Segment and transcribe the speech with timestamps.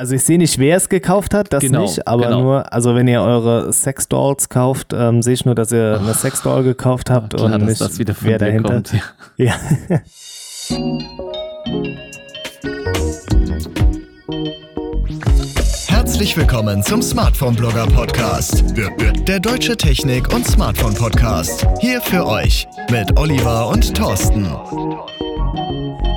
[0.00, 2.40] Also ich sehe nicht, wer es gekauft hat, das Genau, nicht, aber genau.
[2.40, 6.62] nur, also wenn ihr eure Sexdolls kauft, ähm, sehe ich nur, dass ihr eine Sexdoll
[6.62, 8.72] gekauft habt Klar, und nicht das wieder von wer dir dahinter.
[8.76, 8.94] kommt.
[9.36, 9.54] Ja.
[9.90, 10.00] Ja.
[15.88, 18.64] Herzlich willkommen zum Smartphone Blogger Podcast.
[19.26, 21.66] Der deutsche Technik- und Smartphone Podcast.
[21.80, 24.46] Hier für euch mit Oliver und Thorsten.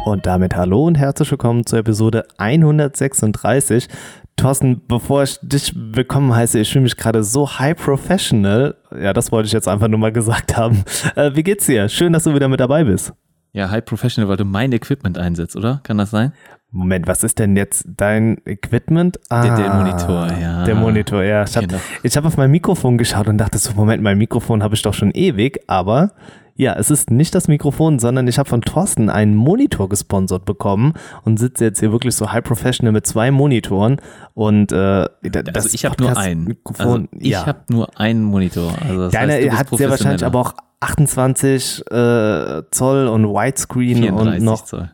[0.06, 3.88] Und damit hallo und herzlich willkommen zur Episode 136.
[4.36, 8.76] Thorsten, bevor ich dich willkommen heiße, ich fühle mich gerade so high professional.
[9.00, 10.84] Ja, das wollte ich jetzt einfach nur mal gesagt haben.
[11.16, 11.88] Äh, wie geht's dir?
[11.88, 13.14] Schön, dass du wieder mit dabei bist.
[13.54, 15.80] ja, High Professional, weil du mein Equipment einsetzt, oder?
[15.84, 16.34] Kann das sein?
[16.72, 19.20] Moment, was ist denn jetzt dein Equipment?
[19.30, 20.64] Ah, Der- der Monitor, ja.
[20.66, 21.44] Der Monitor, ja.
[21.44, 21.80] Ich habe Genau.
[22.04, 25.12] hab auf mein Mikrofon geschaut und dachte so, Moment, mein Mikrofon habe ich doch schon
[25.12, 26.14] ewig, aber
[26.56, 30.94] ja, es ist nicht das Mikrofon, sondern ich habe von Thorsten einen Monitor gesponsert bekommen
[31.24, 33.98] und sitze jetzt hier wirklich so high professional mit zwei Monitoren
[34.34, 36.44] und äh, das Also ich habe nur einen.
[36.44, 37.46] Mikrofon, Also ich ja.
[37.46, 38.72] habe nur einen Monitor.
[38.82, 44.40] Also das Deine heißt, hat sehr wahrscheinlich aber auch 28 äh, Zoll und Widescreen 34
[44.40, 44.92] und noch Zoll.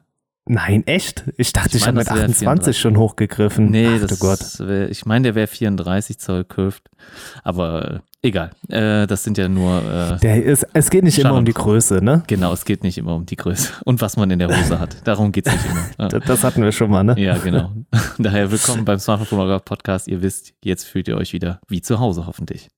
[0.52, 1.26] Nein, echt?
[1.38, 3.70] Ich dachte, Ich ich, habe mit das wär 28 schon hochgegriffen.
[3.70, 4.40] Nee, Ach, das Gott.
[4.58, 6.82] wär, ich meine, der wäre 34 Zoll curved.
[7.44, 8.50] Aber äh, egal.
[8.68, 9.78] Äh, das sind ja nur.
[9.84, 12.24] Äh, Der ist, es geht nicht immer um die Größe, ne?
[12.26, 14.98] genau, es geht nicht immer um die Größe und was man in der Hose hat.
[15.08, 15.86] Darum geht es nicht immer.
[16.10, 17.14] Das, das hatten wir schon mal, ne?
[17.20, 17.72] Ja, genau.
[18.18, 20.08] Daher willkommen beim Smartphone Blogger Podcast.
[20.08, 22.70] Ihr wisst, jetzt fühlt ihr euch wieder wie zu Hause, hoffentlich.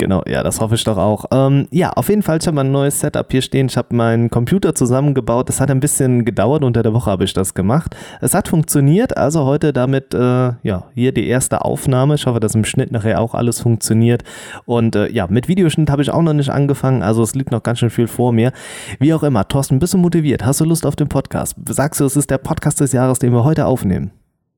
[0.00, 1.26] Genau, ja, das hoffe ich doch auch.
[1.30, 3.66] Ähm, ja, auf jeden Fall, ich habe mein neues Setup hier stehen.
[3.66, 5.50] Ich habe meinen Computer zusammengebaut.
[5.50, 6.64] Das hat ein bisschen gedauert.
[6.64, 7.94] Unter der Woche habe ich das gemacht.
[8.22, 9.18] Es hat funktioniert.
[9.18, 12.14] Also heute damit, äh, ja, hier die erste Aufnahme.
[12.14, 14.22] Ich hoffe, dass im Schnitt nachher auch alles funktioniert.
[14.64, 17.02] Und äh, ja, mit Videoschnitt habe ich auch noch nicht angefangen.
[17.02, 18.52] Also es liegt noch ganz schön viel vor mir.
[19.00, 20.46] Wie auch immer, Thorsten, bist du motiviert?
[20.46, 21.56] Hast du Lust auf den Podcast?
[21.68, 24.12] Sagst du, es ist der Podcast des Jahres, den wir heute aufnehmen?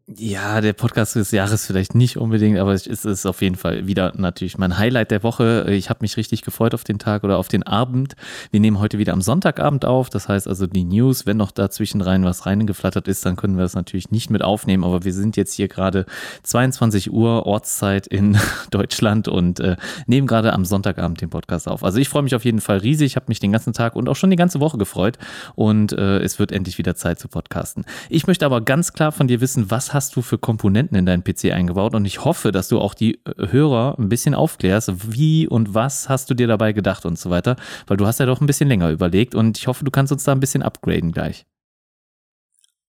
[0.09, 4.13] Ja, der Podcast des Jahres vielleicht nicht unbedingt, aber es ist auf jeden Fall wieder
[4.17, 5.67] natürlich mein Highlight der Woche.
[5.71, 8.17] Ich habe mich richtig gefreut auf den Tag oder auf den Abend.
[8.51, 10.11] Wir nehmen heute wieder am Sonntagabend auf.
[10.11, 13.63] Das heißt also die News, wenn noch dazwischen rein was reingeflattert ist, dann können wir
[13.63, 14.83] das natürlich nicht mit aufnehmen.
[14.83, 16.05] Aber wir sind jetzt hier gerade
[16.43, 18.37] 22 Uhr Ortszeit in
[18.73, 19.77] Deutschland und äh,
[20.09, 21.85] nehmen gerade am Sonntagabend den Podcast auf.
[21.85, 23.13] Also ich freue mich auf jeden Fall riesig.
[23.13, 25.17] Ich habe mich den ganzen Tag und auch schon die ganze Woche gefreut
[25.55, 27.85] und äh, es wird endlich wieder Zeit zu podcasten.
[28.09, 31.25] Ich möchte aber ganz klar von dir wissen, was hast du für Komponenten in deinen
[31.25, 35.47] PC eingebaut und ich hoffe, dass du auch die äh, Hörer ein bisschen aufklärst, wie
[35.47, 38.41] und was hast du dir dabei gedacht und so weiter, weil du hast ja doch
[38.41, 41.47] ein bisschen länger überlegt und ich hoffe, du kannst uns da ein bisschen upgraden gleich.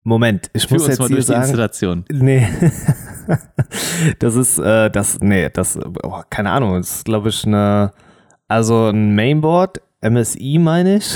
[0.04, 2.06] Moment, ich Führ muss jetzt mal hier sagen, Installation.
[2.10, 2.48] Nee.
[4.20, 7.92] das ist, äh, das, nee, das, oh, keine Ahnung, das ist, glaube ich, eine,
[8.48, 11.16] also ein Mainboard, MSI meine ich.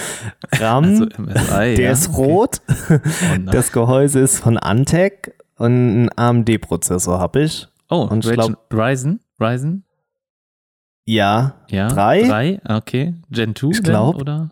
[0.58, 1.92] RAM, Also MSI, der ja.
[1.92, 2.60] ist rot.
[2.90, 3.46] Oh, nein.
[3.46, 7.68] Das Gehäuse ist von Antec und ein AMD-Prozessor habe ich.
[7.90, 9.20] oh, und ich Ryzen, glaub- Ryzen?
[9.40, 9.84] Ryzen?
[11.04, 11.88] Ja, Ja.
[11.88, 12.22] Drei?
[12.22, 13.14] Drei, okay.
[13.30, 14.16] Gen 2 Ich glaub.
[14.16, 14.50] oder?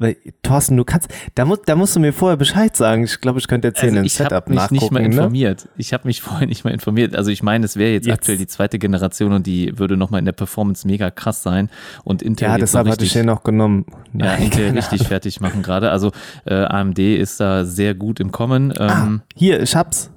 [0.00, 3.04] Weil, Thorsten, du kannst, da, mu da musst du mir vorher Bescheid sagen.
[3.04, 4.74] Ich glaube, ich könnte jetzt hier Also ein ich Setup habe mich nachgucken.
[4.82, 5.06] nicht mal ne?
[5.14, 5.68] informiert.
[5.76, 7.14] Ich habe mich vorher nicht mal informiert.
[7.14, 8.14] Also ich meine, es wäre jetzt, Jetzt.
[8.20, 11.68] aktuell die zweite Generation und die würde nochmal in der Performance mega krass sein.
[12.02, 13.84] Und Intel Ja, deshalb noch hatte ich richtig, den noch genommen.
[14.14, 15.90] ja, Nein, Intel keine richtig fertig machen gerade.
[15.90, 16.10] Also
[16.46, 18.72] äh, AMD ist da sehr gut im Kommen.
[18.78, 20.10] Ah, Ähm, hier, ich hab's.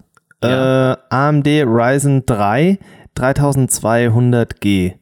[0.43, 0.93] Ja.
[0.93, 2.79] Äh, AMD Ryzen 3
[3.17, 4.93] 3200G.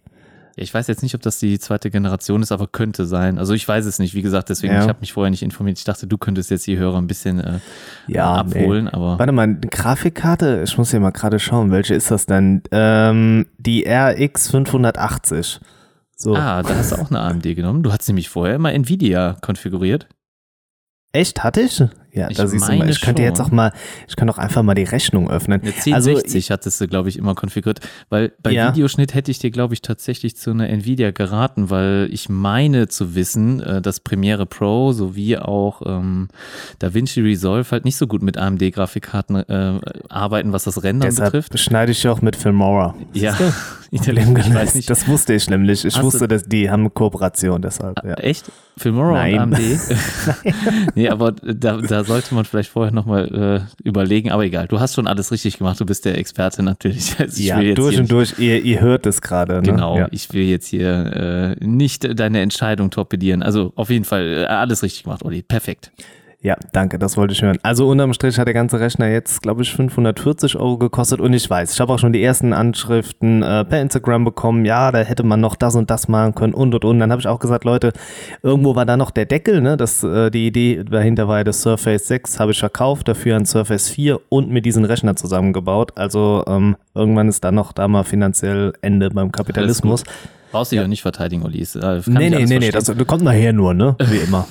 [0.61, 3.37] Ich weiß jetzt nicht, ob das die zweite Generation ist, aber könnte sein.
[3.37, 4.13] Also ich weiß es nicht.
[4.13, 4.81] Wie gesagt, deswegen, Ja.
[4.83, 5.77] ich habe mich vorher nicht informiert.
[5.77, 7.59] Ich dachte, du könntest jetzt die Hörer ein bisschen äh,
[8.07, 12.11] Ja, abholen, aber Warte mal, die Grafikkarte, ich muss hier mal gerade schauen, welche ist
[12.11, 12.61] das denn?
[12.71, 15.59] Ähm, die RX 580.
[16.15, 16.35] So.
[16.35, 17.81] ah, da hast du auch eine AMD genommen.
[17.83, 20.07] Du hast nämlich vorher immer Nvidia konfiguriert.
[21.13, 21.83] Echt, hatte ich?
[22.13, 23.45] Ja, Ich da siehst du mal, ich könnte jetzt schon.
[23.47, 23.71] auch mal,
[24.07, 25.61] ich kann doch einfach mal die Rechnung öffnen.
[25.61, 27.79] Eine 1060 Also, hattest du, glaube ich, immer konfiguriert.
[28.09, 28.69] Weil bei Ja.
[28.73, 33.15] Videoschnitt hätte ich dir, glaube ich, tatsächlich zu einer Nvidia geraten, weil ich meine zu
[33.15, 36.27] wissen, äh, dass Premiere Pro sowie auch ähm,
[36.79, 39.79] DaVinci Resolve halt nicht so gut mit AMD-Grafikkarten äh,
[40.09, 41.59] arbeiten, was das Rendern Deshalb betrifft.
[41.59, 42.93] schneide ich auch mit Filmora.
[43.13, 43.37] Ja,
[43.99, 44.89] Problem ich weiß nicht.
[44.89, 45.83] Das wusste ich nämlich.
[45.83, 48.13] Ich Hast wusste, dass die haben eine Kooperation, deshalb, ja.
[48.13, 48.49] Echt?
[48.77, 49.33] Filmora Nein.
[49.41, 49.59] und AMD?
[50.95, 54.31] nee, aber da, da sollte man vielleicht vorher nochmal äh, überlegen.
[54.31, 55.79] Aber egal, du hast schon alles richtig gemacht.
[55.79, 57.15] Du bist der Experte natürlich.
[57.19, 59.55] Also Ja, durch und durch, ihr, ihr hört es gerade.
[59.55, 59.61] Ne?
[59.63, 60.07] Genau, Ja.
[60.11, 63.43] ich will jetzt hier äh, nicht deine Entscheidung torpedieren.
[63.43, 65.41] Also auf jeden Fall äh, alles richtig gemacht, Olli.
[65.41, 65.91] Perfekt.
[66.43, 67.59] Ja, danke, das wollte ich hören.
[67.61, 71.47] Also unterm Strich hat der ganze Rechner jetzt, glaube ich, 540 Euro gekostet und ich
[71.47, 75.21] weiß, ich habe auch schon die ersten Anschriften äh, per Instagram bekommen, ja, da hätte
[75.21, 76.99] man noch das und das machen können und und und.
[76.99, 77.93] Dann habe ich auch gesagt, Leute,
[78.41, 79.77] irgendwo war da noch der Deckel, ne?
[79.77, 83.45] Das, äh, die Idee dahinter war ja das Surface 6, habe ich verkauft, dafür ein
[83.45, 85.91] Surface 4 und mit diesen Rechner zusammengebaut.
[85.95, 90.03] Also ähm, irgendwann ist da noch da mal finanziell Ende beim Kapitalismus.
[90.51, 91.61] Brauchst du ja nicht verteidigen, Uli.
[91.61, 93.95] Äh, nee, nee, nee, nee, das kommt nachher nur, ne?
[94.05, 94.47] Wie immer.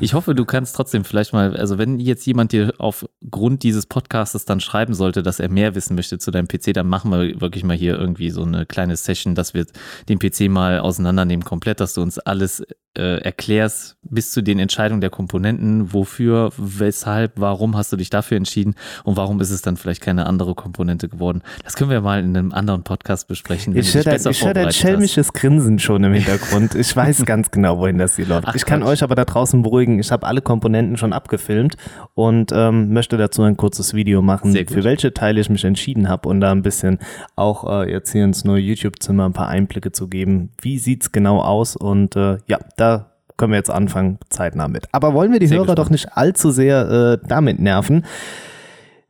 [0.00, 4.44] ich hoffe, du kannst trotzdem vielleicht mal, also wenn jetzt jemand dir aufgrund dieses Podcastes
[4.44, 7.64] dann schreiben sollte, dass er mehr wissen möchte zu deinem PC, dann machen wir wirklich
[7.64, 9.66] mal hier irgendwie so eine kleine Session, dass wir
[10.08, 12.64] den PC mal auseinandernehmen komplett, dass du uns alles
[12.98, 18.36] äh, erklärst bis zu den Entscheidungen der Komponenten, wofür, weshalb, warum hast du dich dafür
[18.36, 18.74] entschieden
[19.04, 21.42] und warum ist es dann vielleicht keine andere Komponente geworden.
[21.62, 23.76] Das können wir mal in einem anderen Podcast besprechen.
[23.76, 26.74] ich höre ein schelmisches Grinsen schon im Hintergrund.
[26.74, 28.46] Ich weiß ganz genau, wohin das hier läuft.
[28.48, 28.90] Ach, ich kann Quatsch.
[28.90, 29.98] euch aber da draußen beruhigen.
[29.98, 31.76] Ich habe alle Komponenten schon abgefilmt
[32.14, 36.28] und ähm, möchte dazu ein kurzes Video machen, für welche Teile ich mich entschieden habe
[36.28, 36.98] und da ein bisschen
[37.36, 40.50] auch äh, jetzt hier ins neue YouTube-Zimmer ein paar Einblicke zu geben.
[40.60, 41.76] Wie sieht es genau aus?
[41.76, 43.06] Und äh, ja, da
[43.36, 44.86] können wir jetzt anfangen, zeitnah mit.
[44.92, 45.86] Aber wollen wir die sehr Hörer gespannt.
[45.86, 48.04] doch nicht allzu sehr äh, damit nerven?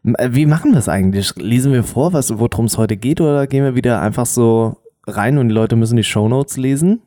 [0.03, 1.35] Wie machen wir es eigentlich?
[1.37, 5.49] Lesen wir vor, worum es heute geht, oder gehen wir wieder einfach so rein und
[5.49, 7.03] die Leute müssen die Shownotes lesen?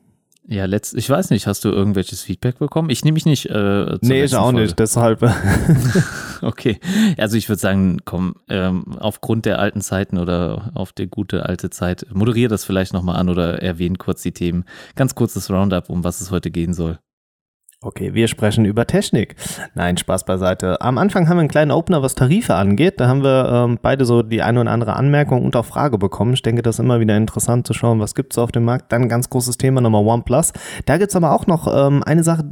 [0.46, 2.90] Ja, letzt, ich weiß nicht, hast du irgendwelches Feedback bekommen?
[2.90, 3.46] Ich nehme mich nicht.
[3.46, 4.60] Äh, nee, ich auch Folge.
[4.60, 5.22] nicht, deshalb.
[6.42, 6.78] okay,
[7.16, 11.70] also ich würde sagen, komm, ähm, aufgrund der alten Zeiten oder auf der gute alte
[11.70, 14.64] Zeit, moderiere das vielleicht nochmal an oder erwähne kurz die Themen.
[14.96, 16.98] Ganz kurzes Roundup, um was es heute gehen soll.
[17.84, 19.36] Okay, wir sprechen über Technik.
[19.74, 20.80] Nein, Spaß beiseite.
[20.80, 22.98] Am Anfang haben wir einen kleinen Opener, was Tarife angeht.
[22.98, 26.32] Da haben wir ähm, beide so die eine oder andere Anmerkung und auch Frage bekommen.
[26.32, 28.90] Ich denke, das ist immer wieder interessant zu schauen, was gibt's auf dem Markt.
[28.90, 30.54] Dann ein ganz großes Thema Nummer OnePlus.
[30.86, 32.44] Da gibt's aber auch noch ähm, eine Sache,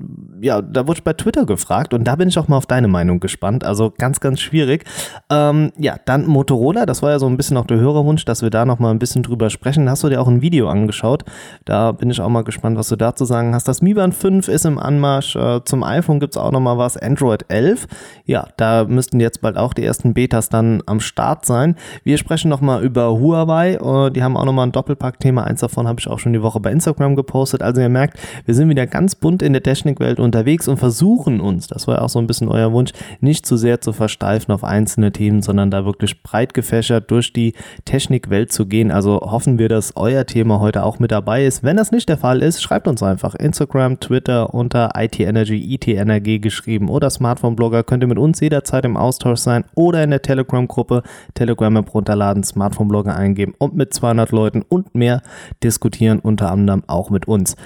[0.43, 2.89] ja, da wurde ich bei Twitter gefragt und da bin ich auch mal auf deine
[2.89, 3.65] Meinung gespannt.
[3.65, 4.85] Also ganz, ganz schwierig.
[5.31, 8.51] Ähm, ja, dann Motorola, das war ja so ein bisschen auch der Hörerwunsch, dass wir
[8.51, 9.89] da noch mal ein bisschen drüber sprechen.
[9.89, 11.25] Hast du dir auch ein Video angeschaut?
[11.65, 13.67] Da bin ich auch mal gespannt, was du dazu sagen hast.
[13.67, 15.22] Das Mi Band 5 ist im Anmarsch.
[15.23, 15.37] Marsch.
[15.37, 17.87] Äh, zum iPhone gibt es auch noch mal was, Android 11.
[18.25, 21.77] Ja, da müssten jetzt bald auch die ersten Betas dann am Start sein.
[22.05, 23.75] Wir sprechen noch mal über Huawei.
[23.75, 25.45] Äh, die haben auch noch mal ein Doppelpack-Thema.
[25.45, 27.63] Eins davon habe ich auch schon die Woche bei Instagram gepostet.
[27.63, 31.67] Also ihr merkt, wir sind wieder ganz bunt in der Technikwelt unterwegs und versuchen uns,
[31.67, 34.65] das war ja auch so ein bisschen euer Wunsch, nicht zu sehr zu versteifen auf
[34.65, 37.55] einzelne Themen, sondern da wirklich breit gefächert durch die
[37.85, 38.91] Technikwelt zu gehen.
[38.91, 41.63] Also hoffen wir, dass euer Thema heute auch mit dabei ist.
[41.63, 45.75] Wenn das nicht der Fall ist, schreibt uns einfach Instagram, Twitter unter IT IT Energy,
[45.75, 50.11] IT Energy geschrieben oder Smartphone-Blogger, könnt ihr mit uns jederzeit im Austausch sein oder in
[50.11, 51.03] der Telegram-Gruppe
[51.35, 55.23] Telegram-App runterladen, Smartphone-Blogger eingeben und mit 200 Leuten und mehr
[55.63, 57.57] diskutieren, unter anderem auch mit uns.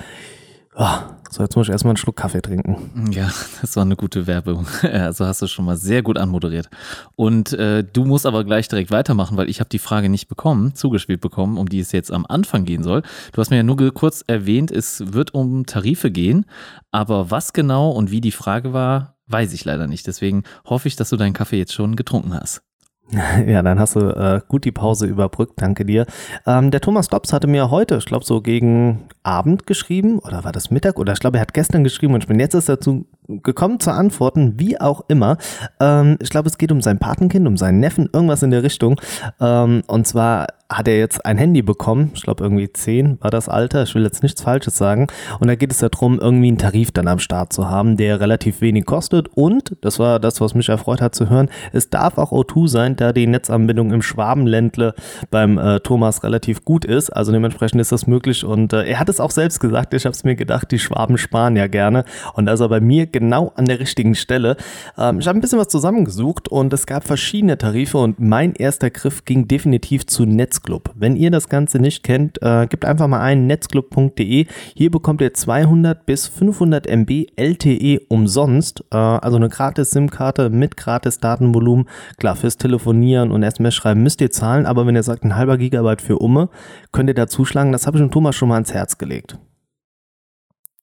[0.77, 0.99] Oh,
[1.31, 3.11] so, jetzt muss ich erstmal einen Schluck Kaffee trinken.
[3.11, 3.31] Ja,
[3.61, 4.67] das war eine gute Werbung.
[5.07, 6.69] Also hast du schon mal sehr gut anmoderiert.
[7.17, 10.75] Und äh, du musst aber gleich direkt weitermachen, weil ich habe die Frage nicht bekommen,
[10.75, 13.03] zugespielt bekommen, um die es jetzt am Anfang gehen soll.
[13.33, 16.47] Du hast mir ja nur kurz erwähnt, es wird um Tarife gehen,
[16.91, 20.07] aber was genau und wie die Frage war, weiß ich leider nicht.
[20.07, 22.63] Deswegen hoffe ich, dass du deinen Kaffee jetzt schon getrunken hast.
[23.47, 26.07] Ja, dann hast du äh, gut die Pause überbrückt, danke dir.
[26.47, 30.53] Ähm, der Thomas Dobbs hatte mir heute, ich glaube so gegen Abend geschrieben, oder war
[30.53, 33.07] das Mittag, oder ich glaube, er hat gestern geschrieben und ich bin jetzt erst dazu
[33.29, 35.37] gekommen zu antworten, wie auch immer.
[35.81, 39.01] Ähm, ich glaube, es geht um sein Patenkind, um seinen Neffen, irgendwas in der Richtung.
[39.41, 43.49] Ähm, und zwar hat er jetzt ein Handy bekommen, ich glaube irgendwie 10 war das
[43.49, 45.07] Alter, ich will jetzt nichts Falsches sagen.
[45.39, 48.61] Und da geht es darum, irgendwie einen Tarif dann am Start zu haben, der relativ
[48.61, 49.29] wenig kostet.
[49.35, 52.97] Und, das war das, was mich erfreut hat zu hören, es darf auch O2 sein,
[52.97, 54.95] da die Netzanbindung im Schwabenländle
[55.31, 57.11] beim äh, Thomas relativ gut ist.
[57.11, 58.45] Also dementsprechend ist das möglich.
[58.45, 61.17] Und äh, er hat es auch selbst gesagt, ich habe es mir gedacht, die Schwaben
[61.19, 62.05] sparen ja gerne.
[62.35, 64.57] Und also bei mir genau an der richtigen Stelle.
[64.99, 68.91] Ähm, ich habe ein bisschen was zusammengesucht und es gab verschiedene Tarife und mein erster
[68.91, 70.25] Griff ging definitiv zu
[70.57, 70.91] Netzclub.
[70.95, 74.47] Wenn ihr das Ganze nicht kennt, äh, gebt einfach mal ein netzclub.de.
[74.75, 80.77] Hier bekommt ihr 200 bis 500 MB LTE umsonst, äh, also eine gratis SIM-Karte mit
[80.77, 81.87] gratis Datenvolumen.
[82.19, 85.59] Klar, fürs Telefonieren und SMS schreiben müsst ihr zahlen, aber wenn ihr sagt, ein halber
[85.59, 86.49] Gigabyte für Umme,
[86.93, 87.73] könnt ihr da zuschlagen.
[87.73, 89.39] Das habe ich dem Thomas schon mal ans Herz gelegt.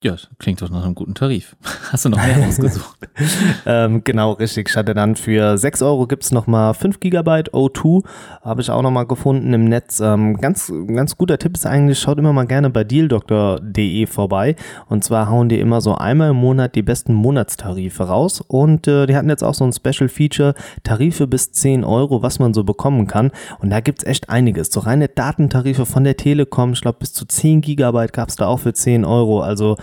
[0.04, 1.56] Ja, klingt doch nach einem guten Tarif.
[1.94, 2.98] Hast du noch mehr ausgesucht?
[3.66, 4.68] ähm, genau, richtig.
[4.68, 8.04] Ich hatte dann für 6 Euro gibt es nochmal 5 GB O2.
[8.42, 10.02] Habe ich auch nochmal gefunden im Netz.
[10.02, 14.58] Ähm, ganz, ganz guter Tipp ist eigentlich, schaut immer mal gerne bei dealdoktor.de vorbei.
[14.90, 18.42] Und zwar hauen die immer so einmal im Monat die besten Monatstarife raus.
[18.46, 22.40] Und äh, die hatten jetzt auch so ein Special Feature, Tarife bis 10 Euro, was
[22.40, 23.32] man so bekommen kann.
[23.60, 24.68] Und da gibt es echt einiges.
[24.68, 28.48] So reine Datentarife von der Telekom, ich glaube bis zu 10 GB gab es da
[28.48, 29.40] auch für 10 Euro.
[29.40, 29.78] Also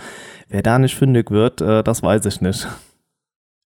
[0.49, 2.67] Wer da nicht fündig wird, äh, das weiß ich nicht.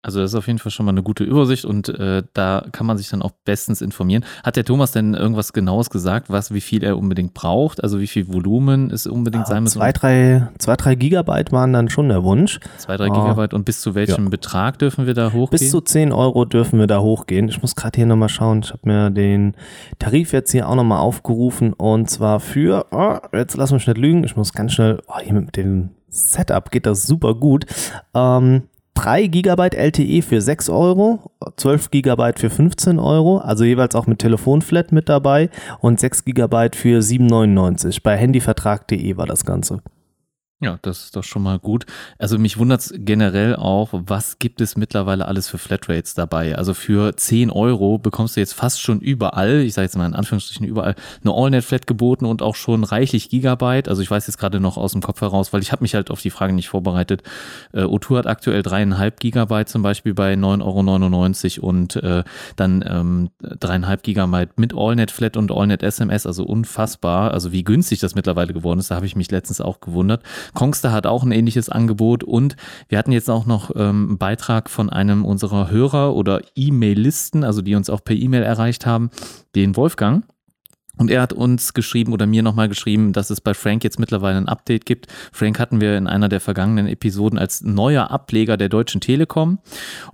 [0.04, 2.86] Also das ist auf jeden Fall schon mal eine gute Übersicht und äh, da kann
[2.86, 4.24] man sich dann auch bestens informieren.
[4.42, 7.84] Hat der Thomas denn irgendwas Genaues gesagt, was, wie viel er unbedingt braucht?
[7.84, 9.74] Also wie viel Volumen es unbedingt Ja, sein muss?
[9.74, 12.60] zwei, drei, zwei, drei Gigabyte waren dann schon der Wunsch.
[12.78, 13.14] Zwei, drei Ah.
[13.22, 15.60] Gigabyte und bis zu welchem Betrag dürfen wir da hochgehen?
[15.60, 17.50] Bis zu 10 Euro dürfen wir da hochgehen.
[17.50, 18.62] Ich muss gerade hier nochmal schauen.
[18.64, 19.56] Ich habe mir den
[20.00, 24.24] Tarif jetzt hier auch nochmal aufgerufen und zwar für, oh, jetzt lass mich nicht lügen,
[24.24, 27.66] ich muss ganz schnell, oh, hier mit dem Setup geht das super gut.
[28.14, 28.64] Ähm,
[28.96, 34.18] 3 Gigabyte LTE für 6 Euro, 12 Gigabyte für 15 Euro, also jeweils auch mit
[34.18, 38.02] Telefonflat mit dabei und 6 Gigabyte für 7,99.
[38.02, 39.82] Bei handyvertrag.de war das Ganze.
[40.60, 41.86] Ja, das ist doch schon mal gut.
[42.18, 46.58] Also mich wundert es generell auch, was gibt es mittlerweile alles für Flatrates dabei?
[46.58, 50.16] Also für 10 Euro bekommst du jetzt fast schon überall, ich sage jetzt mal in
[50.16, 53.88] Anführungsstrichen überall, eine AllNet-Flat geboten und auch schon reichlich Gigabyte.
[53.88, 56.10] Also ich weiß jetzt gerade noch aus dem Kopf heraus, weil ich habe mich halt
[56.10, 57.22] auf die Frage nicht vorbereitet.
[57.72, 62.24] Äh, O2 hat aktuell dreieinhalb Gigabyte zum Beispiel bei 9,99 Euro und äh,
[62.56, 67.32] dann ähm, dreieinhalb Gigabyte mit AllNet-Flat und AllNet-SMS, also unfassbar.
[67.32, 70.24] Also wie günstig das mittlerweile geworden ist, da habe ich mich letztens auch gewundert.
[70.54, 72.56] Kongster hat auch ein ähnliches Angebot und
[72.90, 77.62] wir hatten jetzt auch noch ähm, einen Beitrag von einem unserer Hörer oder E-Mail-Listen, also
[77.62, 79.10] die uns auch per E-Mail erreicht haben,
[79.56, 80.26] den Wolfgang.
[80.98, 84.38] Und er hat uns geschrieben oder mir nochmal geschrieben, dass es bei Frank jetzt mittlerweile
[84.38, 85.08] ein Update gibt.
[85.32, 89.60] Frank hatten wir in einer der vergangenen Episoden als neuer Ableger der Deutschen Telekom.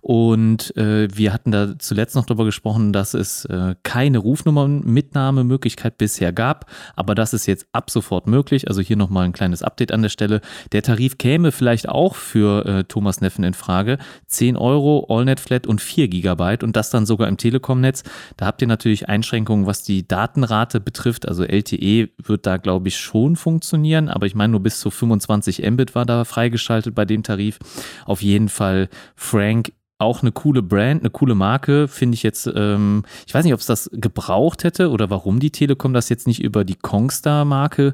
[0.02, 6.34] Und äh, wir hatten da zuletzt noch darüber gesprochen, dass es äh, keine Rufnummernmitnahmemöglichkeit bisher
[6.34, 6.70] gab.
[6.96, 8.68] Aber das ist jetzt ab sofort möglich.
[8.68, 10.42] Also hier nochmal ein kleines Update an der Stelle.
[10.72, 13.98] Der Tarif käme vielleicht auch für äh, Thomas Neffen in Frage.
[14.28, 18.04] 10 Euro, AllNet Flat und 4 Gigabyte und das dann sogar im Telekom-Netz.
[18.38, 21.28] Da habt ihr natürlich Einschränkungen, was die Datenrate betrifft.
[21.28, 25.70] Also LTE wird da, glaube ich, schon funktionieren, aber ich meine, nur bis zu 25
[25.70, 27.60] Mbit war da freigeschaltet bei dem Tarif.
[28.06, 29.72] Auf jeden Fall Frank
[30.04, 33.60] auch eine coole Brand, eine coole Marke, finde ich jetzt, ähm, ich weiß nicht, ob
[33.60, 37.94] es das gebraucht hätte oder warum die Telekom das jetzt nicht über die Kongstar-Marke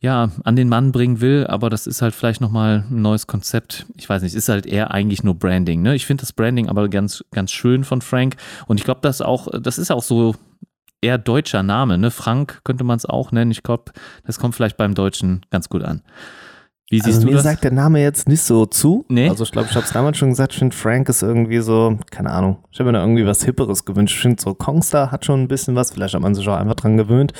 [0.00, 3.86] ja, an den Mann bringen will, aber das ist halt vielleicht nochmal ein neues Konzept.
[3.96, 5.82] Ich weiß nicht, ist halt eher eigentlich nur Branding.
[5.82, 5.94] Ne?
[5.94, 9.48] Ich finde das Branding aber ganz, ganz schön von Frank und ich glaube, das auch,
[9.60, 10.34] das ist auch so
[11.04, 12.10] eher deutscher Name, ne?
[12.10, 13.50] Frank könnte man es auch nennen.
[13.50, 13.92] Ich glaube,
[14.26, 16.02] das kommt vielleicht beim Deutschen ganz gut an.
[16.90, 17.44] Wie siehst also du mir das?
[17.44, 19.04] sagt der Name jetzt nicht so zu.
[19.08, 19.28] Nee.
[19.28, 21.98] Also ich glaube, ich habe es damals schon gesagt, ich finde Frank ist irgendwie so,
[22.10, 24.16] keine Ahnung, ich habe mir da irgendwie was Hipperes gewünscht.
[24.16, 26.74] Ich finde so Kongstar hat schon ein bisschen was, vielleicht hat man sich auch einfach
[26.74, 27.32] dran gewöhnt.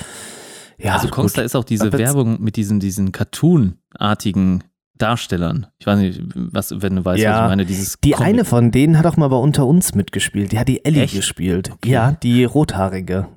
[0.77, 1.15] Ja, also gut.
[1.15, 4.63] Kongstar ist auch diese Aber Werbung mit diesen, diesen Cartoon-artigen
[4.97, 5.67] Darstellern.
[5.77, 8.27] Ich weiß nicht, was, wenn du weißt, Ja, was ich meine, dieses Die Comic.
[8.27, 10.51] eine von denen hat auch mal bei Unter uns mitgespielt.
[10.53, 11.15] Die hat die Ellie Echt?
[11.15, 11.71] gespielt.
[11.83, 13.27] Ja, die rothaarige.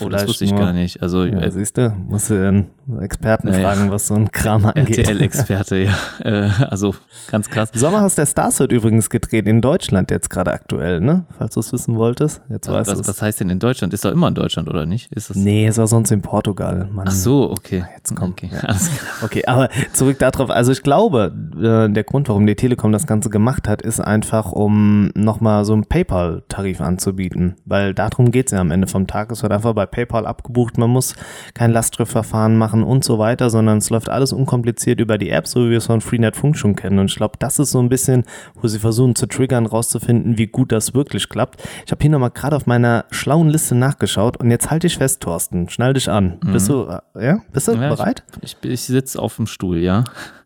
[0.00, 1.02] Oh, das wusste ich nur- gar nicht.
[1.02, 2.66] Also Ja, äh, siehst du, musst du den
[3.00, 3.68] Experten Naja.
[3.72, 4.98] fragen, was so ein Kram angeht.
[4.98, 5.92] RTL-Experte, ja.
[6.24, 6.94] Äh, also
[7.30, 7.70] ganz krass.
[7.74, 11.24] Sommerhaus der Stars wird übrigens gedreht in Deutschland jetzt gerade aktuell, ne?
[11.38, 12.40] Falls du es wissen wolltest.
[12.48, 13.08] Jetzt weißt du Was, es.
[13.08, 13.92] was heißt denn in Deutschland?
[13.94, 15.12] Ist doch immer in Deutschland, oder nicht?
[15.12, 16.88] Ist das Nee, es war sonst in Portugal.
[16.92, 17.06] Mann.
[17.08, 17.84] Ach so, okay.
[17.96, 18.74] Jetzt kommt- Okay, ja.
[19.22, 20.50] Okay, aber zurück darauf.
[20.50, 24.52] Also ich glaube, äh, der Grund, warum die Telekom das Ganze gemacht hat, ist einfach,
[24.52, 27.56] um nochmal so einen PayPal-Tarif anzubieten.
[27.64, 29.30] Weil darum geht's ja am Ende vom Tag.
[29.30, 30.78] Es wird einfach bei PayPal abgebucht.
[30.78, 31.14] Man muss
[31.54, 35.66] kein Lastschriftverfahren machen und so weiter, sondern es läuft alles unkompliziert über die App, so
[35.66, 36.98] wie wir es von Freenet Funk schon kennen.
[36.98, 38.24] Und ich glaube, das ist so ein bisschen,
[38.54, 41.62] wo sie versuchen zu triggern, rauszufinden, wie gut das wirklich klappt.
[41.84, 45.22] Ich habe hier nochmal gerade auf meiner schlauen Liste nachgeschaut und jetzt halte ich fest,
[45.22, 45.68] Thorsten.
[45.68, 46.38] Schnall dich an.
[46.52, 46.82] Bist du,
[47.14, 47.38] äh, ja?
[47.52, 48.24] Bist du Ja, bereit?
[48.42, 50.04] Ich, ich sitze auf dem Stuhl, ja.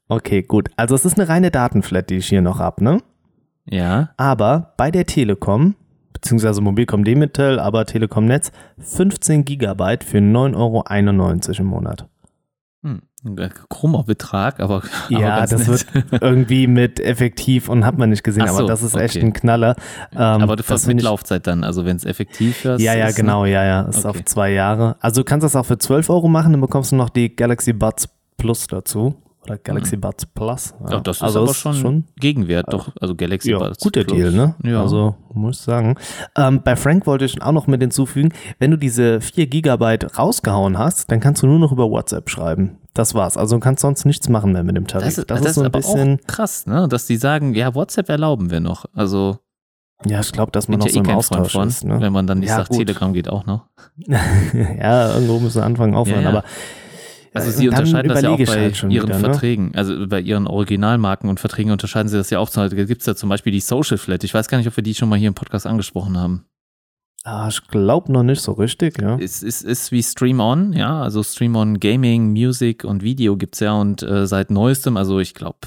[0.09, 0.71] Okay, gut.
[0.77, 2.99] Also es ist eine reine Datenflat, die ich hier noch habe, ne?
[3.65, 4.11] Ja.
[4.17, 5.77] Aber bei der Telekom,
[6.13, 12.07] beziehungsweise Mobilcom Demetel, aber Telekom Netz, 15 Gigabyte für 9,91 Euro im Monat.
[12.83, 13.03] Hm.
[13.23, 14.77] Ein krummer Betrag, aber,
[15.11, 15.95] aber Ja, das nett.
[15.95, 19.27] wird irgendwie mit effektiv und hat man nicht gesehen, so, aber das ist echt okay.
[19.27, 19.77] ein Knaller.
[20.13, 22.81] Ähm, aber du das fährst mit Laufzeit dann, also wenn es effektiv ist.
[22.81, 23.83] Ja, ja, ist, genau, ja, ja.
[23.83, 24.09] Ist Okay.
[24.09, 24.97] auf zwei Jahre.
[25.01, 27.75] Also du kannst das auch für 12 Euro machen, dann bekommst du noch die Galaxy
[27.75, 29.17] Buds Plus dazu.
[29.43, 30.75] Oder Galaxy Buds Plus.
[30.85, 31.01] Ja, Ja.
[31.01, 32.91] das ist also aber ist schon, Gegenwert, doch.
[33.01, 34.17] Also Galaxy Ja, Buds guter Plus.
[34.19, 34.55] Deal, ne?
[34.65, 34.83] Ja.
[34.83, 35.97] Also muss ich sagen.
[36.37, 40.77] Ähm, bei Frank wollte ich auch noch mit hinzufügen, wenn du diese 4 Gigabyte rausgehauen
[40.79, 42.77] hast, dann kannst du nur noch über WhatsApp schreiben.
[42.93, 43.37] Das war's.
[43.39, 45.07] Also du kannst sonst nichts machen mehr mit dem Tarif.
[45.07, 46.87] das, ist- das ist so ein aber bisschen, auch krass, ne?
[46.89, 48.85] dass die sagen, ja, WhatsApp erlauben wir noch.
[48.95, 49.39] Also
[50.05, 51.85] ja, ich glaube, dass man noch ja so eh im Austausch von, ist.
[51.85, 52.01] Ne?
[52.01, 52.79] wenn man dann nicht Ja, sagt, gut.
[52.79, 53.67] Telegram geht auch noch.
[54.09, 56.39] ja, irgendwo müssen wir anfangen aufhören, Ja, ja.
[56.39, 56.45] aber
[57.33, 59.15] Also sie unterscheiden das ja auch bei halt ihren wieder, ne?
[59.21, 62.51] Verträgen, also bei ihren Originalmarken und Verträgen unterscheiden sie das ja auch.
[62.51, 64.25] Da gibt es ja zum Beispiel die Social Flat.
[64.25, 66.45] Ich weiß gar nicht, ob wir die schon mal hier im Podcast angesprochen haben.
[67.23, 69.19] Ah, ich glaube noch nicht so richtig, ja.
[69.19, 73.57] Es ist, ist wie Stream On, ja, also Stream On Gaming, Music und Video gibt
[73.57, 75.59] es ja und äh, seit neuestem, also ich glaube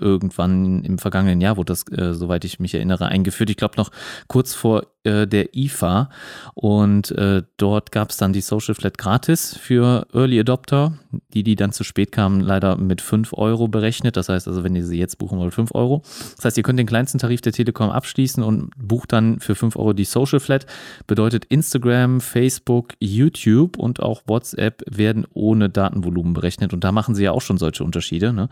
[0.00, 3.50] irgendwann im vergangenen Jahr wurde das, äh, soweit ich mich erinnere, eingeführt.
[3.50, 3.90] Ich glaube noch
[4.26, 6.10] kurz vor äh, der IFA
[6.54, 10.98] und äh, dort gab es dann die Social Flat gratis für Early Adopter,
[11.32, 14.16] die, die dann zu spät kamen, leider mit 5 Euro berechnet.
[14.16, 16.02] Das heißt also, wenn ihr sie jetzt buchen wollt, 5 Euro.
[16.36, 19.76] Das heißt, ihr könnt den kleinsten Tarif der Telekom abschließen und bucht dann für 5
[19.76, 20.66] Euro die Social Flat.
[21.06, 26.72] Bedeutet Instagram, Facebook, YouTube und auch WhatsApp werden ohne Datenvolumen berechnet.
[26.74, 28.32] Und da machen sie ja auch schon solche Unterschiede.
[28.32, 28.48] Ne?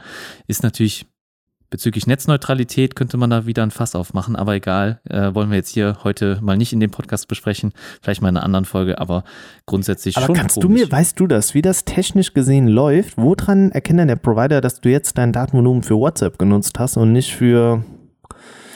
[0.46, 1.06] Ist natürlich
[1.75, 5.71] Bezüglich Netzneutralität könnte man da wieder ein Fass aufmachen, aber egal, äh, wollen wir jetzt
[5.71, 9.25] hier heute mal nicht in dem Podcast besprechen, vielleicht mal in einer anderen Folge, aber
[9.66, 10.37] grundsätzlich aber schon.
[10.37, 10.83] Kannst komisch.
[10.83, 13.16] du mir, weißt du das, wie das technisch gesehen läuft?
[13.16, 17.11] Woran erkennt denn der Provider, dass du jetzt dein Datenvolumen für WhatsApp genutzt hast und
[17.11, 17.85] nicht für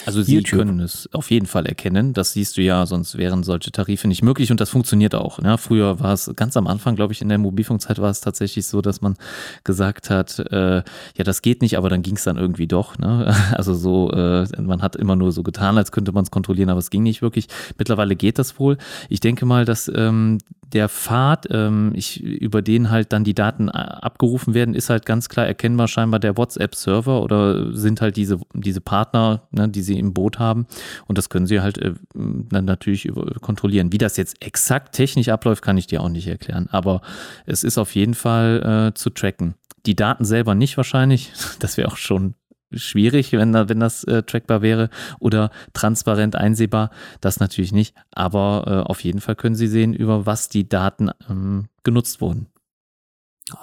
[0.08, 0.60] also sie YouTube.
[0.60, 2.14] können es auf jeden Fall erkennen.
[2.14, 5.40] Das siehst du ja, sonst wären solche Tarife nicht möglich und das funktioniert auch.
[5.40, 5.58] Ne?
[5.58, 8.80] Früher war es ganz am Anfang, glaube ich, in der Mobilfunkzeit war es tatsächlich so,
[8.80, 9.16] dass man
[9.64, 12.98] gesagt hat, äh, ja, das geht nicht, aber dann ging es dann irgendwie doch.
[12.98, 13.34] Ne?
[13.58, 16.78] Also so, äh, man hat immer nur so getan, als könnte man es kontrollieren, aber
[16.78, 17.48] es ging nicht wirklich.
[17.76, 18.78] Mittlerweile geht das wohl.
[19.08, 20.38] Ich denke mal, dass ähm,
[20.72, 25.28] der Pfad, ähm, ich, über den halt dann die Daten abgerufen werden, ist halt ganz
[25.28, 30.14] klar erkennbar scheinbar der WhatsApp-Server oder sind halt diese, diese Partner, ne, die sie im
[30.14, 30.66] Boot haben.
[31.06, 33.92] Und das können sie halt äh, dann natürlich kontrollieren.
[33.92, 36.68] Wie das jetzt exakt technisch abläuft, kann ich dir auch nicht erklären.
[36.70, 37.02] Aber
[37.46, 39.54] es ist auf jeden Fall äh, zu tracken.
[39.86, 41.32] Die Daten selber nicht wahrscheinlich.
[41.58, 42.34] Das wäre auch schon
[42.72, 46.90] schwierig, wenn, da, wenn das äh, trackbar wäre oder transparent einsehbar.
[47.20, 47.94] Das natürlich nicht.
[48.12, 52.46] Aber äh, auf jeden Fall können Sie sehen, über was die Daten ähm, genutzt wurden.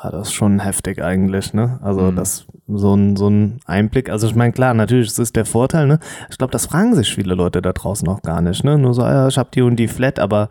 [0.01, 1.79] Ah, das ist schon heftig eigentlich, ne?
[1.81, 2.15] Also Mhm.
[2.15, 4.09] das so ein, so ein Einblick.
[4.09, 5.99] Also ich meine, klar, natürlich, das ist der Vorteil, ne?
[6.29, 8.77] Ich glaube, das fragen sich viele Leute da draußen auch gar nicht, ne?
[8.77, 10.49] Nur so, ja, ich habe die und die Flat, aber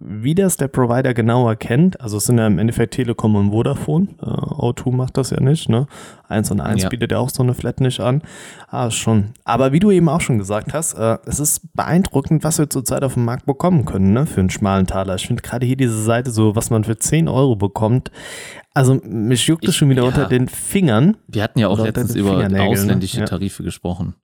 [0.00, 4.08] wie das der Provider genau erkennt, also es sind ja im Endeffekt Telekom und Vodafone,
[4.20, 5.86] äh, O2 macht das ja nicht, ne?
[6.28, 6.88] Eins und eins Ja.
[6.90, 8.20] bietet ja auch so eine Flat nicht an.
[8.68, 9.30] Ah, schon.
[9.44, 13.04] Aber wie du eben auch schon gesagt hast, äh, es ist beeindruckend, was wir zurzeit
[13.04, 14.26] auf dem Markt bekommen können, ne?
[14.26, 15.14] Für einen schmalen Taler.
[15.14, 18.10] Ich finde gerade hier diese Seite so, was man für 10 Euro bekommt.
[18.74, 20.08] Also mich juckt es schon wieder ja.
[20.08, 21.16] unter den Fingern.
[21.28, 22.80] Wir hatten ja auch letztens über Fingernägeln, ne?
[22.80, 23.24] ausländische Ja.
[23.26, 24.14] Tarife gesprochen.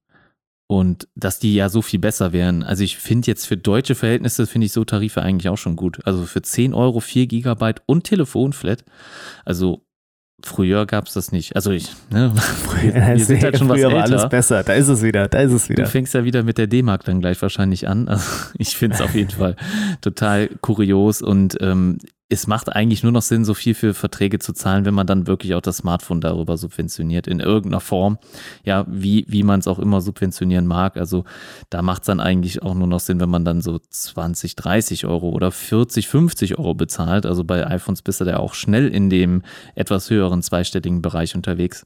[0.66, 2.62] Und dass die ja so viel besser wären.
[2.62, 5.98] Also ich finde jetzt für deutsche Verhältnisse, finde ich so Tarife eigentlich auch schon gut.
[6.04, 8.84] Also für 10 Euro 4 Gigabyte und Telefonflat.
[9.44, 9.84] Also
[10.44, 11.56] früher gab es das nicht.
[11.56, 12.32] Also ich, ne,
[12.82, 14.28] wir, wir sind halt schon was Früher war alles älter.
[14.28, 14.62] besser.
[14.62, 15.86] Da ist es wieder, da ist es Du wieder.
[15.86, 18.08] fängst ja wieder mit der D-Mark dann gleich wahrscheinlich an.
[18.08, 18.24] Also
[18.56, 19.56] ich finde es auf jeden Fall
[20.00, 21.98] total kurios und ähm,
[22.32, 25.26] es macht eigentlich nur noch Sinn, so viel für Verträge zu zahlen, wenn man dann
[25.26, 28.18] wirklich auch das Smartphone darüber subventioniert, in irgendeiner Form.
[28.64, 30.96] Ja, wie, wie man es auch immer subventionieren mag.
[30.96, 31.24] Also
[31.70, 35.06] da macht es dann eigentlich auch nur noch Sinn, wenn man dann so 20, 30
[35.06, 37.26] Euro oder 40, 50 Euro bezahlt.
[37.26, 39.42] Also bei iPhones bist du da auch schnell in dem
[39.74, 41.84] etwas höheren zweistelligen Bereich unterwegs.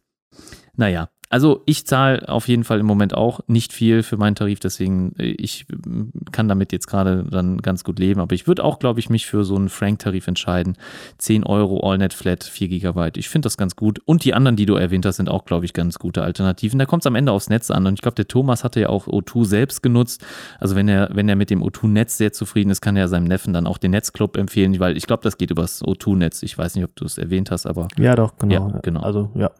[0.77, 4.61] Naja, also ich zahle auf jeden Fall im Moment auch nicht viel für meinen Tarif,
[4.61, 8.63] deswegen äh, ich mm, kann damit jetzt gerade dann ganz gut leben, aber ich würde
[8.63, 10.77] auch, glaube ich, mich für so einen Frank-Tarif entscheiden.
[11.19, 13.17] 10 Euro AllNet Flat, 4 Gigabyte.
[13.17, 13.99] Ich finde das ganz gut.
[14.05, 16.79] Und die anderen, die du erwähnt hast, sind auch, glaube ich, ganz gute Alternativen.
[16.79, 17.85] Da kommt es am Ende aufs Netz an.
[17.85, 20.25] Und ich glaube, der Thomas hatte ja auch O2 selbst genutzt.
[20.61, 23.53] Also wenn er, wenn er mit dem O2-Netz sehr zufrieden ist, kann er seinem Neffen
[23.53, 26.45] dann auch den Netzclub empfehlen, weil ich glaube, das geht übers O2-Netz.
[26.45, 28.71] Ich weiß nicht, ob du es erwähnt hast, aber Ja, doch, genau.
[28.71, 29.01] Ja, genau.
[29.01, 29.51] Also, ja.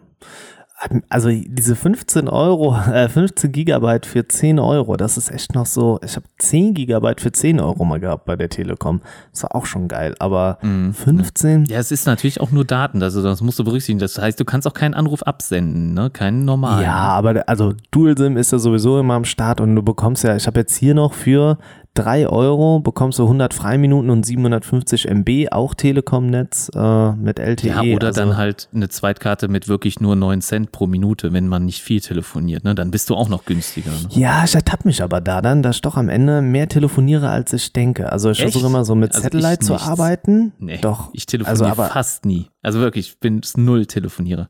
[1.09, 5.99] Also diese 15 Euro, äh, 15 Gigabyte für 10 Euro, das ist echt noch so,
[6.05, 9.01] ich habe 10 Gigabyte für 10 Euro mal gehabt bei der Telekom.
[9.33, 10.93] Das war auch schon geil, aber Mhm.
[10.93, 11.65] 15?
[11.67, 13.99] Ja, es ist natürlich auch nur Daten, also das musst du berücksichtigen.
[14.01, 16.11] Das heißt, du kannst auch keinen Anruf absenden, ne?
[16.11, 16.83] Keinen normalen.
[16.83, 20.47] Ja, aber also Dual-SIM ist ja sowieso immer am Start und du bekommst ja, ich
[20.47, 21.57] habe jetzt hier noch für
[21.95, 27.69] 3 Euro bekommst du 100 Freiminuten und 750 MB, auch Telekom-Netz äh, mit LTE.
[27.69, 31.47] Ja, oder also, dann halt eine Zweitkarte mit wirklich nur 9 Cent pro Minute, wenn
[31.47, 32.75] man nicht viel telefoniert, ne?
[32.75, 33.93] Dann bist du auch noch günstiger.
[33.93, 34.09] Ne?
[34.11, 37.53] Ja, ich ertappe mich aber da dann, dass ich doch am Ende mehr telefoniere, als
[37.53, 38.11] ich denke.
[38.11, 40.53] Also ich versuche immer so mit Also Satellite zu arbeiten.
[40.59, 41.11] Nee, Doch.
[41.13, 42.51] ich telefoniere Also aber fast nie.
[42.61, 44.49] Also wirklich, ich bin null telefoniere.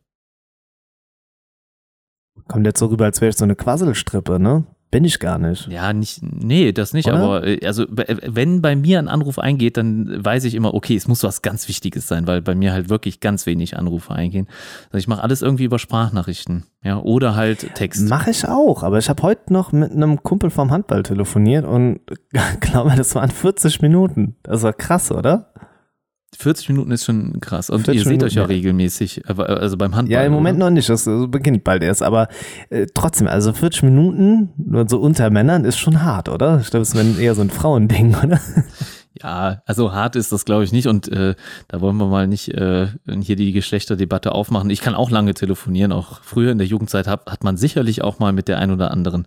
[2.48, 4.64] kommt jetzt so rüber, als wäre ich so eine Quasselstrippe, ne?
[4.94, 5.66] Bin ich gar nicht.
[5.66, 7.16] Ja, nicht, nee, das nicht, Oder?
[7.16, 10.94] aber äh, also äh, wenn bei mir ein Anruf eingeht, dann weiß ich immer, okay,
[10.94, 14.46] es muss was ganz Wichtiges sein, weil bei mir halt wirklich ganz wenig Anrufe eingehen.
[14.92, 18.08] Also ich mache alles irgendwie über Sprachnachrichten, ja, oder halt Text.
[18.08, 21.98] Mache ich auch, aber ich habe heute noch mit einem Kumpel vom Handball telefoniert und
[22.60, 24.36] glaube, das waren 40 Minuten.
[24.44, 25.50] Das war krass, oder?
[26.36, 27.70] 40 Minuten ist schon krass.
[27.70, 28.48] Und ihr seht Minuten, euch ja ja.
[28.48, 30.12] regelmäßig, also beim Handball.
[30.12, 30.66] Ja, im Moment oder?
[30.66, 32.28] noch nicht, das beginnt bald erst, aber
[32.70, 34.50] äh, trotzdem, also 40 Minuten
[34.88, 36.60] so unter Männern ist schon hart, oder?
[36.60, 38.40] Ich glaube, es ist eher so ein Frauending, oder?
[39.22, 40.88] Ja, also hart ist das, glaube ich, nicht.
[40.88, 41.34] Und äh,
[41.68, 42.88] da wollen wir mal nicht äh,
[43.20, 44.70] hier die Geschlechterdebatte aufmachen.
[44.70, 45.92] Ich kann auch lange telefonieren.
[45.92, 48.90] Auch früher in der Jugendzeit hat, hat man sicherlich auch mal mit der ein oder
[48.90, 49.26] anderen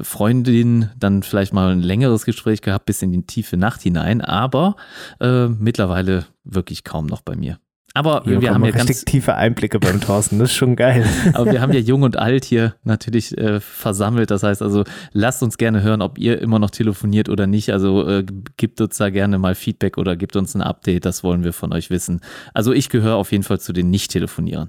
[0.00, 4.22] Freundin dann vielleicht mal ein längeres Gespräch gehabt, bis in die tiefe Nacht hinein.
[4.22, 4.76] Aber
[5.20, 7.58] äh, mittlerweile wirklich kaum noch bei mir.
[7.96, 11.06] Aber Hier wir haben ja ganz, tiefe Einblicke beim Thorsten, das ist schon geil.
[11.32, 14.30] aber wir haben ja Jung und Alt hier natürlich äh, versammelt.
[14.30, 17.72] Das heißt also, lasst uns gerne hören, ob ihr immer noch telefoniert oder nicht.
[17.72, 18.26] Also äh,
[18.58, 21.06] gebt uns da gerne mal Feedback oder gebt uns ein Update.
[21.06, 22.20] Das wollen wir von euch wissen.
[22.52, 24.68] Also ich gehöre auf jeden Fall zu den Nicht-Telefonierern.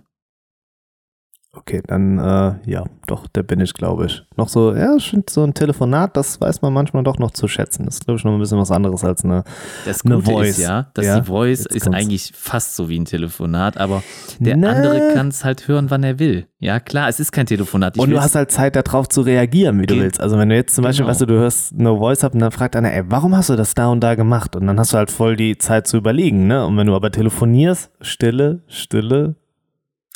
[1.59, 4.23] Okay, dann, äh, ja, doch, der bin ich, glaube ich.
[4.37, 7.47] Noch so, ja, ich finde so ein Telefonat, das weiß man manchmal doch noch zu
[7.47, 7.85] schätzen.
[7.85, 9.43] Das ist, glaube ich, noch ein bisschen was anderes als eine.
[9.85, 10.49] Das Eine Gute Voice.
[10.51, 11.99] ist ja, dass Ja, die Voice jetzt ist kommt's.
[11.99, 14.03] eigentlich fast so wie ein Telefonat, aber
[14.39, 14.69] der Na.
[14.71, 16.47] andere kann es halt hören, wann er will.
[16.59, 17.95] Ja, klar, es ist kein Telefonat.
[17.97, 20.19] Ich Und du hast halt Zeit, darauf zu reagieren, wie du willst.
[20.21, 21.11] Also, wenn du jetzt zum Beispiel, Genau.
[21.11, 23.55] weißt du, du hörst No Voice ab und dann fragt einer, ey, warum hast du
[23.55, 24.55] das da und da gemacht?
[24.55, 26.65] Und dann hast du halt voll die Zeit zu überlegen, ne?
[26.65, 29.35] Und wenn du aber telefonierst, Stille, Stille.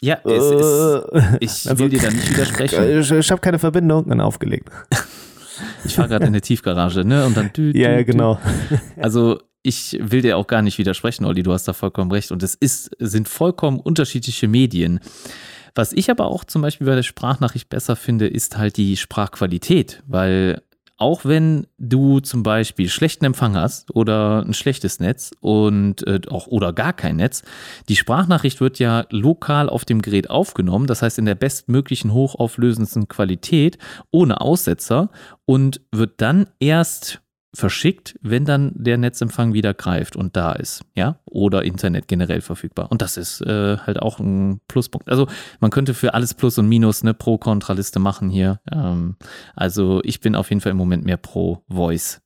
[0.02, 3.00] Ja, es ist, äh, ich also- will dir da nicht widersprechen.
[3.00, 4.70] Ich, ich habe keine Verbindung, dann aufgelegt.
[5.86, 7.26] Ich fahre gerade in eine Tiefgarage, ne?
[7.26, 8.06] Und dann dü, dü, Ja, ja, dü.
[8.06, 8.40] genau.
[8.98, 12.32] Also ich will dir auch gar nicht widersprechen, Olli, du hast da vollkommen recht.
[12.32, 15.00] Und es ist, sind vollkommen unterschiedliche Medien.
[15.76, 20.02] Was ich aber auch zum Beispiel bei der Sprachnachricht besser finde, ist halt die Sprachqualität,
[20.08, 20.62] weil
[21.02, 26.46] auch wenn du zum Beispiel schlechten Empfang hast oder ein schlechtes Netz und äh, auch
[26.46, 27.42] oder gar kein Netz,
[27.90, 33.08] die Sprachnachricht wird ja lokal auf dem Gerät aufgenommen, das heißt in der bestmöglichen hochauflösendsten
[33.08, 33.80] Qualität,
[34.12, 35.10] ohne Aussetzer
[35.46, 37.20] und wird dann erst
[37.54, 42.90] verschickt, wenn dann der Netzempfang wieder greift und da ist, ja, oder Internet generell verfügbar.
[42.92, 45.10] Und das ist äh, halt auch ein Pluspunkt.
[45.10, 45.28] Also
[45.60, 48.62] man könnte für alles Plus und Minus eine Pro-Kontra-Liste machen hier.
[48.72, 49.18] Ähm,
[49.54, 52.22] also ich bin auf jeden Fall im Moment mehr pro Voice.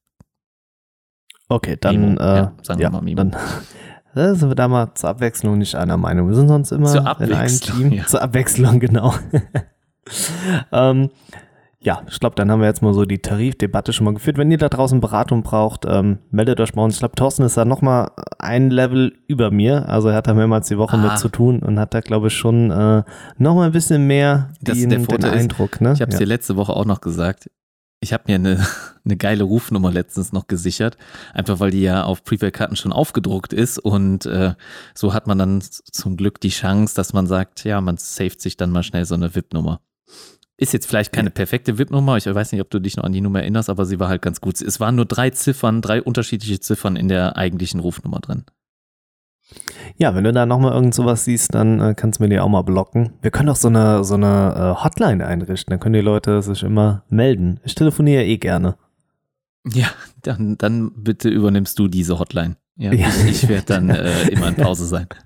[1.48, 3.18] Okay, dann, Mimo, äh, ja, sagen wir ja, mal Mimo.
[3.18, 3.36] dann
[4.16, 6.28] da sind wir da mal zur Abwechslung nicht einer Meinung.
[6.28, 7.92] Wir sind sonst immer in einem Team.
[7.94, 8.06] ja.
[8.06, 9.14] Zur Abwechslung, genau.
[10.72, 11.10] ähm,
[11.86, 14.40] ja, ich glaube, dann haben wir jetzt mal so die Tarifdebatte schon mal geführt.
[14.40, 16.96] Wenn ihr da draußen Beratung braucht, ähm, meldet euch bei uns.
[16.96, 19.88] Ich glaube, Thorsten ist da nochmal ein Level über mir.
[19.88, 21.12] Also er hat da mehrmals die Woche Ah.
[21.12, 23.04] mit zu tun und hat da, glaube ich, schon äh,
[23.38, 25.80] nochmal ein bisschen mehr den, den ist, Eindruck.
[25.80, 25.94] Ne?
[25.94, 26.20] Ich habe es ja.
[26.20, 27.52] dir letzte Woche auch noch gesagt.
[28.00, 28.66] Ich habe mir eine,
[29.06, 30.98] eine geile Rufnummer letztens noch gesichert,
[31.36, 34.56] einfach weil die ja auf Prepaid-Karten schon aufgedruckt ist und äh,
[34.96, 38.58] so hat man dann zum Glück die Chance, dass man sagt, ja, man saved sich
[38.58, 39.82] dann mal schnell so eine VIP-Nummer.
[40.58, 43.20] Ist jetzt vielleicht keine perfekte VIP-Nummer, ich weiß nicht, ob du dich noch an die
[43.20, 44.62] Nummer erinnerst, aber sie war halt ganz gut.
[44.62, 48.46] Es waren nur drei Ziffern, drei unterschiedliche Ziffern in der eigentlichen Rufnummer drin.
[49.98, 52.50] Ja, wenn du da nochmal irgend sowas siehst, dann äh, kannst du mir die auch
[52.50, 53.14] mal blocken.
[53.22, 56.64] Wir können doch so eine, so eine äh, Hotline einrichten, dann können die Leute sich
[56.64, 57.60] immer melden.
[57.64, 58.76] Ich telefoniere eh gerne.
[59.68, 59.88] Ja,
[60.22, 62.56] dann, dann bitte übernimmst du diese Hotline.
[62.78, 63.08] Ja, Ja.
[63.28, 65.08] Ich, werde dann äh, immer in Pause sein.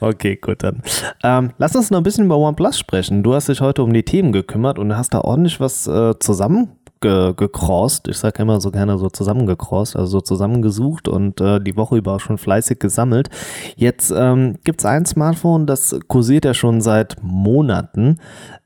[0.00, 0.82] Okay, gut dann.
[1.22, 3.22] Ähm, lass uns noch ein bisschen über OnePlus sprechen.
[3.22, 8.08] Du hast dich heute um die Themen gekümmert und hast da ordentlich was äh, zusammengecrossed.
[8.08, 12.14] Ich sage immer so gerne so zusammengecrossed, also so zusammengesucht und äh, die Woche über
[12.14, 13.30] auch schon fleißig gesammelt.
[13.76, 18.18] Jetzt ähm, gibt es ein Smartphone, das kursiert ja schon seit Monaten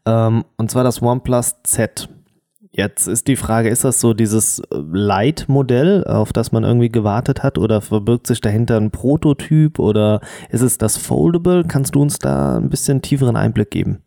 [0.07, 2.09] ähm, und zwar das OnePlus Z.
[2.77, 7.43] Jetzt ist die Frage, ist das so dieses äh, Light-Modell, auf das man irgendwie gewartet
[7.43, 11.65] hat oder verbirgt sich dahinter ein Prototyp oder ist es das Foldable?
[11.67, 14.03] Kannst du uns da ein bisschen tieferen Einblick geben?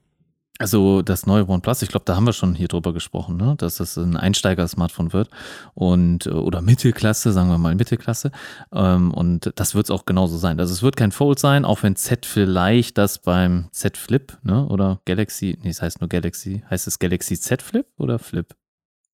[0.62, 3.56] Also das neue OnePlus, ich glaube, da haben wir schon hier drüber gesprochen, ne?
[3.58, 5.30] dass das ein Einsteiger-Smartphone wird
[5.74, 8.32] und äh, oder Mittelklasse, sagen wir mal Mittelklasse.
[8.74, 10.60] Ähm, und das wird es auch genauso sein.
[10.60, 14.68] Also es wird kein Fold sein, auch wenn Z vielleicht das beim Z Flip, ne?
[14.68, 16.62] Oder Galaxy, nee, es heißt nur Galaxy.
[16.70, 18.54] Heißt es Galaxy Z Flip oder Flip?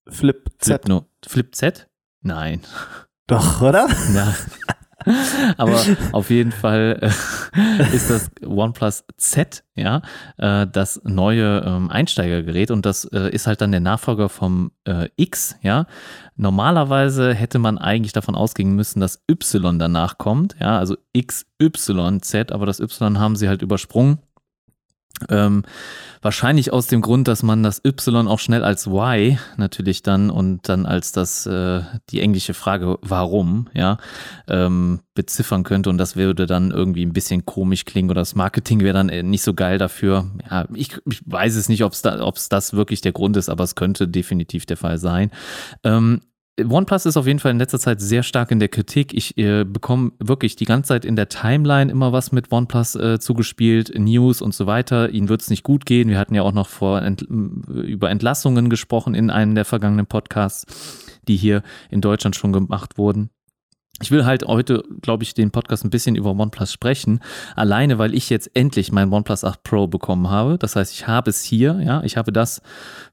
[0.07, 0.81] Flip Z.
[0.81, 1.87] Flip, no, Flip Z?
[2.21, 2.61] Nein.
[3.27, 3.87] Doch, oder?
[4.15, 4.33] Ja.
[5.57, 10.01] Aber auf jeden Fall äh, ist das OnePlus Z, ja,
[10.37, 15.09] äh, das neue ähm, Einsteigergerät und das äh, ist halt dann der Nachfolger vom äh,
[15.15, 15.85] X, ja.
[16.37, 22.65] Normalerweise hätte man eigentlich davon ausgehen müssen, dass Y danach kommt, ja, also XYZ, aber
[22.65, 24.19] das Y haben sie halt übersprungen.
[25.29, 25.63] Ähm,
[26.21, 30.67] wahrscheinlich aus dem Grund, dass man das Y auch schnell als Y natürlich dann und
[30.67, 33.97] dann als das äh, die englische Frage warum ja
[34.47, 38.81] ähm, beziffern könnte und das würde dann irgendwie ein bisschen komisch klingen oder das Marketing
[38.81, 40.31] wäre dann äh, nicht so geil dafür.
[40.49, 43.63] Ja, ich, ich weiß es nicht, ob es da, das wirklich der Grund ist, aber
[43.63, 45.31] es könnte definitiv der Fall sein.
[45.83, 46.21] Ähm,
[46.57, 49.13] OnePlus ist auf jeden Fall in letzter Zeit sehr stark in der Kritik.
[49.13, 53.19] Ich äh, bekomme wirklich die ganze Zeit in der Timeline immer was mit OnePlus äh,
[53.19, 55.09] zugespielt, News und so weiter.
[55.09, 56.07] Ihnen wird es nicht gut gehen.
[56.07, 60.65] Wir hatten ja auch noch vor Ent über Entlassungen gesprochen in einem der vergangenen Podcasts,
[61.27, 63.29] die hier in Deutschland schon gemacht wurden.
[64.01, 67.21] Ich will halt heute, glaube ich, den Podcast ein bisschen über OnePlus sprechen.
[67.55, 70.57] Alleine, weil ich jetzt endlich mein OnePlus 8 Pro bekommen habe.
[70.57, 72.61] Das heißt, ich habe es hier, ja, ich habe das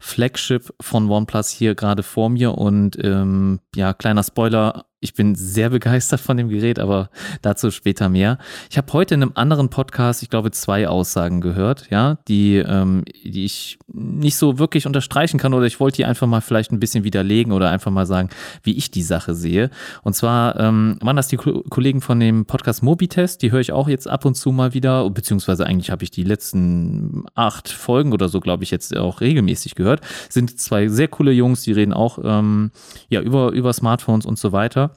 [0.01, 5.71] Flagship von OnePlus hier gerade vor mir und ähm, ja, kleiner Spoiler, ich bin sehr
[5.71, 7.11] begeistert von dem Gerät, aber
[7.43, 8.39] dazu später mehr.
[8.71, 13.05] Ich habe heute in einem anderen Podcast, ich glaube, zwei Aussagen gehört, ja, die, ähm,
[13.25, 16.79] die ich nicht so wirklich unterstreichen kann oder ich wollte die einfach mal vielleicht ein
[16.79, 18.31] bisschen widerlegen oder einfach mal sagen,
[18.63, 19.71] wie ich die Sache sehe.
[20.05, 23.89] Und zwar ähm, waren das die Kollegen von dem Podcast Mobitest, die höre ich auch
[23.89, 28.29] jetzt ab und zu mal wieder, beziehungsweise eigentlich habe ich die letzten acht Folgen oder
[28.29, 30.01] so, glaube ich, jetzt auch regelmäßig gehört.
[30.29, 32.71] Sind zwei sehr coole Jungs, die reden auch ähm,
[33.09, 34.92] ja, über, über Smartphones und so weiter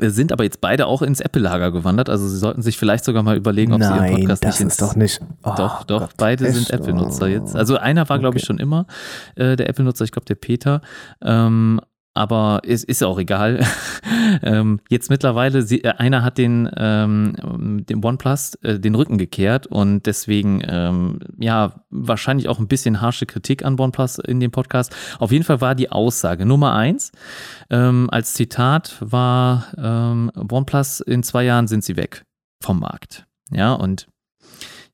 [0.00, 2.08] sind aber jetzt beide auch ins Apple-Lager gewandert.
[2.08, 4.60] Also sie sollten sich vielleicht sogar mal überlegen, ob Nein, sie ihren Podcast das nicht
[4.62, 4.72] ins.
[4.74, 5.20] ist doch nicht.
[5.42, 6.54] Oh, doch, doch, Gott, beide echt?
[6.56, 7.28] sind Apple-Nutzer Oh.
[7.28, 7.54] jetzt.
[7.56, 8.46] Also einer war, glaube ich, Okay.
[8.46, 8.86] schon immer
[9.36, 10.80] äh, der Apple-Nutzer, ich glaube, der Peter.
[11.22, 11.80] Ähm,
[12.14, 13.64] aber es ist auch egal.
[14.42, 19.66] ähm, jetzt mittlerweile, sie, äh, einer hat den, ähm, dem OnePlus äh, den Rücken gekehrt
[19.66, 24.94] und deswegen, ähm, ja, wahrscheinlich auch ein bisschen harsche Kritik an OnePlus in dem Podcast.
[25.18, 27.12] Auf jeden Fall war die Aussage Nummer eins,
[27.70, 32.24] ähm, als Zitat war, ähm, OnePlus in zwei Jahren sind sie weg
[32.60, 33.26] vom Markt.
[33.50, 34.06] Ja, und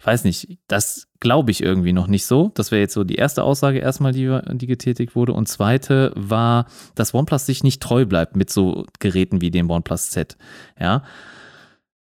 [0.00, 2.52] ich weiß nicht, das glaube ich irgendwie noch nicht so.
[2.54, 5.32] Das wäre jetzt so die erste Aussage erstmal, die, die getätigt wurde.
[5.32, 10.10] Und zweite war, dass OnePlus sich nicht treu bleibt mit so Geräten wie dem OnePlus
[10.10, 10.36] Z.
[10.78, 11.02] Ja.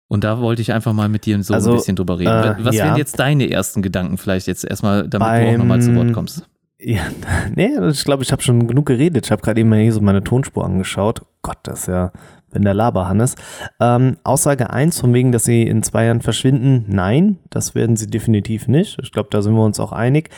[0.08, 2.30] Und da wollte ich einfach mal mit dir so Also, ein bisschen drüber reden.
[2.32, 2.86] äh, Was ja.
[2.86, 6.14] wären jetzt deine ersten Gedanken vielleicht jetzt erstmal, damit du auch Beim- nochmal zu Wort
[6.14, 6.48] kommst?
[6.80, 7.02] Ja,
[7.56, 9.26] nee, ich glaube, ich habe schon genug geredet.
[9.26, 11.24] Ich habe gerade eben mal hier so meine Tonspur angeschaut.
[11.42, 12.12] Gott, das ist ja
[12.58, 13.36] bin der Laberhannes.
[13.80, 18.08] Ähm, Aussage 1 von wegen, dass sie in zwei Jahren verschwinden, nein, das werden sie
[18.08, 18.98] definitiv nicht.
[19.04, 20.32] Ich glaube, da sind wir uns auch einig.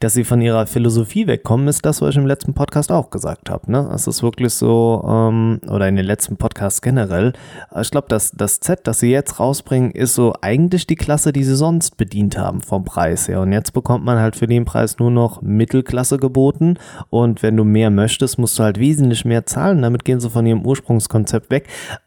[0.00, 3.50] Dass sie von ihrer Philosophie wegkommen, ist das, was ich im letzten Podcast auch gesagt
[3.50, 3.70] habe.
[3.70, 3.88] Ne?
[3.94, 7.34] Es ist wirklich so, ähm, oder in den letzten Podcasts generell,
[7.80, 11.44] ich glaube, dass das Z, das sie jetzt rausbringen, ist so eigentlich die Klasse, die
[11.44, 13.42] sie sonst bedient haben vom Preis her.
[13.42, 16.78] Und jetzt bekommt man halt für den Preis nur noch Mittelklasse geboten.
[17.10, 19.82] Und wenn du mehr möchtest, musst du halt wesentlich mehr zahlen.
[19.82, 21.59] Damit gehen sie von ihrem Ursprungskonzept weg.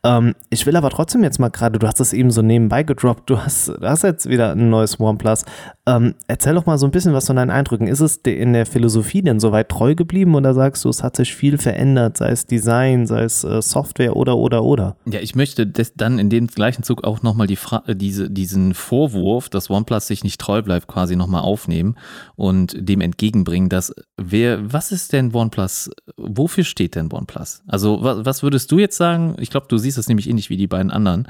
[0.03, 3.29] Ähm, ich will aber trotzdem jetzt mal gerade, du hast es eben so nebenbei gedroppt,
[3.29, 5.45] du hast, du hast jetzt wieder ein neues OnePlus.
[5.85, 7.87] Ähm, erzähl doch mal so ein bisschen was von deinen Eindrücken.
[7.87, 11.35] Ist es in der Philosophie denn soweit treu geblieben oder sagst du, es hat sich
[11.35, 14.95] viel verändert, sei es Design, sei es äh, Software oder oder oder?
[15.05, 18.73] Ja, ich möchte das dann in dem gleichen Zug auch nochmal die äh, diese, diesen
[18.73, 21.95] Vorwurf, dass OnePlus sich nicht treu bleibt, quasi nochmal aufnehmen
[22.35, 27.63] und dem entgegenbringen, dass wer, was ist denn OnePlus, wofür steht denn OnePlus?
[27.67, 29.32] Also was, was würdest du jetzt sagen?
[29.39, 31.27] Ich glaube, du siehst es nämlich ähnlich wie die beiden anderen.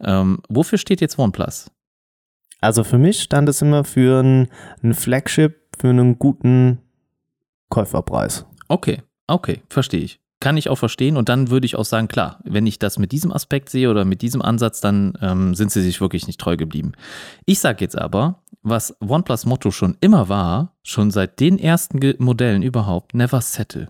[0.00, 1.70] Ähm, wofür steht jetzt OnePlus?
[2.60, 4.48] Also für mich stand es immer für ein,
[4.82, 6.78] ein Flagship für einen guten
[7.68, 8.46] Käuferpreis.
[8.68, 10.20] Okay, okay, verstehe ich.
[10.40, 13.10] Kann ich auch verstehen und dann würde ich auch sagen, klar, wenn ich das mit
[13.10, 16.56] diesem Aspekt sehe oder mit diesem Ansatz, dann ähm, sind sie sich wirklich nicht treu
[16.56, 16.92] geblieben.
[17.46, 22.62] Ich sage jetzt aber, was OnePlus Motto schon immer war, schon seit den ersten Modellen
[22.62, 23.88] überhaupt, never settle.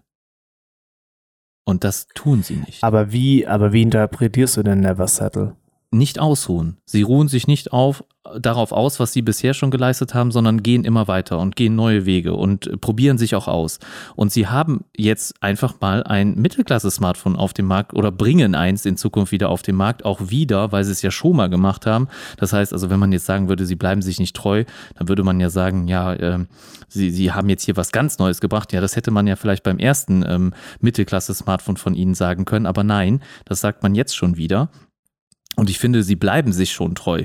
[1.68, 2.84] Und das tun sie nicht.
[2.84, 5.56] Aber wie, aber wie interpretierst du denn Never Settle?
[5.96, 6.76] Nicht ausruhen.
[6.84, 8.04] Sie ruhen sich nicht auf,
[8.38, 12.06] darauf aus, was sie bisher schon geleistet haben, sondern gehen immer weiter und gehen neue
[12.06, 13.78] Wege und äh, probieren sich auch aus.
[14.14, 18.96] Und sie haben jetzt einfach mal ein Mittelklasse-Smartphone auf den Markt oder bringen eins in
[18.96, 22.08] Zukunft wieder auf den Markt, auch wieder, weil sie es ja schon mal gemacht haben.
[22.36, 24.64] Das heißt also, wenn man jetzt sagen würde, sie bleiben sich nicht treu,
[24.96, 26.48] dann würde man ja sagen, ja, ähm,
[26.88, 28.72] sie, sie haben jetzt hier was ganz Neues gebracht.
[28.72, 32.84] Ja, das hätte man ja vielleicht beim ersten ähm, Mittelklasse-Smartphone von ihnen sagen können, aber
[32.84, 34.70] nein, das sagt man jetzt schon wieder.
[35.56, 37.24] Und ich finde, sie bleiben sich schon treu.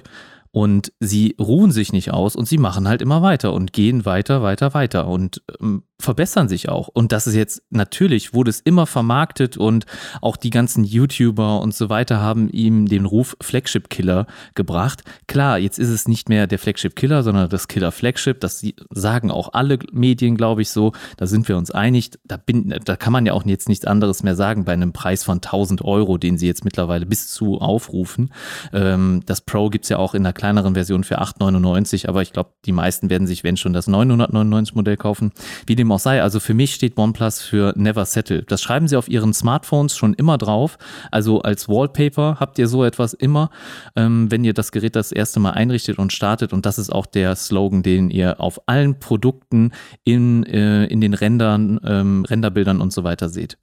[0.52, 4.42] Und sie ruhen sich nicht aus und sie machen halt immer weiter und gehen weiter,
[4.42, 6.90] weiter, weiter und ähm, verbessern sich auch.
[6.90, 9.86] Und das ist jetzt natürlich, wurde es immer vermarktet und
[10.22, 15.04] auch die ganzen YouTuber und so weiter haben ihm den Ruf Flagship-Killer gebracht.
[15.28, 18.40] Klar, jetzt ist es nicht mehr der Flagship-Killer, sondern das Killer-Flagship.
[18.42, 20.92] Das sagen auch alle Medien, glaube ich, so.
[21.18, 22.12] Da sind wir uns einig.
[22.26, 25.24] Da, bin, da kann man ja auch jetzt nichts anderes mehr sagen bei einem Preis
[25.24, 28.34] von 1000 Euro, den sie jetzt mittlerweile bis zu aufrufen.
[28.74, 32.34] Ähm, das Pro gibt es ja auch in einer kleineren Version für 8,99, aber ich
[32.34, 35.32] glaube, die meisten werden sich, wenn schon, das 999 Modell kaufen.
[35.68, 38.42] Wie dem auch sei, also für mich steht OnePlus für Never Settle.
[38.42, 40.80] Das schreiben sie auf ihren Smartphones schon immer drauf.
[41.12, 43.52] Also als Wallpaper habt ihr so etwas immer,
[43.96, 46.54] ähm, wenn ihr das Gerät das erste Mal einrichtet und startet.
[46.54, 49.74] Und das ist auch der Slogan, den ihr auf allen Produkten
[50.04, 53.60] in, äh, in den Rendern, ähm, Renderbildern und so weiter seht.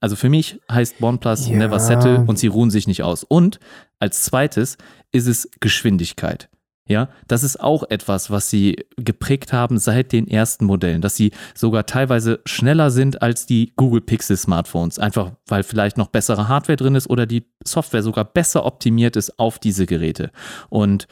[0.00, 1.56] Also für mich heißt OnePlus Ja.
[1.56, 3.24] Never Settle und sie ruhen sich nicht aus.
[3.24, 3.58] Und
[3.98, 4.78] als zweites
[5.12, 6.48] ist es Geschwindigkeit.
[6.88, 11.32] Ja, das ist auch etwas, was sie geprägt haben seit den ersten Modellen, dass sie
[11.54, 16.76] sogar teilweise schneller sind als die Google Pixel Smartphones, einfach weil vielleicht noch bessere Hardware
[16.76, 20.30] drin ist oder die Software sogar besser optimiert ist auf diese Geräte.
[20.70, 21.08] Und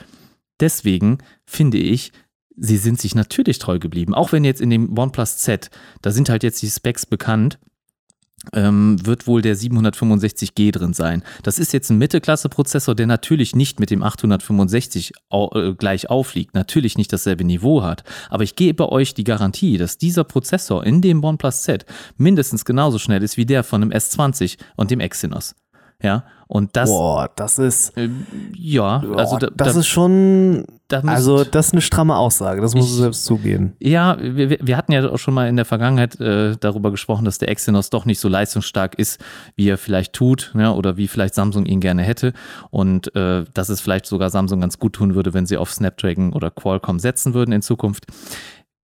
[0.60, 2.12] deswegen finde ich,
[2.56, 4.14] sie sind sich natürlich treu geblieben.
[4.14, 5.70] Auch wenn jetzt in dem OnePlus Z,
[6.00, 7.58] da sind halt jetzt die Specs bekannt,
[8.52, 11.22] wird wohl der 765G drin sein.
[11.42, 16.54] Das ist jetzt ein Mittelklasse-Prozessor, der natürlich nicht mit dem 865 au äh, gleich aufliegt,
[16.54, 18.04] natürlich nicht dasselbe Niveau hat.
[18.30, 22.98] Aber ich gebe euch die Garantie, dass dieser Prozessor in dem OnePlus Z mindestens genauso
[22.98, 25.54] schnell ist wie der von dem S20 und dem Exynos.
[26.02, 30.66] Ja, und das, Boah, das ist, ähm, ja, also boah, da, das da, ist schon,
[30.88, 33.72] da müsst- also das ist eine stramme Aussage, das musst du Ich- selbst zugeben.
[33.80, 37.24] Ja, wir, wir- wir hatten ja auch schon mal in der Vergangenheit äh, darüber gesprochen,
[37.24, 39.20] dass der Exynos doch nicht so leistungsstark ist,
[39.56, 42.34] wie er vielleicht tut, ja, oder wie vielleicht Samsung ihn gerne hätte.
[42.70, 46.34] Und äh, dass es vielleicht sogar Samsung ganz gut tun würde, wenn sie auf Snapdragon
[46.34, 48.04] oder Qualcomm setzen würden in Zukunft.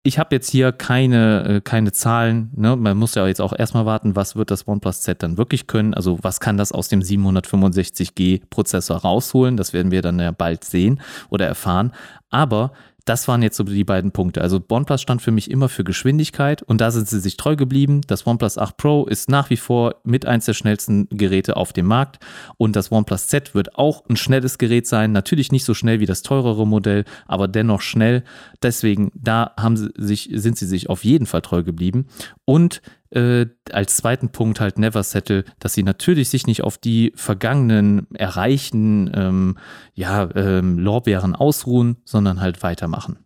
[0.05, 2.51] Ich habe jetzt hier keine, äh, keine Zahlen.
[2.57, 2.75] Ne?
[2.75, 5.95] Man muss ja jetzt auch erstmal warten, was wird das OnePlus Z dann wirklich können.
[5.95, 9.57] Also was kann das aus dem 765G Prozessor rausholen?
[9.57, 11.93] Das werden wir dann ja bald sehen oder erfahren.
[12.31, 12.73] Aber
[13.05, 14.41] das waren jetzt so die beiden Punkte.
[14.41, 18.01] Also OnePlus stand für mich immer für Geschwindigkeit und da sind sie sich treu geblieben.
[18.07, 21.87] Das OnePlus 8 Pro ist nach wie vor mit eins der schnellsten Geräte auf dem
[21.87, 22.19] Markt
[22.57, 25.13] und das OnePlus Z wird auch ein schnelles Gerät sein.
[25.13, 28.25] Natürlich nicht so schnell wie das teurere Modell, aber dennoch schnell.
[28.63, 32.07] Deswegen, da haben sie sich, sind sie sich auf jeden Fall treu geblieben.
[32.45, 32.83] Und
[33.15, 38.07] äh, als zweiten Punkt halt Never Settle, dass sie natürlich sich nicht auf die vergangenen
[38.15, 39.59] erreichten ähm,
[39.95, 43.19] ja, ähm, Lorbeeren ausruhen, sondern halt weitermachen.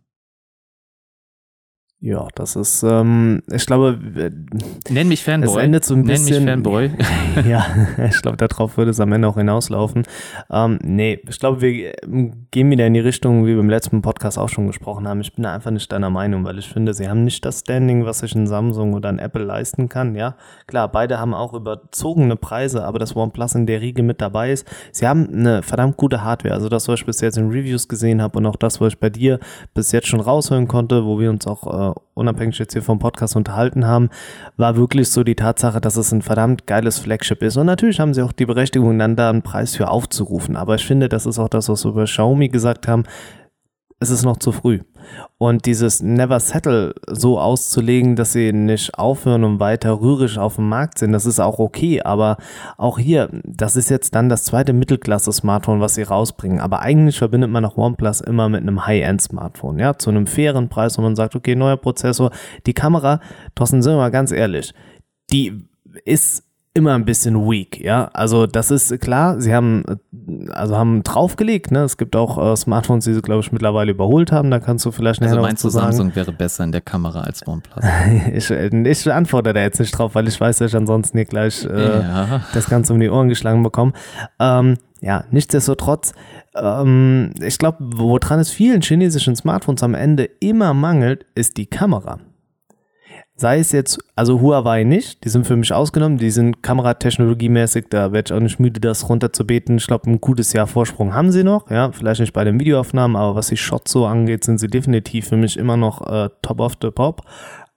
[1.99, 4.29] Ja, das ist, ähm, ich glaube, äh,
[4.93, 5.63] Nenn mich es Fanboy.
[5.63, 6.47] endet so ein Nenn mich bisschen.
[6.47, 6.91] Fanboy.
[7.49, 7.65] ja,
[8.07, 10.03] ich glaube, darauf würde es am Ende auch hinauslaufen.
[10.51, 14.03] Ähm, nee, ich glaube, wir ähm, gehen wieder in die Richtung, wie wir im letzten
[14.03, 15.21] Podcast auch schon gesprochen haben.
[15.21, 18.05] Ich bin da einfach nicht deiner Meinung, weil ich finde, sie haben nicht das Standing,
[18.05, 20.13] was sich ein Samsung oder ein Apple leisten kann.
[20.13, 20.35] Ja,
[20.67, 24.67] klar, beide haben auch überzogene Preise, aber das OnePlus in der Riege mit dabei ist.
[24.91, 26.53] Sie haben eine verdammt gute Hardware.
[26.53, 28.99] Also das, was ich bis jetzt in Reviews gesehen habe und auch das, was ich
[28.99, 29.39] bei dir
[29.73, 33.35] bis jetzt schon raushören konnte, wo wir uns auch äh, unabhängig jetzt hier vom Podcast
[33.35, 34.09] unterhalten haben,
[34.57, 37.57] war wirklich so die Tatsache, dass es ein verdammt geiles Flagship ist.
[37.57, 40.55] Und natürlich haben sie auch die Berechtigung, dann da einen Preis für aufzurufen.
[40.55, 43.03] Aber ich finde, das ist auch das, was wir über Xiaomi gesagt haben.
[43.99, 44.81] Es ist noch zu früh.
[45.39, 50.69] Und dieses Never Settle so auszulegen, dass sie nicht aufhören und weiter rührig auf dem
[50.69, 52.01] Markt sind, das ist auch okay.
[52.03, 52.37] Aber
[52.77, 56.59] auch hier, das ist jetzt dann das zweite Mittelklasse-Smartphone, was sie rausbringen.
[56.59, 60.97] Aber eigentlich verbindet man auch OnePlus immer mit einem High-End-Smartphone, ja, zu einem fairen Preis,
[60.99, 62.29] wo man sagt, okay, neuer Prozessor.
[62.67, 63.19] Die Kamera,
[63.55, 64.73] Thorsten, sind wir mal ganz ehrlich,
[65.31, 65.67] die
[66.05, 66.46] ist
[66.77, 68.09] immer ein bisschen weak, ja.
[68.13, 69.83] Also das ist klar, sie haben
[70.51, 71.83] also haben draufgelegt, ne?
[71.83, 74.51] Es gibt auch äh, Smartphones, die sie, glaube ich, mittlerweile überholt haben.
[74.51, 75.87] Da kannst du vielleicht Also noch meinst du, sagen.
[75.87, 77.83] Samsung wäre besser in der Kamera als OnePlus?
[78.33, 81.65] Ich, ich antworte da jetzt nicht drauf, weil ich weiß, dass ich ansonsten hier gleich
[81.65, 82.41] äh, ja.
[82.53, 83.93] das Ganze um die Ohren geschlagen bekomme.
[84.39, 86.13] Ähm, ja, nichtsdestotrotz,
[86.55, 92.19] ähm, ich glaube, woran es vielen chinesischen Smartphones am Ende immer mangelt, ist die Kamera.
[93.39, 98.11] Sei es jetzt, also Huawei nicht, die sind für mich ausgenommen, die sind kameratechnologiemäßig, da
[98.11, 99.77] werde ich auch nicht müde, das runterzubeten.
[99.77, 103.15] Ich glaube, ein gutes Jahr Vorsprung haben sie noch, ja, vielleicht nicht bei den Videoaufnahmen,
[103.15, 106.59] aber was die Shots so angeht, sind sie definitiv für mich immer noch äh, top
[106.59, 107.21] of the pop.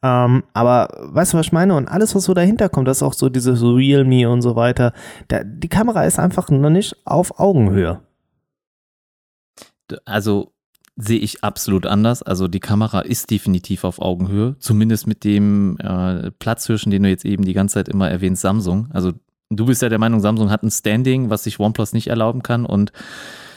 [0.02, 1.76] Ähm, aber weißt du, was ich meine?
[1.76, 4.94] Und alles, was so dahinter kommt, das ist auch so dieses Realme und so weiter.
[5.28, 8.00] Da, die Kamera ist einfach noch nicht auf Augenhöhe.
[10.06, 10.52] Also
[11.00, 12.22] sehe ich absolut anders.
[12.22, 17.24] Also die Kamera ist definitiv auf Augenhöhe, zumindest mit dem äh, Platzhirschen, den du jetzt
[17.24, 18.88] eben die ganze Zeit immer erwähnst, Samsung.
[18.92, 19.12] Also
[19.50, 22.64] du bist ja der Meinung, Samsung hat ein Standing, was sich OnePlus nicht erlauben kann
[22.64, 22.92] und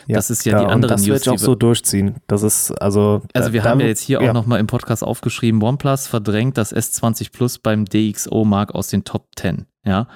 [0.08, 2.16] das ist ja die und andere Das News, werde ich auch die so durchziehen.
[2.28, 3.22] Das ist also.
[3.34, 4.30] Also wir da- haben ja jetzt hier ja.
[4.30, 9.28] auch nochmal im Podcast aufgeschrieben, OnePlus verdrängt das S20 Plus beim DxO-Mark aus den Top
[9.38, 9.66] 10.
[9.86, 10.08] Ja,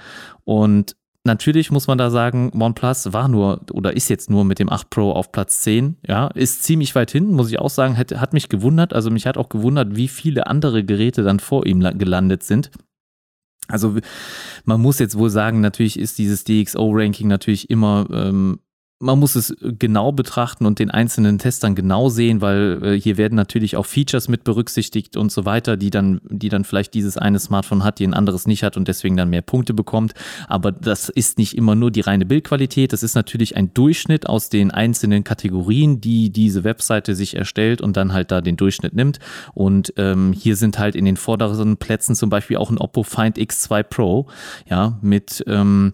[0.44, 0.96] und
[1.28, 4.90] natürlich muss man da sagen, OnePlus war nur oder ist jetzt nur mit dem 8
[4.90, 5.98] Pro auf Platz 10.
[6.08, 8.94] Ja, ist ziemlich weit hinten, muss ich auch sagen, hat, hat mich gewundert.
[8.94, 12.72] Also mich hat auch gewundert, wie viele andere Geräte dann vor ihm la- gelandet sind.
[13.68, 13.96] Also
[14.66, 18.60] man muss jetzt wohl sagen, natürlich ist dieses DxO-Ranking natürlich immer ähm,
[19.00, 23.36] man muss es genau betrachten und den einzelnen Testern genau sehen, weil äh, hier werden
[23.36, 27.38] natürlich auch Features mit berücksichtigt und so weiter, die dann, die dann vielleicht dieses eine
[27.38, 30.14] Smartphone hat, die ein anderes nicht hat und deswegen dann mehr Punkte bekommt.
[30.48, 32.92] Aber das ist nicht immer nur die reine Bildqualität.
[32.92, 37.98] Das ist natürlich ein Durchschnitt aus den einzelnen Kategorien, die diese Webseite sich erstellt und
[37.98, 39.20] dann halt da den Durchschnitt nimmt.
[39.54, 43.38] Und ähm, hier sind halt in den vorderen Plätzen zum Beispiel auch ein Oppo Find
[43.38, 44.28] X2 Pro,
[44.68, 45.94] ja, mit ähm,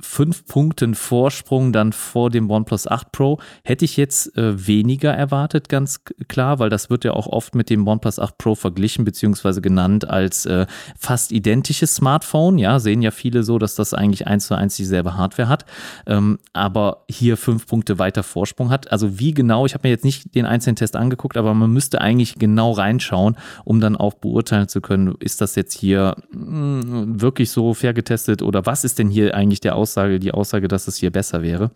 [0.00, 3.38] fünf Punkten Vorsprung dann vor dem OnePlus 8 Pro.
[3.62, 7.70] Hätte ich jetzt äh, weniger erwartet, ganz klar, weil das wird ja auch oft mit
[7.70, 10.66] dem OnePlus 8 Pro verglichen, beziehungsweise genannt als äh,
[10.98, 12.58] fast identisches Smartphone.
[12.58, 15.64] Ja, sehen ja viele so, dass das eigentlich eins zu eins dieselbe Hardware hat,
[16.06, 18.90] ähm, aber hier fünf Punkte weiter Vorsprung hat.
[18.90, 22.00] Also wie genau, ich habe mir jetzt nicht den einzelnen Test angeguckt, aber man müsste
[22.00, 27.20] eigentlich genau reinschauen, um dann auch beurteilen zu können, ist das jetzt hier mh, hm,
[27.20, 30.66] wirklich so fair getestet oder was ist denn hier eigentlich der Aus Aussage, die Aussage,
[30.66, 31.70] dass es hier besser wäre.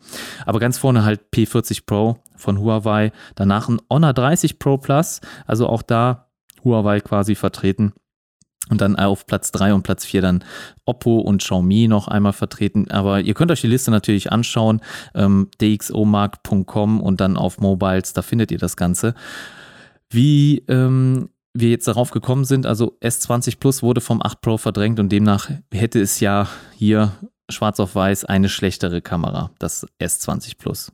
[0.46, 5.68] Aber ganz vorne halt P40 Pro von Huawei, danach ein Honor 30 Pro Plus, also
[5.68, 6.30] auch da
[6.64, 7.92] Huawei quasi vertreten.
[8.70, 10.44] Und dann auf Platz 3 und Platz 4 dann
[10.84, 12.90] Oppo und Xiaomi noch einmal vertreten.
[12.90, 14.80] Aber ihr könnt euch die Liste natürlich anschauen,
[15.14, 19.14] ähm, dxomark.com und dann auf Mobiles, da findet ihr das Ganze.
[20.10, 25.00] Wie ähm, wir jetzt darauf gekommen sind, also S20 Plus wurde vom 8 Pro verdrängt
[25.00, 27.12] und demnach hätte es ja hier
[27.48, 30.92] schwarz auf weiß eine schlechtere Kamera, das S20 Plus.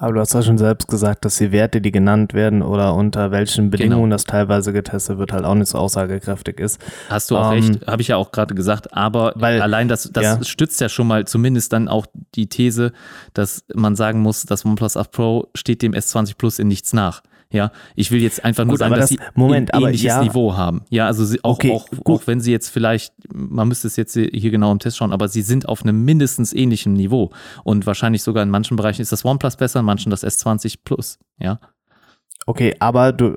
[0.00, 3.32] Aber du hast ja schon selbst gesagt, dass die Werte, die genannt werden oder unter
[3.32, 4.14] welchen Bedingungen genau.
[4.14, 6.80] das teilweise getestet wird, halt auch nicht so aussagekräftig ist.
[7.08, 10.08] Hast du auch ähm, recht, habe ich ja auch gerade gesagt, aber weil, allein das,
[10.12, 10.44] das ja.
[10.44, 12.06] stützt ja schon mal zumindest dann auch
[12.36, 12.92] die These,
[13.34, 17.22] dass man sagen muss, das OnePlus 8 Pro steht dem S20 Plus in nichts nach.
[17.50, 20.22] Ja, ich will jetzt einfach nur gut, sagen, dass das, sie Moment, ein ähnliches ja.
[20.22, 20.82] Niveau haben.
[20.90, 24.12] Ja, also sie, auch, okay, auch, auch wenn sie jetzt vielleicht, man müsste es jetzt
[24.12, 27.30] hier genau im Test schauen, aber sie sind auf einem mindestens ähnlichen Niveau.
[27.64, 31.18] Und wahrscheinlich sogar in manchen Bereichen ist das OnePlus besser, in manchen das S20 Plus.
[31.38, 31.58] Ja.
[32.48, 33.34] Okay, aber du,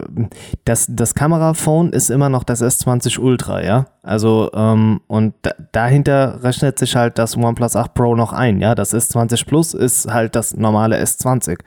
[0.64, 3.88] das, das Kameraphone ist immer noch das S20 Ultra, ja?
[4.03, 8.74] Also, ähm, und da, dahinter rechnet sich halt das OnePlus 8 Pro noch ein, ja?
[8.76, 11.59] Das S20 Plus ist halt das normale S20.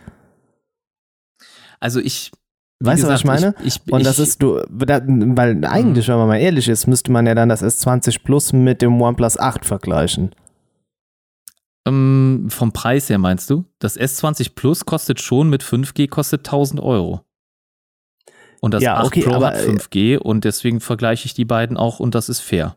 [1.85, 2.33] Also ich.
[2.81, 3.55] Weißt gesagt, du, was ich meine?
[3.63, 7.27] Ich, ich, und das ist, du, weil eigentlich, wenn man mal ehrlich ist, müsste man
[7.27, 10.35] ja dann das S20 Plus mit dem OnePlus 8 vergleichen.
[11.87, 13.65] Ähm, vom Preis her meinst du?
[13.79, 17.21] Das S20 Plus kostet schon mit 5G kostet 1000 Euro.
[18.61, 21.77] Und das ja, 8 okay, Pro aber, hat 5G und deswegen vergleiche ich die beiden
[21.77, 22.77] auch und das ist fair.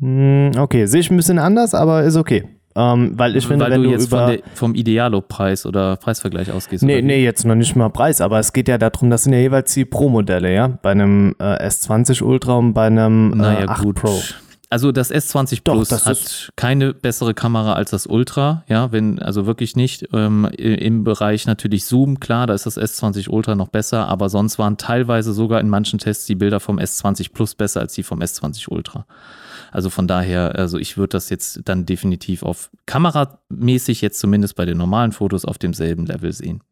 [0.00, 2.48] Hm, okay, sehe ich ein bisschen anders, aber ist okay.
[2.74, 6.82] Ähm, weil ich finde, weil wenn du, jetzt über, der, vom Idealo-Preis oder Preisvergleich ausgehst.
[6.82, 9.40] Nee, nee, jetzt noch nicht mal Preis, aber es geht ja darum, das sind ja
[9.40, 10.68] jeweils die Pro-Modelle, ja?
[10.68, 13.96] Bei einem äh, S20 Ultra und bei einem äh, naja, 8 gut.
[13.96, 14.20] Pro.
[14.72, 19.18] Also das S20 Plus Doch, das hat keine bessere Kamera als das Ultra, ja, wenn,
[19.18, 20.08] also wirklich nicht.
[20.14, 24.58] Ähm, Im Bereich natürlich Zoom, klar, da ist das S20 Ultra noch besser, aber sonst
[24.58, 28.20] waren teilweise sogar in manchen Tests die Bilder vom S20 Plus besser als die vom
[28.20, 29.04] S20 Ultra.
[29.72, 34.66] Also von daher, also ich würde das jetzt dann definitiv auf kameramäßig jetzt zumindest bei
[34.66, 36.62] den normalen Fotos auf demselben Level sehen.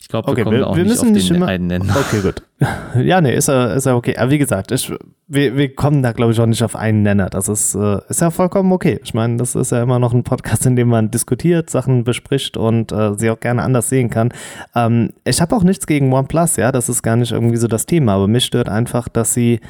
[0.00, 1.88] Ich glaube, wir okay, kommen wir, auch wir nicht auf den nicht immer, einen nennen.
[1.88, 2.42] Okay, gut.
[2.96, 4.16] Ja, nee, ist ja, ist ja okay.
[4.16, 4.92] Aber wie gesagt, ich,
[5.28, 7.30] wir, wir kommen da, glaube ich, auch nicht auf einen Nenner.
[7.30, 8.98] Das ist, äh, ist ja vollkommen okay.
[9.04, 12.56] Ich meine, das ist ja immer noch ein Podcast, in dem man diskutiert, Sachen bespricht
[12.56, 14.32] und äh, sie auch gerne anders sehen kann.
[14.74, 17.86] Ähm, ich habe auch nichts gegen OnePlus, ja, das ist gar nicht irgendwie so das
[17.86, 19.60] Thema, aber mich stört einfach, dass sie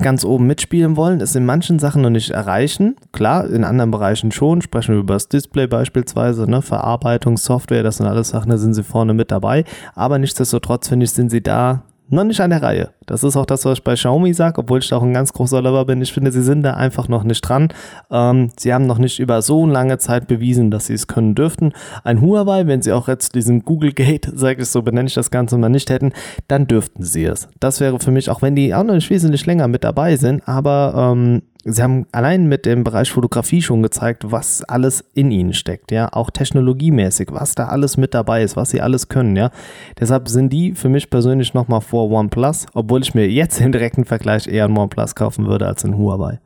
[0.00, 2.96] ganz oben mitspielen wollen, es in manchen Sachen noch nicht erreichen.
[3.12, 4.62] Klar, in anderen Bereichen schon.
[4.62, 6.62] Sprechen wir über das Display beispielsweise, ne?
[6.62, 9.64] Verarbeitung, Software, das sind alles Sachen, da sind sie vorne mit dabei.
[9.94, 12.90] Aber nichtsdestotrotz, finde ich, sind sie da noch nicht an der Reihe.
[13.06, 15.32] Das ist auch das, was ich bei Xiaomi sage, obwohl ich da auch ein ganz
[15.32, 16.02] großer Lover bin.
[16.02, 17.68] Ich finde, sie sind da einfach noch nicht dran.
[18.10, 21.72] Ähm, sie haben noch nicht über so lange Zeit bewiesen, dass sie es können dürften.
[22.04, 25.30] Ein Huawei, wenn sie auch jetzt diesen Google Gate, sage ich so, benenne ich das
[25.30, 26.12] Ganze mal nicht hätten,
[26.48, 27.48] dann dürften sie es.
[27.60, 30.46] Das wäre für mich, auch wenn die auch noch nicht wesentlich länger mit dabei sind,
[30.46, 35.52] aber ähm, Sie haben allein mit dem Bereich Fotografie schon gezeigt, was alles in ihnen
[35.52, 39.50] steckt, ja, auch technologiemäßig, was da alles mit dabei ist, was sie alles können, ja.
[39.98, 44.04] Deshalb sind die für mich persönlich nochmal vor OnePlus, obwohl ich mir jetzt im direkten
[44.04, 46.38] Vergleich eher ein OnePlus kaufen würde als ein Huawei.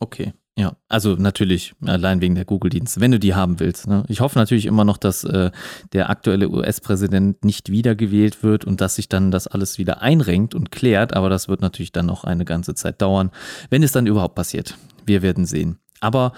[0.00, 0.32] Okay.
[0.60, 3.86] Ja, also natürlich allein wegen der Google-Dienste, wenn du die haben willst.
[3.86, 4.04] Ne?
[4.08, 5.50] Ich hoffe natürlich immer noch, dass äh,
[5.94, 10.70] der aktuelle US-Präsident nicht wiedergewählt wird und dass sich dann das alles wieder einrenkt und
[10.70, 13.30] klärt, aber das wird natürlich dann noch eine ganze Zeit dauern,
[13.70, 14.76] wenn es dann überhaupt passiert.
[15.06, 15.78] Wir werden sehen.
[16.00, 16.34] Aber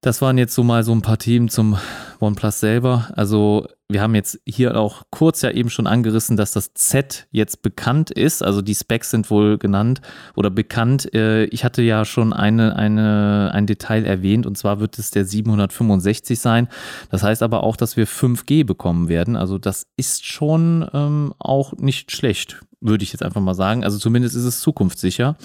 [0.00, 1.78] Das waren jetzt so mal so ein paar Themen zum
[2.20, 3.08] OnePlus selber.
[3.14, 7.62] Also wir haben jetzt hier auch kurz ja eben schon angerissen, dass das Z jetzt
[7.62, 8.42] bekannt ist.
[8.42, 10.00] Also die Specs sind wohl genannt
[10.34, 11.12] oder bekannt.
[11.14, 15.24] Äh, ich hatte ja schon eine, eine, ein Detail erwähnt und zwar wird es der
[15.24, 16.68] 765 sein.
[17.10, 19.36] Das heißt aber auch, dass wir 5G bekommen werden.
[19.36, 23.84] Also das ist schon ähm, auch nicht schlecht würde ich jetzt einfach mal sagen.
[23.84, 25.36] Also zumindest ist es zukunftssicher.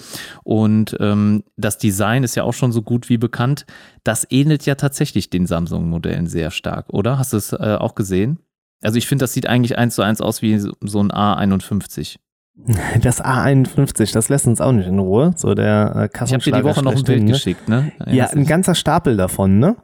[0.44, 3.66] Und ähm, das Design ist ja auch schon so gut wie bekannt.
[4.04, 7.18] Das ähnelt ja tatsächlich den Samsung-Modellen sehr stark, oder?
[7.18, 8.38] Hast du es äh, auch gesehen?
[8.82, 12.16] Also ich finde, das sieht eigentlich eins zu eins aus wie so ein A51.
[13.00, 15.32] Das A51, das lässt uns auch nicht in Ruhe.
[15.36, 17.32] So der äh, Ich habe dir die Woche noch ein Bild ne?
[17.32, 17.92] geschickt, ne?
[18.06, 19.76] Ja, ein ganzer Stapel davon, ne?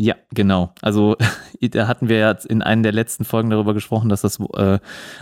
[0.00, 0.72] Ja, genau.
[0.80, 1.16] Also
[1.60, 4.78] da hatten wir ja in einer der letzten Folgen darüber gesprochen, dass das äh,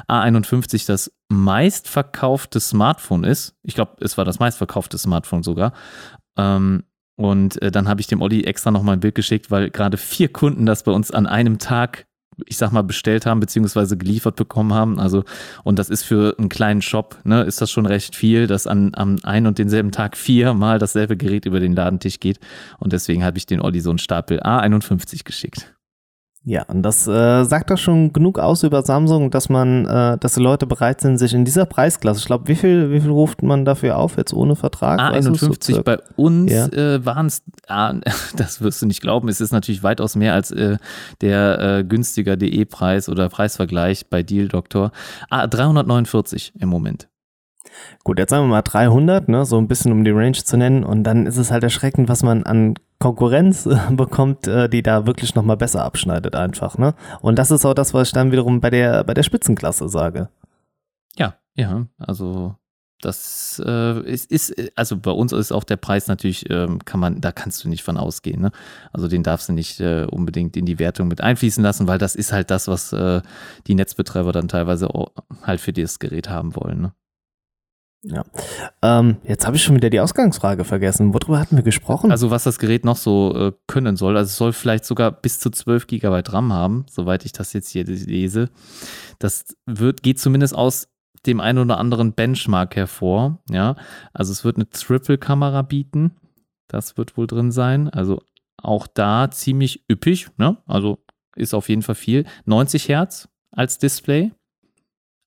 [0.06, 3.56] A51 das meistverkaufte Smartphone ist.
[3.62, 5.72] Ich glaube, es war das meistverkaufte Smartphone sogar.
[6.36, 6.84] Ähm,
[7.18, 10.30] und äh, dann habe ich dem Olli extra nochmal ein Bild geschickt, weil gerade vier
[10.30, 12.06] Kunden das bei uns an einem Tag
[12.44, 15.00] ich sag mal, bestellt haben, beziehungsweise geliefert bekommen haben.
[15.00, 15.24] Also,
[15.64, 18.92] und das ist für einen kleinen Shop, ne, ist das schon recht viel, dass an,
[18.94, 22.38] am einen und denselben Tag viermal dasselbe Gerät über den Ladentisch geht.
[22.78, 25.75] Und deswegen habe ich den Olli so einen Stapel A51 geschickt.
[26.48, 30.34] Ja, und das äh, sagt doch schon genug aus über Samsung, dass man, äh, dass
[30.34, 33.42] die Leute bereit sind, sich in dieser Preisklasse, ich glaube, wie viel, wie viel ruft
[33.42, 35.00] man dafür auf, jetzt ohne Vertrag?
[35.00, 36.66] A51 so bei uns ja.
[36.66, 37.94] äh, waren es, ah,
[38.36, 40.76] das wirst du nicht glauben, es ist natürlich weitaus mehr als äh,
[41.20, 44.92] der äh, günstiger DE-Preis oder Preisvergleich bei Deal Doctor.
[45.28, 47.08] Ah, 349 im Moment.
[48.04, 50.84] Gut, jetzt sagen wir mal 300, ne, so ein bisschen um die Range zu nennen
[50.84, 55.06] und dann ist es halt erschreckend, was man an Konkurrenz äh, bekommt, äh, die da
[55.06, 56.94] wirklich nochmal besser abschneidet einfach, ne?
[57.20, 60.28] Und das ist auch das, was ich dann wiederum bei der, bei der Spitzenklasse sage.
[61.16, 62.56] Ja, ja, also
[63.00, 67.20] das äh, ist, ist, also bei uns ist auch der Preis natürlich, ähm, kann man,
[67.20, 68.40] da kannst du nicht von ausgehen.
[68.40, 68.50] Ne?
[68.92, 72.14] Also den darfst du nicht äh, unbedingt in die Wertung mit einfließen lassen, weil das
[72.14, 73.20] ist halt das, was äh,
[73.66, 74.88] die Netzbetreiber dann teilweise
[75.42, 76.80] halt für dieses Gerät haben wollen.
[76.80, 76.92] Ne?
[78.08, 78.24] Ja.
[78.82, 81.12] Ähm, jetzt habe ich schon wieder die Ausgangsfrage vergessen.
[81.12, 82.12] Worüber hatten wir gesprochen?
[82.12, 84.16] Also was das Gerät noch so äh, können soll.
[84.16, 87.70] Also es soll vielleicht sogar bis zu 12 GB RAM haben, soweit ich das jetzt
[87.70, 88.50] hier lese.
[89.18, 90.88] Das wird, geht zumindest aus
[91.26, 93.40] dem einen oder anderen Benchmark hervor.
[93.50, 93.74] Ja,
[94.12, 96.12] also es wird eine Triple-Kamera bieten.
[96.68, 97.88] Das wird wohl drin sein.
[97.88, 98.22] Also
[98.56, 100.28] auch da ziemlich üppig.
[100.38, 100.58] Ne?
[100.66, 101.04] Also
[101.34, 102.24] ist auf jeden Fall viel.
[102.44, 104.30] 90 Hertz als Display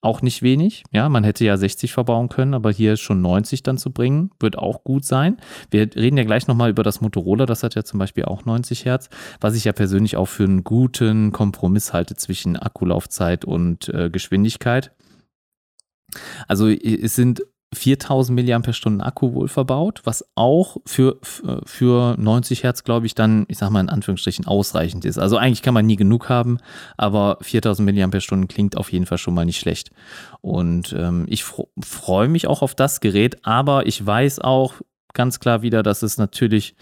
[0.02, 0.84] auch nicht wenig.
[0.92, 4.58] Ja, man hätte ja 60 verbauen können, aber hier schon 90 dann zu bringen, wird
[4.58, 5.38] auch gut sein.
[5.72, 8.86] Wir reden ja gleich nochmal über das Motorola, das hat ja zum Beispiel auch 90
[8.86, 9.10] Hertz,
[9.42, 14.92] was ich ja persönlich auch für einen guten Kompromiss halte zwischen Akkulaufzeit und äh, Geschwindigkeit.
[16.48, 17.44] Also es sind
[17.74, 21.20] 4000 mAh Akku wohl verbaut, was auch für,
[21.66, 25.20] für 90 Hertz, glaube ich, dann, ich sage mal in Anführungsstrichen, ausreichend ist.
[25.20, 26.58] Also eigentlich kann man nie genug haben,
[26.98, 29.92] aber 4000 mAh klingt auf jeden Fall schon mal nicht schlecht.
[30.42, 34.76] Und ähm, ich freue mich auch auf das Gerät, aber ich weiß auch,
[35.14, 36.76] ganz klar wieder, dass es natürlich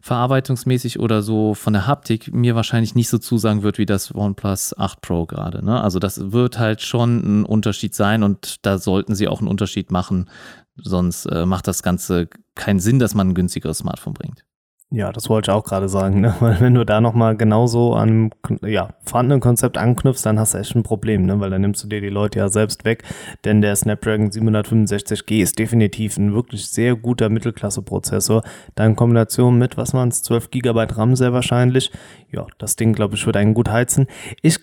[0.00, 4.78] verarbeitungsmäßig oder so von der Haptik mir wahrscheinlich nicht so zusagen wird wie das OnePlus
[4.78, 5.64] 8 Pro gerade.
[5.64, 5.80] Ne?
[5.80, 9.90] Also das wird halt schon ein Unterschied sein und da sollten sie auch einen Unterschied
[9.90, 10.28] machen.
[10.76, 14.44] Sonst äh, macht das Ganze keinen Sinn, dass man ein günstigeres Smartphone bringt.
[14.92, 16.34] Ja, das wollte ich auch gerade sagen, ne?
[16.40, 18.30] weil wenn du da nochmal genauso an
[18.62, 21.38] ja, vorhandenen Konzept anknüpfst, dann hast du echt ein Problem, ne?
[21.38, 23.04] weil dann nimmst du dir die Leute ja selbst weg,
[23.44, 28.42] denn der Snapdragon 765G ist definitiv ein wirklich sehr guter Mittelklasse-Prozessor.
[28.74, 31.92] Da in Kombination mit, was waren es, 12 GB RAM sehr wahrscheinlich,
[32.32, 34.08] ja, das Ding, glaube ich, wird einen gut heizen.
[34.42, 34.58] Ich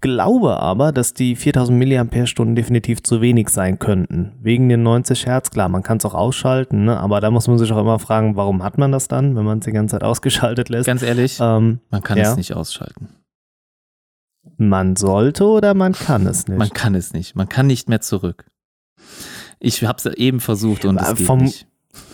[0.00, 2.04] glaube aber, dass die 4000 mAh
[2.54, 4.32] definitiv zu wenig sein könnten.
[4.40, 6.98] Wegen den 90 Hertz, klar, man kann es auch ausschalten, ne?
[6.98, 9.58] aber da muss man sich auch immer fragen, warum hat man das dann, wenn man
[9.58, 10.86] es die ganze Zeit ausgeschaltet lässt?
[10.86, 12.30] Ganz ehrlich, ähm, man kann ja.
[12.30, 13.08] es nicht ausschalten.
[14.56, 16.58] Man sollte oder man kann es nicht?
[16.58, 17.34] Man kann es nicht.
[17.34, 18.46] Man kann nicht mehr zurück.
[19.58, 21.66] Ich habe es eben versucht und es geht vom, nicht.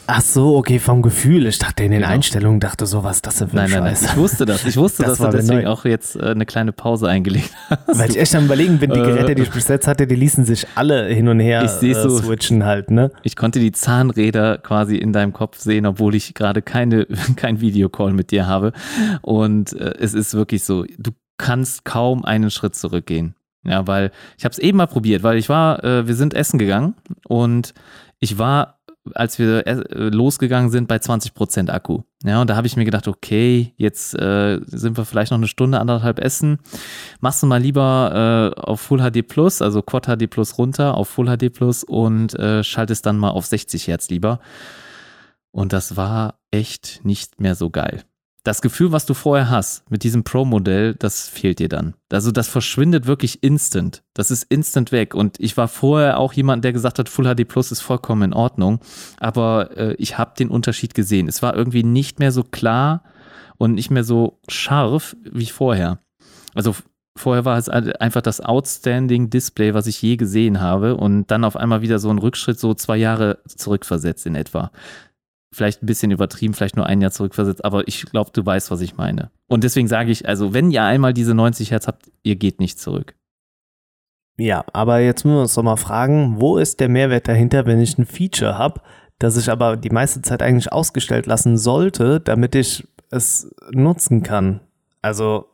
[0.08, 1.46] Ach so, okay, vom Gefühl.
[1.46, 2.12] Ich dachte in den genau.
[2.12, 4.64] Einstellungen, dachte so, was das denn für ein Nein, nein, nein, ich wusste das.
[4.64, 5.70] Ich wusste, das dass du deswegen neu.
[5.70, 7.98] auch jetzt äh, eine kleine Pause eingelegt hast.
[7.98, 9.04] Weil ich echt am überlegen bin, die äh.
[9.04, 11.94] Geräte, die ich bis jetzt hatte, die ließen sich alle hin und her ich äh,
[11.94, 13.10] so, switchen halt, ne?
[13.22, 18.12] Ich konnte die Zahnräder quasi in deinem Kopf sehen, obwohl ich gerade keine, kein Videocall
[18.12, 18.72] mit dir habe.
[19.22, 23.34] Und äh, es ist wirklich so, du kannst kaum einen Schritt zurückgehen.
[23.64, 26.58] Ja, weil ich habe es eben mal probiert, weil ich war, äh, wir sind essen
[26.58, 26.94] gegangen
[27.26, 27.74] und
[28.20, 28.75] ich war
[29.14, 29.74] als wir äh,
[30.08, 32.02] losgegangen sind, bei 20% Akku.
[32.24, 35.48] Ja, und da habe ich mir gedacht, okay, jetzt äh, sind wir vielleicht noch eine
[35.48, 36.58] Stunde, anderthalb essen.
[37.20, 41.08] Machst du mal lieber äh, auf Full HD Plus, also Quad HD Plus runter, auf
[41.08, 44.40] Full HD Plus und äh, schaltest dann mal auf 60 Hertz lieber.
[45.50, 48.04] Und das war echt nicht mehr so geil.
[48.46, 51.94] Das Gefühl, was du vorher hast mit diesem Pro-Modell, das fehlt dir dann.
[52.12, 54.04] Also das verschwindet wirklich instant.
[54.14, 55.16] Das ist instant weg.
[55.16, 58.32] Und ich war vorher auch jemand, der gesagt hat, Full HD Plus ist vollkommen in
[58.32, 58.78] Ordnung.
[59.18, 61.26] Aber äh, ich habe den Unterschied gesehen.
[61.26, 63.02] Es war irgendwie nicht mehr so klar
[63.56, 65.98] und nicht mehr so scharf wie vorher.
[66.54, 66.76] Also
[67.16, 71.56] vorher war es einfach das outstanding Display, was ich je gesehen habe und dann auf
[71.56, 74.70] einmal wieder so ein Rückschritt, so zwei Jahre zurückversetzt in etwa.
[75.52, 78.80] Vielleicht ein bisschen übertrieben, vielleicht nur ein Jahr zurückversetzt, aber ich glaube, du weißt, was
[78.80, 79.30] ich meine.
[79.46, 82.78] Und deswegen sage ich, also wenn ihr einmal diese 90 Hertz habt, ihr geht nicht
[82.80, 83.14] zurück.
[84.38, 87.80] Ja, aber jetzt müssen wir uns doch mal fragen, wo ist der Mehrwert dahinter, wenn
[87.80, 88.82] ich ein Feature habe,
[89.18, 94.60] das ich aber die meiste Zeit eigentlich ausgestellt lassen sollte, damit ich es nutzen kann?
[95.00, 95.46] Also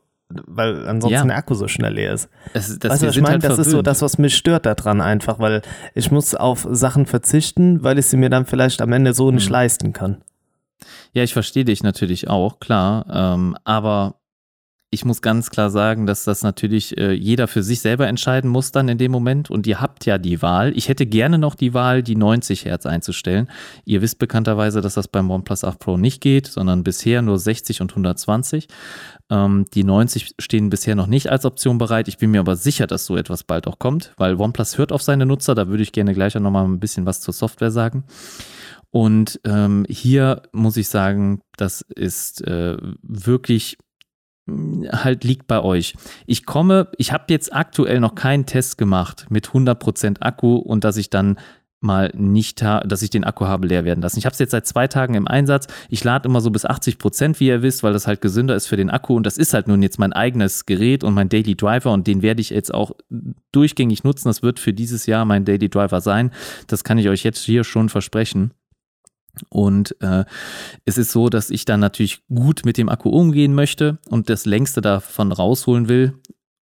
[0.46, 1.24] weil ansonsten ja.
[1.24, 2.28] der Akku so schnell leer ist.
[2.52, 3.32] Es, das, weißt du, was ich meine?
[3.34, 3.66] Halt das verwöhnt.
[3.66, 5.62] ist so das, was mich stört daran einfach, weil
[5.94, 9.46] ich muss auf Sachen verzichten, weil ich sie mir dann vielleicht am Ende so nicht
[9.46, 9.52] hm.
[9.52, 10.22] leisten kann.
[11.12, 13.06] Ja, ich verstehe dich natürlich auch, klar.
[13.12, 14.16] Ähm, aber
[14.94, 18.72] ich muss ganz klar sagen, dass das natürlich äh, jeder für sich selber entscheiden muss
[18.72, 19.50] dann in dem Moment.
[19.50, 20.76] Und ihr habt ja die Wahl.
[20.76, 23.48] Ich hätte gerne noch die Wahl, die 90 Hertz einzustellen.
[23.86, 27.80] Ihr wisst bekannterweise, dass das beim OnePlus 8 Pro nicht geht, sondern bisher nur 60
[27.80, 28.68] und 120.
[29.32, 32.06] Ähm, die 90 stehen bisher noch nicht als Option bereit.
[32.06, 35.00] Ich bin mir aber sicher, dass so etwas bald auch kommt, weil OnePlus hört auf
[35.00, 35.54] seine Nutzer.
[35.54, 38.04] Da würde ich gerne gleich noch mal ein bisschen was zur Software sagen.
[38.90, 43.78] Und ähm, hier muss ich sagen, das ist äh, wirklich
[44.46, 45.94] halt liegt bei euch.
[46.26, 50.98] Ich komme, ich habe jetzt aktuell noch keinen Test gemacht mit 100% Akku und dass
[50.98, 51.38] ich dann
[51.82, 54.18] mal nicht, dass ich den Akku habe leer werden lassen.
[54.18, 55.66] Ich habe es jetzt seit zwei Tagen im Einsatz.
[55.88, 58.66] Ich lade immer so bis 80 Prozent, wie ihr wisst, weil das halt gesünder ist
[58.66, 59.14] für den Akku.
[59.14, 62.22] Und das ist halt nun jetzt mein eigenes Gerät und mein Daily Driver und den
[62.22, 62.92] werde ich jetzt auch
[63.52, 64.28] durchgängig nutzen.
[64.28, 66.30] Das wird für dieses Jahr mein Daily Driver sein.
[66.66, 68.52] Das kann ich euch jetzt hier schon versprechen.
[69.48, 70.24] Und äh,
[70.84, 74.44] es ist so, dass ich dann natürlich gut mit dem Akku umgehen möchte und das
[74.44, 76.14] längste davon rausholen will.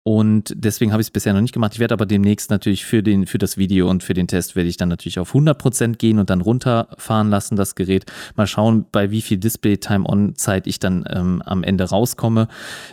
[0.05, 1.75] Und deswegen habe ich es bisher noch nicht gemacht.
[1.75, 4.69] Ich werde aber demnächst natürlich für, den, für das Video und für den Test werde
[4.69, 8.07] ich dann natürlich auf 100% gehen und dann runterfahren lassen, das Gerät.
[8.35, 12.49] Mal schauen, bei wie viel Display-Time-On-Zeit ich dann ähm, am Ende rauskomme.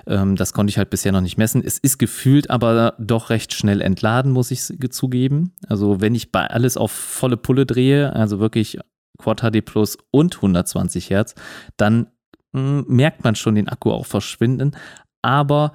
[0.06, 1.64] Ähm, das konnte ich halt bisher noch nicht messen.
[1.66, 5.54] Es ist gefühlt aber doch recht schnell entladen, muss ich zugeben.
[5.68, 8.78] Also wenn ich bei alles auf volle Pulle drehe, also wirklich
[9.18, 11.34] Quad HD Plus und 120 Hertz,
[11.76, 12.08] dann
[12.54, 14.76] mh, hm, merkt man schon den Akku auch verschwinden.
[15.24, 15.74] Aber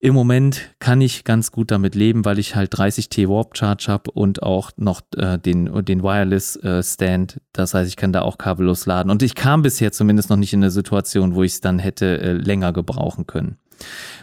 [0.00, 4.12] im Moment kann ich ganz gut damit leben, weil ich halt 30T Warp Charge habe
[4.12, 7.40] und auch noch äh, den, den Wireless äh, Stand.
[7.52, 9.10] Das heißt, ich kann da auch kabellos laden.
[9.10, 12.20] Und ich kam bisher zumindest noch nicht in eine Situation, wo ich es dann hätte
[12.20, 13.58] äh, länger gebrauchen können.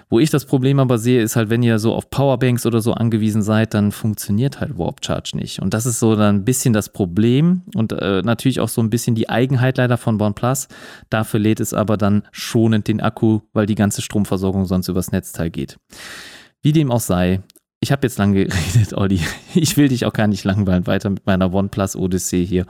[0.09, 2.93] Wo ich das Problem aber sehe, ist halt, wenn ihr so auf Powerbanks oder so
[2.93, 5.61] angewiesen seid, dann funktioniert halt Warp Charge nicht.
[5.61, 8.89] Und das ist so dann ein bisschen das Problem und äh, natürlich auch so ein
[8.89, 10.67] bisschen die Eigenheit leider von OnePlus.
[11.09, 15.49] Dafür lädt es aber dann schonend den Akku, weil die ganze Stromversorgung sonst übers Netzteil
[15.49, 15.77] geht.
[16.61, 17.41] Wie dem auch sei,
[17.85, 19.19] ich habe jetzt lange geredet, Olli.
[19.53, 22.65] Ich will dich auch gar nicht langweilen weiter mit meiner OnePlus Odyssey hier.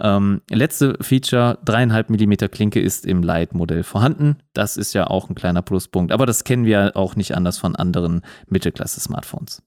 [0.00, 4.36] Ähm, letzte Feature, 3,5 mm Klinke ist im Lite-Modell vorhanden.
[4.52, 6.12] Das ist ja auch ein kleiner Pluspunkt.
[6.12, 9.62] Aber das kennen wir auch nicht anders von anderen Mittelklasse-Smartphones.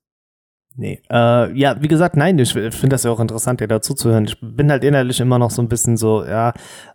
[0.78, 1.02] Nee.
[1.12, 4.24] Äh, ja, wie gesagt, nein, ich finde das ja auch interessant, dir dazu zu hören.
[4.24, 6.54] Ich bin halt innerlich immer noch so ein bisschen so, ja,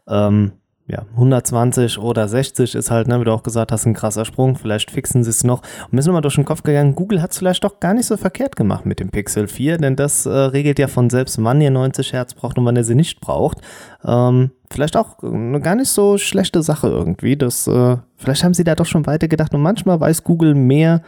[0.08, 0.52] ähm,
[0.88, 4.56] ja, 120 oder 60 ist halt, ne, wie du auch gesagt hast, ein krasser Sprung.
[4.56, 5.60] Vielleicht fixen sie es noch.
[5.84, 8.06] Und mir ist mal durch den Kopf gegangen, Google hat es vielleicht doch gar nicht
[8.06, 11.60] so verkehrt gemacht mit dem Pixel 4, denn das äh, regelt ja von selbst, wann
[11.60, 13.58] ihr 90 Hertz braucht und wann ihr sie nicht braucht.
[14.02, 17.36] Ähm, vielleicht auch eine gar nicht so schlechte Sache irgendwie.
[17.36, 21.02] Das, äh, vielleicht haben sie da doch schon weitergedacht und manchmal weiß Google mehr,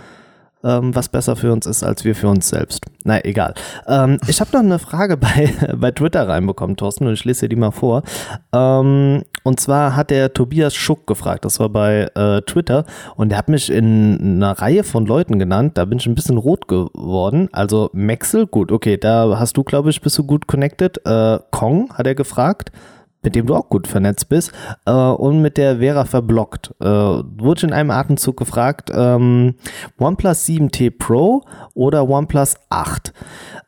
[0.64, 2.84] ähm, was besser für uns ist, als wir für uns selbst.
[3.04, 3.54] Na, egal.
[3.86, 7.50] Ähm, ich habe noch eine Frage bei, bei Twitter reinbekommen, Thorsten, und ich lese dir
[7.50, 8.02] die mal vor.
[8.52, 12.84] Ähm, und zwar hat der Tobias Schuck gefragt, das war bei äh, Twitter,
[13.16, 16.36] und er hat mich in einer Reihe von Leuten genannt, da bin ich ein bisschen
[16.36, 17.48] rot geworden.
[17.52, 21.00] Also Maxel, gut, okay, da hast du, glaube ich, bist du gut connected.
[21.06, 22.70] Äh, Kong hat er gefragt
[23.22, 24.52] mit dem du auch gut vernetzt bist,
[24.86, 26.74] äh, und mit der Vera verblockt.
[26.80, 29.54] Äh, wurde in einem Atemzug gefragt, ähm,
[29.98, 31.42] OnePlus 7T Pro
[31.74, 33.12] oder OnePlus 8?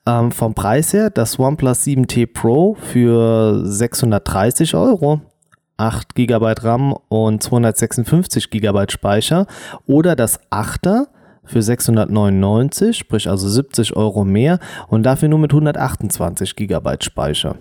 [0.06, 5.20] Ähm, vom Preis her, das OnePlus 7T Pro für 630 Euro.
[5.78, 9.46] 8 GB RAM und 256 GB Speicher
[9.86, 11.06] oder das 8er
[11.44, 17.56] für 699, sprich also 70 Euro mehr und dafür nur mit 128 GB Speicher.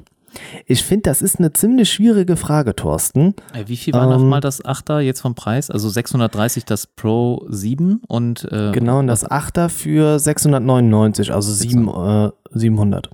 [0.66, 3.36] Ich finde, das ist eine ziemlich schwierige Frage, Thorsten.
[3.54, 5.70] Äh, wie viel war ähm, nochmal das 8er jetzt vom Preis?
[5.70, 8.46] Also 630 das Pro 7 und.
[8.52, 13.10] Äh, genau, und das 8er für 699, also 7, äh, 700.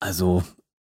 [0.00, 0.42] Also,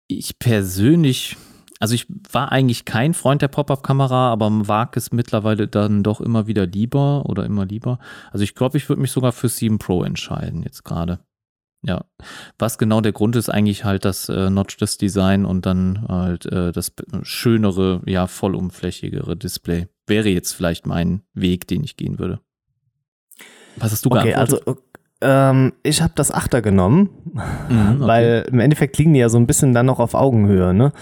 [0.09, 1.37] ich persönlich
[1.79, 6.47] also ich war eigentlich kein Freund der Pop-Up-Kamera, aber mag es mittlerweile dann doch immer
[6.47, 7.99] wieder lieber oder immer lieber.
[8.33, 11.19] Also ich glaube, ich würde mich sogar für 7 Pro entscheiden jetzt gerade.
[11.87, 12.05] Ja,
[12.59, 16.72] was genau der Grund ist, eigentlich halt das äh, Notchless Design und dann halt äh,
[16.72, 19.87] das schönere, ja, vollumflächigere Display.
[20.09, 22.41] Wäre jetzt vielleicht mein Weg, den ich gehen würde.
[23.76, 24.66] Was hast du okay, geantwortet?
[24.66, 24.82] Also
[25.20, 27.09] ähm, ich habe das Achter genommen,
[27.68, 28.07] mhm, okay.
[28.09, 30.93] weil im Endeffekt liegen die ja so ein bisschen dann noch auf Augenhöhe, ne?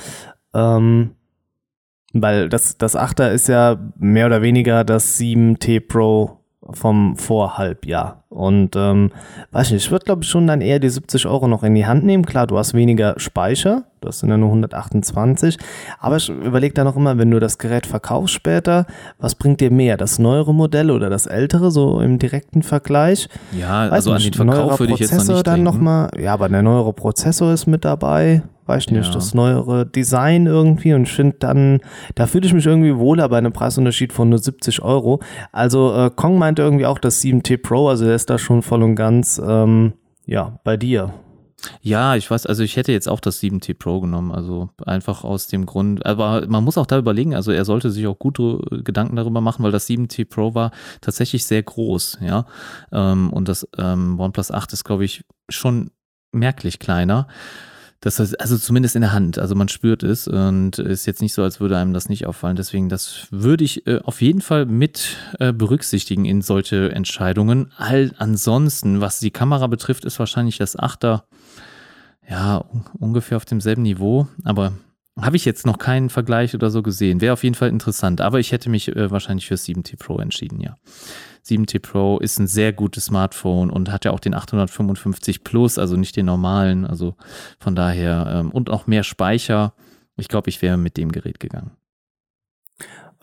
[0.52, 1.12] Ähm,
[2.12, 8.22] weil das, das Achter ist ja mehr oder weniger das 7T Pro vom Vorhalbjahr.
[8.28, 9.12] Und ähm,
[9.52, 11.86] weiß nicht, ich würde glaube ich schon dann eher die 70 Euro noch in die
[11.86, 12.26] Hand nehmen.
[12.26, 15.58] Klar, du hast weniger Speicher, das sind ja nur 128.
[16.00, 18.86] Aber ich überlege da noch immer, wenn du das Gerät verkaufst später,
[19.18, 19.96] was bringt dir mehr?
[19.96, 23.28] Das neuere Modell oder das ältere, so im direkten Vergleich?
[23.52, 25.64] Ja, weiß also nicht, an den Verkauf würde ich jetzt noch nicht dann denken.
[25.64, 29.12] noch mal, Ja, aber der neuere Prozessor ist mit dabei weiß nicht, ja.
[29.12, 31.80] das neuere Design irgendwie und ich finde dann,
[32.14, 35.20] da fühle ich mich irgendwie wohler bei einem Preisunterschied von nur 70 Euro.
[35.52, 38.82] Also äh, Kong meinte irgendwie auch das 7T Pro, also der ist da schon voll
[38.82, 39.94] und ganz, ähm,
[40.26, 41.12] ja, bei dir.
[41.80, 45.46] Ja, ich weiß, also ich hätte jetzt auch das 7T Pro genommen, also einfach aus
[45.46, 49.16] dem Grund, aber man muss auch da überlegen, also er sollte sich auch gute Gedanken
[49.16, 52.46] darüber machen, weil das 7T Pro war tatsächlich sehr groß, ja,
[52.92, 55.90] ähm, und das ähm, OnePlus 8 ist, glaube ich, schon
[56.32, 57.28] merklich kleiner.
[58.04, 61.32] Das heißt, also zumindest in der Hand, also man spürt es und ist jetzt nicht
[61.32, 62.54] so, als würde einem das nicht auffallen.
[62.54, 67.72] Deswegen, das würde ich äh, auf jeden Fall mit äh, berücksichtigen in solche Entscheidungen.
[67.78, 71.24] All ansonsten, was die Kamera betrifft, ist wahrscheinlich das Achter
[72.28, 72.62] ja
[72.98, 74.74] ungefähr auf demselben Niveau, aber
[75.18, 77.22] habe ich jetzt noch keinen Vergleich oder so gesehen.
[77.22, 80.60] Wäre auf jeden Fall interessant, aber ich hätte mich äh, wahrscheinlich für 7T Pro entschieden,
[80.60, 80.76] ja.
[81.44, 85.96] 7T Pro ist ein sehr gutes Smartphone und hat ja auch den 855 Plus, also
[85.96, 86.86] nicht den normalen.
[86.86, 87.16] Also
[87.58, 89.74] von daher ähm, und auch mehr Speicher.
[90.16, 91.72] Ich glaube, ich wäre mit dem Gerät gegangen.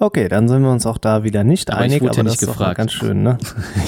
[0.03, 2.23] Okay, dann sind wir uns auch da wieder nicht aber einig, ich wurde aber ja
[2.23, 2.71] nicht das gefragt.
[2.71, 3.37] ist ganz schön, ne?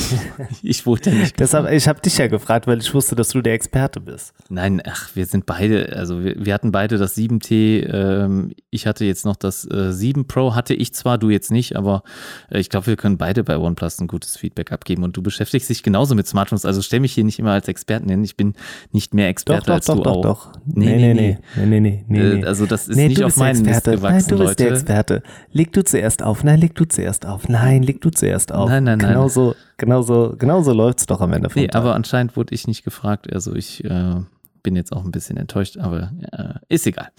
[0.61, 3.41] ich wurde ja nicht Deshalb, ich habe dich ja gefragt, weil ich wusste, dass du
[3.41, 4.31] der Experte bist.
[4.47, 9.05] Nein, ach, wir sind beide, also wir, wir hatten beide das 7T, ähm, ich hatte
[9.05, 12.03] jetzt noch das äh, 7 Pro, hatte ich zwar, du jetzt nicht, aber
[12.51, 15.67] äh, ich glaube, wir können beide bei OnePlus ein gutes Feedback abgeben und du beschäftigst
[15.71, 18.53] dich genauso mit Smartphones, also stell mich hier nicht immer als Experten hin, ich bin
[18.91, 20.21] nicht mehr Experte doch, doch, als doch, du doch, auch.
[20.21, 23.23] Doch, doch, Nee, nee, nee, nee, nee, nee, nee, äh, Also das ist nee, nicht
[23.23, 24.63] auf meinen Mist gewachsen, Nein, du bist Leute.
[24.63, 25.23] der Experte.
[25.51, 26.43] Leg du zuerst auf auf.
[26.43, 27.47] Nein, leg du zuerst auf.
[27.47, 28.69] Nein, leg du zuerst auf.
[28.69, 29.09] Nein, nein, nein.
[29.09, 31.81] Genauso, genauso, genauso läuft es doch am Ende vom nee, Tag.
[31.81, 33.31] aber anscheinend wurde ich nicht gefragt.
[33.31, 34.15] Also ich äh,
[34.63, 37.09] bin jetzt auch ein bisschen enttäuscht, aber äh, ist egal.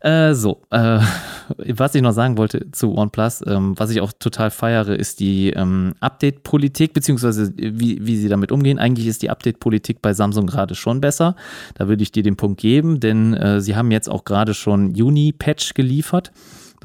[0.00, 1.00] Äh, so, äh,
[1.76, 5.50] was ich noch sagen wollte zu OnePlus, ähm, was ich auch total feiere, ist die
[5.50, 8.78] ähm, Update-Politik, beziehungsweise wie, wie sie damit umgehen.
[8.78, 11.36] Eigentlich ist die Update-Politik bei Samsung gerade schon besser.
[11.74, 14.94] Da würde ich dir den Punkt geben, denn äh, sie haben jetzt auch gerade schon
[14.94, 16.32] Juni-Patch geliefert.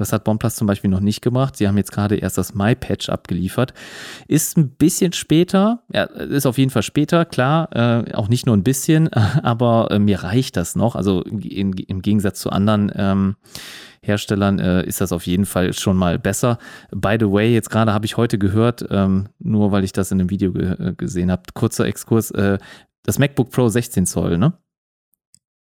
[0.00, 1.56] Das hat OnePlus zum Beispiel noch nicht gemacht.
[1.56, 3.74] Sie haben jetzt gerade erst das My-Patch abgeliefert.
[4.26, 8.56] Ist ein bisschen später, ja, ist auf jeden Fall später, klar, äh, auch nicht nur
[8.56, 9.08] ein bisschen,
[9.42, 10.96] aber äh, mir reicht das noch.
[10.96, 13.36] Also in, im Gegensatz zu anderen ähm,
[14.02, 16.56] Herstellern äh, ist das auf jeden Fall schon mal besser.
[16.90, 20.20] By the way, jetzt gerade habe ich heute gehört, ähm, nur weil ich das in
[20.20, 22.56] einem Video ge gesehen habe, kurzer Exkurs, äh,
[23.02, 24.54] das MacBook Pro 16 Zoll, ne?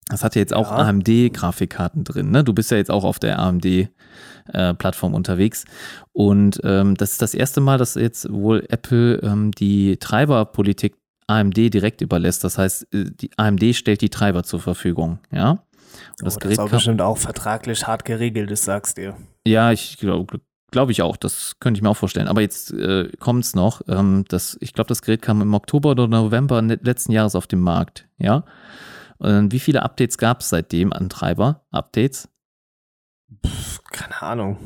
[0.09, 0.77] Das hat ja jetzt auch ja.
[0.77, 2.31] AMD-Grafikkarten drin.
[2.31, 2.43] Ne?
[2.43, 5.65] Du bist ja jetzt auch auf der AMD-Plattform äh, unterwegs.
[6.11, 10.95] Und ähm, das ist das erste Mal, dass jetzt wohl Apple ähm, die Treiberpolitik
[11.27, 12.43] AMD direkt überlässt.
[12.43, 15.19] Das heißt, äh, die AMD stellt die Treiber zur Verfügung.
[15.31, 15.51] Ja.
[15.51, 15.59] Und
[16.25, 19.15] das, oh, Gerät das ist auch bestimmt auch vertraglich hart geregelt ist, sagst du.
[19.45, 20.41] Ja, ich glaube
[20.71, 21.17] glaube ich auch.
[21.17, 22.27] Das könnte ich mir auch vorstellen.
[22.27, 23.81] Aber jetzt äh, kommt es noch.
[23.87, 27.59] Ähm, das, ich glaube, das Gerät kam im Oktober oder November letzten Jahres auf den
[27.59, 28.07] Markt.
[28.17, 28.43] Ja.
[29.19, 32.29] Und wie viele Updates gab es seitdem an Treiber-Updates?
[33.91, 34.57] Keine Ahnung.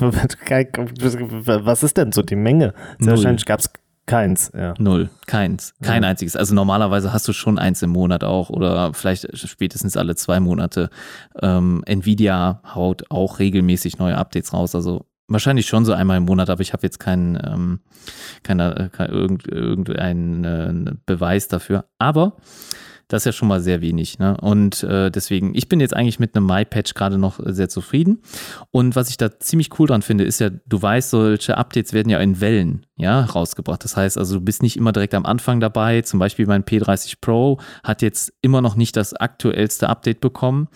[0.00, 2.74] Was ist denn so die Menge?
[2.98, 3.70] Sehr wahrscheinlich gab es
[4.06, 4.52] keins.
[4.54, 4.74] Ja.
[4.78, 5.74] Null, keins.
[5.82, 6.10] Kein ja.
[6.10, 6.36] einziges.
[6.36, 10.90] Also normalerweise hast du schon eins im Monat auch oder vielleicht spätestens alle zwei Monate.
[11.40, 14.74] Ähm, Nvidia haut auch regelmäßig neue Updates raus.
[14.74, 17.80] Also wahrscheinlich schon so einmal im Monat, aber ich habe jetzt keinen ähm,
[18.42, 21.86] keiner, kein, irgendeinen äh, Beweis dafür.
[21.98, 22.36] Aber
[23.12, 24.18] das ist ja schon mal sehr wenig.
[24.18, 24.36] Ne?
[24.40, 28.22] Und äh, deswegen, ich bin jetzt eigentlich mit einem My-Patch gerade noch sehr zufrieden.
[28.70, 32.08] Und was ich da ziemlich cool dran finde, ist ja, du weißt, solche Updates werden
[32.08, 33.82] ja in Wellen ja, rausgebracht.
[33.82, 36.02] Das heißt also, du bist nicht immer direkt am Anfang dabei.
[36.02, 40.68] Zum Beispiel mein P30 Pro hat jetzt immer noch nicht das aktuellste Update bekommen.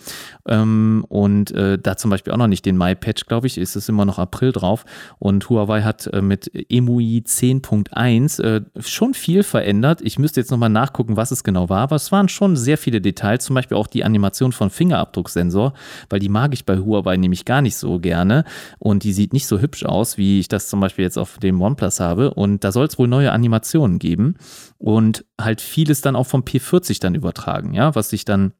[0.45, 3.87] Ähm, und äh, da zum Beispiel auch noch nicht den My-Patch, glaube ich, ist es
[3.87, 4.83] immer noch April drauf.
[5.19, 10.01] Und Huawei hat äh, mit EMUI 10.1 äh, schon viel verändert.
[10.01, 12.99] Ich müsste jetzt nochmal nachgucken, was es genau war, aber es waren schon sehr viele
[12.99, 15.73] Details, zum Beispiel auch die Animation von Fingerabdrucksensor,
[16.09, 18.43] weil die mag ich bei Huawei nämlich gar nicht so gerne
[18.79, 21.61] und die sieht nicht so hübsch aus, wie ich das zum Beispiel jetzt auf dem
[21.61, 24.35] OnePlus habe und da soll es wohl neue Animationen geben
[24.77, 28.53] und halt vieles dann auch vom P40 dann übertragen, ja, was sich dann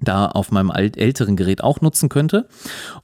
[0.00, 2.48] da auf meinem älteren Gerät auch nutzen könnte.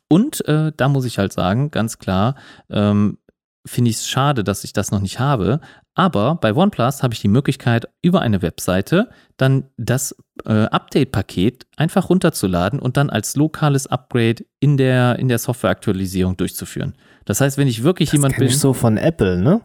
[0.08, 2.36] Und äh, da muss ich halt sagen, ganz klar,
[2.70, 3.18] ähm,
[3.66, 5.60] finde ich es schade, dass ich das noch nicht habe.
[5.94, 10.14] Aber bei OnePlus habe ich die Möglichkeit, über eine Webseite dann das
[10.44, 16.94] äh, Update-Paket einfach runterzuladen und dann als lokales Upgrade in der, in der Softwareaktualisierung durchzuführen.
[17.24, 18.48] Das heißt, wenn ich wirklich das jemand bin.
[18.48, 19.60] Ich so von Apple, ne?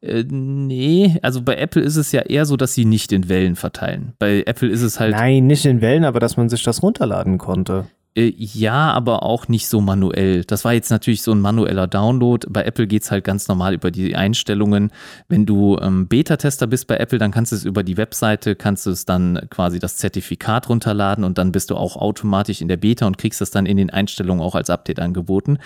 [0.00, 3.56] Äh, nee, also bei Apple ist es ja eher so, dass sie nicht in Wellen
[3.56, 4.14] verteilen.
[4.18, 5.12] Bei Apple ist es halt.
[5.12, 7.86] Nein, nicht in Wellen, aber dass man sich das runterladen konnte.
[8.14, 10.44] Äh, ja, aber auch nicht so manuell.
[10.44, 12.46] Das war jetzt natürlich so ein manueller Download.
[12.50, 14.92] Bei Apple geht es halt ganz normal über die Einstellungen.
[15.28, 18.84] Wenn du ähm, Beta-Tester bist bei Apple, dann kannst du es über die Webseite, kannst
[18.86, 22.76] du es dann quasi das Zertifikat runterladen und dann bist du auch automatisch in der
[22.76, 25.58] Beta und kriegst es dann in den Einstellungen auch als Update angeboten.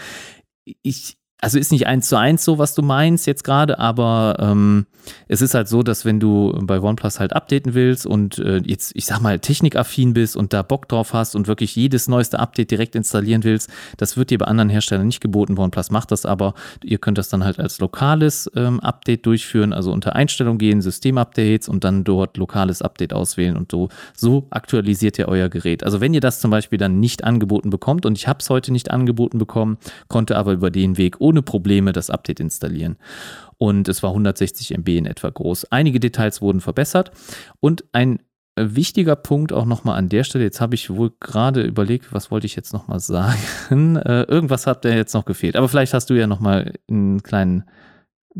[0.82, 4.86] Ich, also ist nicht eins zu eins so, was du meinst jetzt gerade, aber ähm,
[5.28, 8.92] es ist halt so, dass wenn du bei OnePlus halt updaten willst und äh, jetzt,
[8.94, 12.70] ich sag mal, technikaffin bist und da Bock drauf hast und wirklich jedes neueste Update
[12.70, 15.58] direkt installieren willst, das wird dir bei anderen Herstellern nicht geboten.
[15.58, 16.54] OnePlus macht das aber.
[16.82, 21.68] Ihr könnt das dann halt als lokales ähm, Update durchführen, also unter Einstellung gehen, Systemupdates
[21.68, 25.84] und dann dort lokales Update auswählen und so, so aktualisiert ihr euer Gerät.
[25.84, 28.72] Also wenn ihr das zum Beispiel dann nicht angeboten bekommt und ich habe es heute
[28.72, 29.76] nicht angeboten bekommen,
[30.08, 32.96] konnte aber über den Weg ohne Probleme das Update installieren.
[33.58, 35.72] Und es war 160 MB in etwa groß.
[35.72, 37.10] Einige Details wurden verbessert
[37.60, 38.20] und ein
[38.54, 42.30] äh, wichtiger Punkt auch nochmal an der Stelle, jetzt habe ich wohl gerade überlegt, was
[42.30, 43.00] wollte ich jetzt nochmal
[43.70, 43.96] sagen?
[43.96, 45.56] Äh, irgendwas hat der jetzt noch gefehlt.
[45.56, 47.64] Aber vielleicht hast du ja nochmal einen kleinen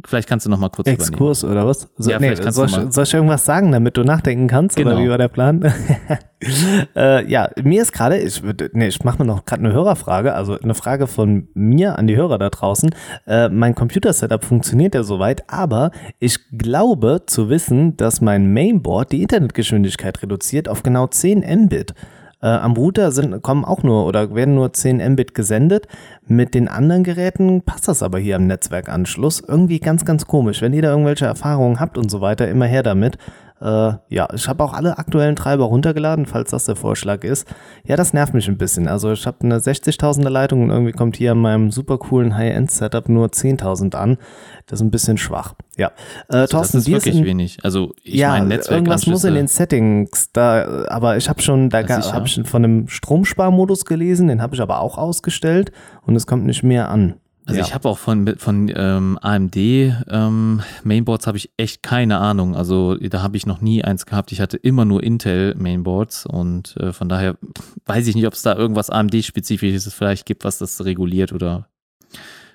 [0.05, 1.63] Vielleicht kannst du noch mal kurz Exkurs übernehmen.
[1.63, 1.89] oder was?
[1.97, 4.77] So, ja, nee, soll, ich, soll ich irgendwas sagen, damit du nachdenken kannst?
[4.77, 4.91] Genau.
[4.91, 5.63] Oder wie war der Plan?
[6.97, 8.43] äh, ja, mir ist gerade, ich,
[8.73, 12.17] nee, ich mache mir noch gerade eine Hörerfrage, also eine Frage von mir an die
[12.17, 12.95] Hörer da draußen.
[13.27, 19.23] Äh, mein Computer-Setup funktioniert ja soweit, aber ich glaube zu wissen, dass mein Mainboard die
[19.23, 21.95] Internetgeschwindigkeit reduziert auf genau 10 Mbit.
[22.43, 25.89] Äh, am Router sind, kommen auch nur oder werden nur 10 Mbit gesendet.
[26.26, 29.41] Mit den anderen Geräten passt das aber hier am Netzwerkanschluss.
[29.41, 30.61] Irgendwie ganz, ganz komisch.
[30.61, 33.16] Wenn ihr da irgendwelche Erfahrungen habt und so weiter, immer her damit.
[33.61, 37.49] Äh, ja, ich habe auch alle aktuellen Treiber runtergeladen, falls das der Vorschlag ist.
[37.85, 38.87] Ja, das nervt mich ein bisschen.
[38.87, 43.09] Also ich habe eine 60.000er Leitung und irgendwie kommt hier an meinem super coolen High-End-Setup
[43.09, 44.19] nur 10.000 an.
[44.67, 45.55] Das ist ein bisschen schwach.
[45.77, 45.89] Ja,
[46.29, 47.59] äh, also Thorsten, das ist wirklich in, wenig.
[47.63, 51.71] Also ich ja, meine Netzwerk irgendwas muss in den Settings da, aber ich habe schon,
[51.71, 56.27] da habe ich von einem Stromsparmodus gelesen, den habe ich aber auch ausgestellt und es
[56.27, 57.15] kommt nicht mehr an.
[57.47, 57.67] Also ja.
[57.67, 62.57] ich habe auch von, von ähm, AMD ähm, Mainboards habe ich echt keine Ahnung.
[62.57, 64.33] Also da habe ich noch nie eins gehabt.
[64.33, 67.37] Ich hatte immer nur Intel Mainboards und äh, von daher
[67.85, 71.69] weiß ich nicht, ob es da irgendwas AMD-spezifisches vielleicht gibt, was das reguliert oder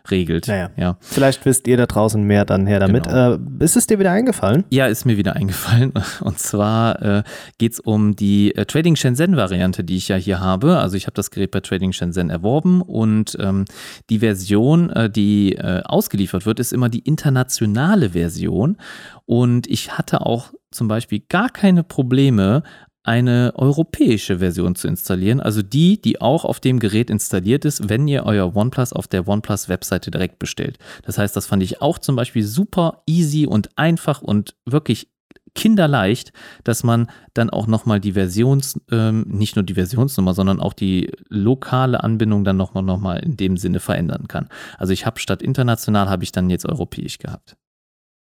[0.10, 0.48] regelt.
[0.48, 0.70] Naja.
[0.78, 0.98] Ja.
[1.00, 3.04] Vielleicht wisst ihr da draußen mehr dann her damit.
[3.04, 3.34] Genau.
[3.34, 4.64] Äh, ist es dir wieder eingefallen?
[4.70, 5.94] Ja, ist mir wieder eingefallen.
[6.22, 7.24] Und zwar äh,
[7.58, 10.80] geht es um die äh, Trading Shenzhen-Variante, die ich ja hier habe.
[10.80, 13.66] Also ich habe das Gerät bei Trading Shenzhen erworben und ähm,
[14.10, 18.78] die Version, äh, die äh, ausgeliefert wird, ist immer die internationale Version.
[19.26, 22.64] Und ich hatte auch zum Beispiel gar keine Probleme,
[23.04, 28.08] eine europäische Version zu installieren, also die, die auch auf dem Gerät installiert ist, wenn
[28.08, 30.78] ihr euer OnePlus auf der OnePlus-Webseite direkt bestellt.
[31.04, 35.08] Das heißt, das fand ich auch zum Beispiel super easy und einfach und wirklich
[35.54, 36.32] kinderleicht,
[36.64, 41.12] dass man dann auch nochmal die Versions, ähm, nicht nur die Versionsnummer, sondern auch die
[41.28, 44.48] lokale Anbindung dann nochmal noch mal in dem Sinne verändern kann.
[44.78, 47.58] Also ich habe statt international, habe ich dann jetzt europäisch gehabt.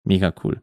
[0.04, 0.62] Mega cool.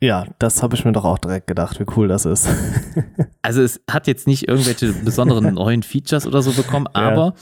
[0.00, 2.48] Ja, das habe ich mir doch auch direkt gedacht, wie cool das ist.
[3.42, 7.02] also es hat jetzt nicht irgendwelche besonderen neuen Features oder so bekommen, ja.
[7.02, 7.34] aber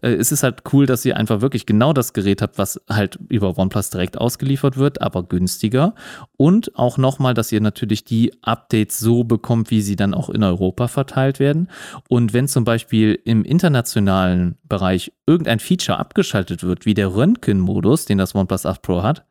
[0.00, 3.18] äh, es ist halt cool, dass ihr einfach wirklich genau das Gerät habt, was halt
[3.28, 5.96] über OnePlus direkt ausgeliefert wird, aber günstiger.
[6.36, 10.44] Und auch nochmal, dass ihr natürlich die Updates so bekommt, wie sie dann auch in
[10.44, 11.68] Europa verteilt werden.
[12.08, 18.18] Und wenn zum Beispiel im internationalen Bereich irgendein Feature abgeschaltet wird, wie der Röntgenmodus, den
[18.18, 19.24] das OnePlus 8 Pro hat,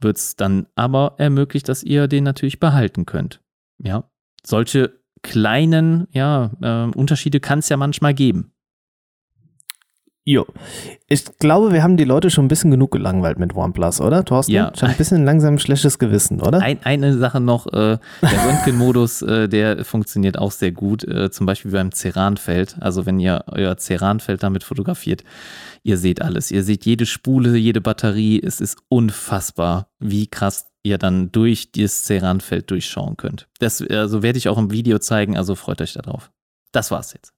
[0.00, 3.40] wird es dann aber ermöglicht, dass ihr den natürlich behalten könnt.
[3.78, 4.10] Ja,
[4.44, 8.52] solche kleinen ja, äh, Unterschiede kann es ja manchmal geben.
[10.30, 10.46] Jo.
[11.08, 14.52] Ich glaube, wir haben die Leute schon ein bisschen genug gelangweilt mit OnePlus, oder, Thorsten?
[14.52, 14.66] Ja.
[14.66, 16.60] Habe ein bisschen langsam ein schlechtes Gewissen, oder?
[16.60, 21.46] Ein, eine Sache noch, äh, der Röntgenmodus, äh, der funktioniert auch sehr gut, äh, zum
[21.46, 22.76] Beispiel beim Ceranfeld.
[22.78, 25.24] Also wenn ihr euer Ceranfeld damit fotografiert,
[25.82, 26.52] ihr seht alles.
[26.52, 28.40] Ihr seht jede Spule, jede Batterie.
[28.40, 33.48] Es ist unfassbar, wie krass ihr dann durch dieses Ceranfeld durchschauen könnt.
[33.58, 36.30] Das also werde ich auch im Video zeigen, also freut euch darauf.
[36.70, 37.32] Das war's jetzt.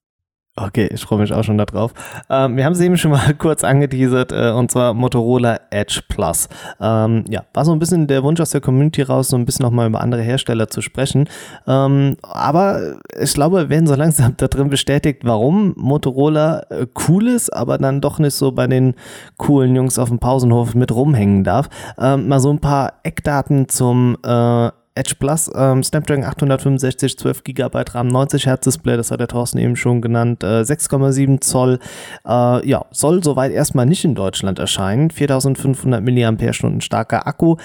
[0.55, 1.95] Okay, ich freue mich auch schon darauf.
[2.29, 6.47] Ähm, wir haben es eben schon mal kurz angeteasert, äh, und zwar Motorola Edge Plus.
[6.79, 9.63] Ähm, ja, war so ein bisschen der Wunsch aus der Community raus, so ein bisschen
[9.63, 11.27] nochmal über andere Hersteller zu sprechen.
[11.67, 17.29] Ähm, aber ich glaube, wir werden so langsam da drin bestätigt, warum Motorola äh, cool
[17.29, 18.95] ist, aber dann doch nicht so bei den
[19.39, 21.71] coolen Jungs auf dem Pausenhof mit rumhängen darf.
[21.99, 27.83] Ähm, mal so ein paar Eckdaten zum äh, Edge Plus, ähm, Snapdragon 865, 12 GB
[27.95, 31.79] RAM, 90 Hertz Display, das hat der Thorsten eben schon genannt, äh, 6,7 Zoll,
[32.27, 37.57] äh, ja, soll soweit erstmal nicht in Deutschland erscheinen, 4500 mAh starker Akku,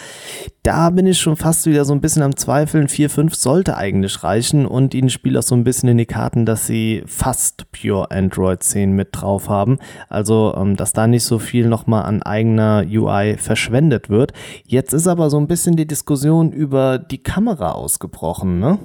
[0.63, 4.65] da bin ich schon fast wieder so ein bisschen am Zweifeln, 4,5 sollte eigentlich reichen
[4.65, 8.63] und ihnen spielt auch so ein bisschen in die Karten, dass sie fast Pure Android
[8.63, 13.36] 10 mit drauf haben, also ähm, dass da nicht so viel nochmal an eigener UI
[13.38, 14.32] verschwendet wird.
[14.65, 18.78] Jetzt ist aber so ein bisschen die Diskussion über die die Kamera ausgebrochen, ne?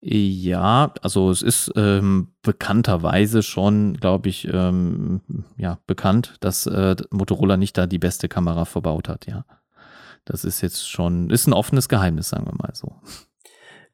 [0.00, 5.22] Ja, also es ist ähm, bekannterweise schon, glaube ich, ähm,
[5.56, 9.44] ja, bekannt, dass äh, Motorola nicht da die beste Kamera verbaut hat, ja.
[10.26, 12.96] Das ist jetzt schon, ist ein offenes Geheimnis, sagen wir mal so.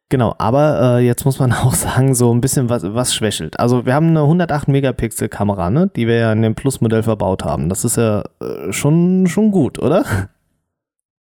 [0.09, 3.61] Genau, aber äh, jetzt muss man auch sagen, so ein bisschen was, was schwächelt.
[3.61, 7.45] Also wir haben eine 108 Megapixel Kamera, ne, die wir ja in dem Plus-Modell verbaut
[7.45, 7.68] haben.
[7.68, 10.05] Das ist ja äh, schon, schon gut, oder?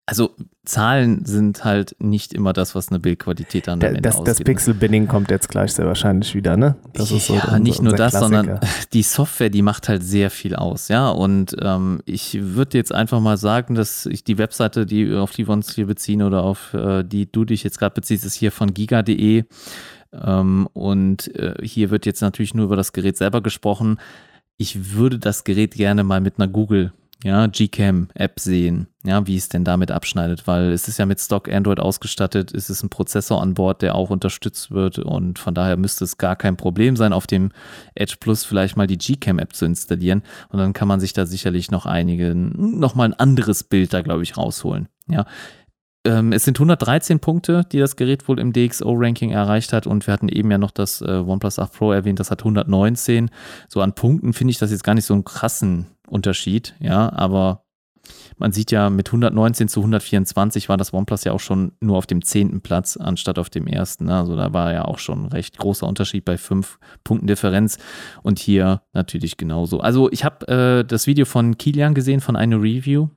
[0.08, 0.32] also
[0.68, 4.22] Zahlen sind halt nicht immer das, was eine Bildqualität an der Ende das.
[4.24, 4.46] Das ne?
[4.46, 6.76] Pixel-Binning kommt jetzt gleich sehr wahrscheinlich wieder, ne?
[6.94, 8.42] Das ist so ja, nicht nur das, Klassiker.
[8.44, 8.60] sondern
[8.94, 11.10] die Software, die macht halt sehr viel aus, ja.
[11.10, 15.48] Und ähm, ich würde jetzt einfach mal sagen, dass ich die Webseite, die auf die
[15.48, 18.52] wir uns hier beziehen oder auf äh, die du dich jetzt gerade beziehst, ist hier
[18.52, 19.46] von giga.de.
[20.14, 24.00] Ähm, und äh, hier wird jetzt natürlich nur über das Gerät selber gesprochen.
[24.58, 26.92] Ich würde das Gerät gerne mal mit einer Google
[27.24, 31.52] ja, Gcam-App sehen, ja, wie es denn damit abschneidet, weil es ist ja mit Stock
[31.52, 35.78] Android ausgestattet, es ist ein Prozessor an Bord, der auch unterstützt wird und von daher
[35.78, 37.52] müsste es gar kein Problem sein, auf dem
[37.96, 41.72] Edge Plus vielleicht mal die Gcam-App zu installieren und dann kann man sich da sicherlich
[41.72, 45.26] noch einige, noch mal ein anderes Bild da, glaube ich, rausholen, ja.
[46.06, 50.14] Ähm, es sind 113 Punkte, die das Gerät wohl im DxO-Ranking erreicht hat und wir
[50.14, 53.30] hatten eben ja noch das äh, OnePlus 8 Pro erwähnt, das hat 119.
[53.68, 57.64] So an Punkten finde ich das jetzt gar nicht so einen krassen Unterschied, ja, aber
[58.38, 62.06] man sieht ja, mit 119 zu 124 war das OnePlus ja auch schon nur auf
[62.06, 64.06] dem zehnten Platz anstatt auf dem ersten.
[64.06, 64.16] Ne?
[64.16, 67.78] Also da war ja auch schon ein recht großer Unterschied bei fünf Punkten Differenz
[68.24, 69.80] und hier natürlich genauso.
[69.80, 73.10] Also ich habe äh, das Video von Kilian gesehen von einer Review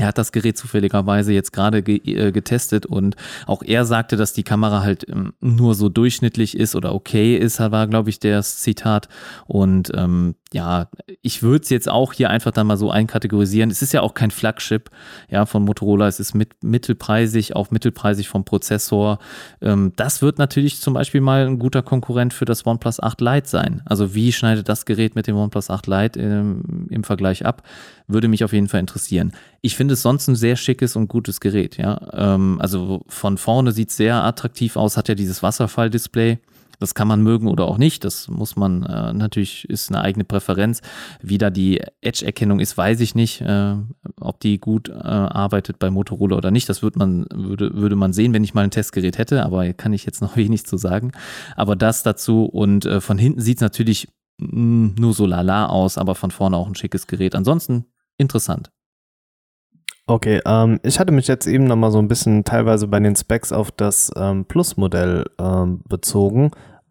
[0.00, 4.32] er hat das Gerät zufälligerweise jetzt gerade ge äh, getestet und auch er sagte, dass
[4.32, 8.60] die Kamera halt ähm, nur so durchschnittlich ist oder okay ist, war, glaube ich, das
[8.60, 9.08] Zitat.
[9.46, 10.88] Und ähm, ja,
[11.22, 13.70] ich würde es jetzt auch hier einfach dann mal so einkategorisieren.
[13.70, 14.90] Es ist ja auch kein Flagship
[15.28, 19.18] ja, von Motorola, es ist mit, mittelpreisig, auch mittelpreisig vom Prozessor.
[19.60, 23.48] Ähm, das wird natürlich zum Beispiel mal ein guter Konkurrent für das OnePlus 8 Lite
[23.48, 23.82] sein.
[23.84, 27.62] Also wie schneidet das Gerät mit dem OnePlus 8 Lite ähm, im Vergleich ab?
[28.08, 29.32] Würde mich auf jeden Fall interessieren.
[29.62, 32.00] Ich finde es sonst ein sehr schickes und gutes Gerät, ja.
[32.12, 36.38] Ähm, also von vorne sieht es sehr attraktiv aus, hat ja dieses Wasserfall-Display.
[36.80, 38.04] Das kann man mögen oder auch nicht.
[38.04, 40.80] Das muss man äh, natürlich, ist eine eigene Präferenz.
[41.20, 43.42] Wie da die Edge-Erkennung ist, weiß ich nicht.
[43.42, 43.74] Äh,
[44.18, 48.14] ob die gut äh, arbeitet bei Motorola oder nicht, das würde man, würde, würde man
[48.14, 51.12] sehen, wenn ich mal ein Testgerät hätte, aber kann ich jetzt noch wenig zu sagen.
[51.54, 54.08] Aber das dazu und äh, von hinten sieht es natürlich
[54.38, 57.34] mh, nur so lala aus, aber von vorne auch ein schickes Gerät.
[57.34, 57.84] Ansonsten
[58.16, 58.70] interessant.
[60.10, 63.52] Okay, ähm, ich hatte mich jetzt eben nochmal so ein bisschen teilweise bei den Specs
[63.52, 66.50] auf das ähm, Plus-Modell ähm, bezogen.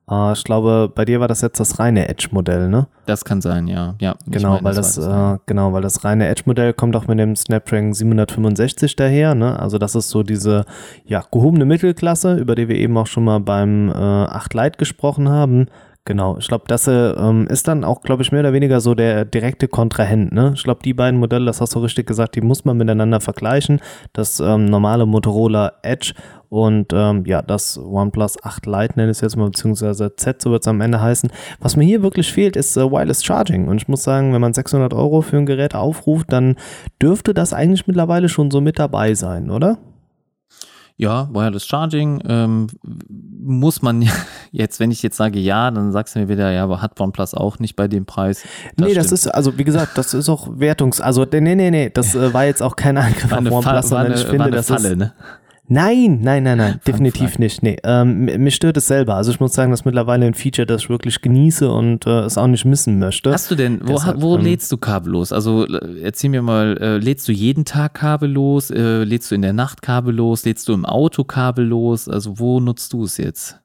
[0.09, 2.87] Äh, ich glaube, bei dir war das jetzt das reine Edge-Modell, ne?
[3.07, 3.95] Das kann sein, ja.
[3.99, 7.19] ja genau, meine, weil das, das äh, genau, weil das reine Edge-Modell kommt auch mit
[7.19, 9.59] dem Snapdragon 765 daher, ne?
[9.59, 10.63] Also das ist so diese
[11.03, 15.27] ja, gehobene Mittelklasse, über die wir eben auch schon mal beim äh, 8 Lite gesprochen
[15.27, 15.67] haben.
[16.09, 19.25] Genau, ich glaube, das äh, ist dann auch, glaube ich, mehr oder weniger so der
[19.25, 20.31] direkte Kontrahent.
[20.31, 20.53] Ne?
[20.55, 23.79] Ich glaube, die beiden Modelle, das hast du richtig gesagt, die muss man miteinander vergleichen.
[24.11, 26.15] Das ähm, normale Motorola Edge
[26.49, 30.49] und ähm, ja, das OnePlus 8 Lite nenne ich es jetzt mal, beziehungsweise Z, so
[30.49, 31.29] wird es am Ende heißen.
[31.59, 33.67] Was mir hier wirklich fehlt, ist äh, Wireless Charging.
[33.67, 36.55] Und ich muss sagen, wenn man 600 Euro für ein Gerät aufruft, dann
[36.99, 39.77] dürfte das eigentlich mittlerweile schon so mit dabei sein, oder?
[40.99, 42.67] Ja, Wireless Charging ähm,
[43.41, 44.03] muss man
[44.51, 47.35] jetzt, wenn ich jetzt sage ja, dann sagst du mir wieder, ja, aber hat OnePlus
[47.35, 48.43] auch nicht bei dem Preis.
[48.75, 49.19] Das nee, das stimmt.
[49.19, 52.43] ist, also wie gesagt, das ist auch Wertungs-, also nee, nee, nee, das äh, war
[52.43, 55.13] jetzt auch kein Angriff auf OnePlus, sondern ich finde, das Falle, ist, ne?
[55.71, 57.61] Nein, nein, nein, nein, definitiv nicht.
[57.61, 59.13] Nee, ähm, mich stört es selber.
[59.15, 62.21] Also ich muss sagen, das ist mittlerweile ein Feature, das ich wirklich genieße und äh,
[62.21, 63.31] es auch nicht missen möchte.
[63.31, 65.31] Hast du denn, wo, Deshalb, wo ähm, lädst du kabellos?
[65.31, 68.71] Also äh, erzähl mir mal, äh, lädst du jeden Tag kabellos?
[68.71, 70.43] Äh, lädst du in der Nacht kabellos?
[70.43, 72.09] Lädst du im Auto kabellos?
[72.09, 73.59] Also wo nutzt du es jetzt?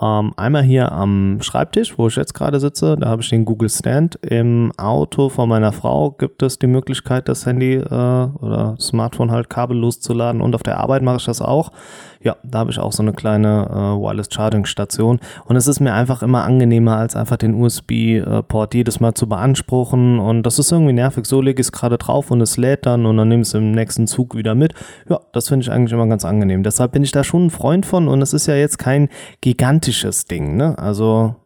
[0.00, 3.68] Ähm, einmal hier am Schreibtisch, wo ich jetzt gerade sitze, da habe ich den Google
[3.68, 4.14] Stand.
[4.22, 9.50] Im Auto von meiner Frau gibt es die Möglichkeit, das Handy äh, oder Smartphone halt
[9.50, 11.72] kabellos zu laden und auf der Arbeit mache ich das auch.
[12.20, 15.80] Ja, da habe ich auch so eine kleine äh, Wireless Charging Station und es ist
[15.80, 20.70] mir einfach immer angenehmer, als einfach den USB-Port jedes Mal zu beanspruchen und das ist
[20.72, 21.26] irgendwie nervig.
[21.26, 23.54] So lege ich es gerade drauf und es lädt dann und dann nehme ich es
[23.54, 24.74] im nächsten Zug wieder mit.
[25.08, 26.62] Ja, das finde ich eigentlich immer ganz angenehm.
[26.62, 29.08] Deshalb bin ich da schon ein Freund von und es ist ja jetzt kein
[29.40, 29.87] gigantisches
[30.24, 30.76] Ding, ne?
[30.78, 31.36] Also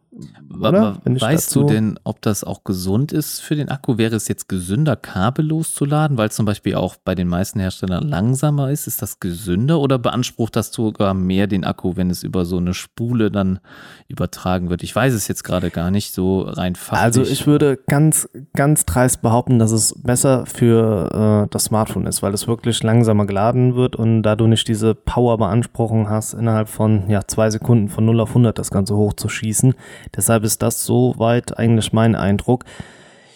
[0.53, 0.97] Oder?
[1.03, 3.97] Weißt du denn, ob das auch gesund ist für den Akku?
[3.97, 7.59] Wäre es jetzt gesünder, kabellos zu laden, weil es zum Beispiel auch bei den meisten
[7.59, 8.87] Herstellern langsamer ist?
[8.87, 12.73] Ist das gesünder oder beansprucht das sogar mehr den Akku, wenn es über so eine
[12.73, 13.59] Spule dann
[14.07, 14.83] übertragen wird?
[14.83, 17.03] Ich weiß es jetzt gerade gar nicht so rein fachlich.
[17.03, 22.21] Also ich würde ganz, ganz dreist behaupten, dass es besser für äh, das Smartphone ist,
[22.21, 27.09] weil es wirklich langsamer geladen wird und da du nicht diese Power-Beanspruchung hast, innerhalb von
[27.09, 29.73] ja, zwei Sekunden von 0 auf 100 das Ganze hochzuschießen.
[30.15, 32.65] Deshalb ist das soweit eigentlich mein Eindruck.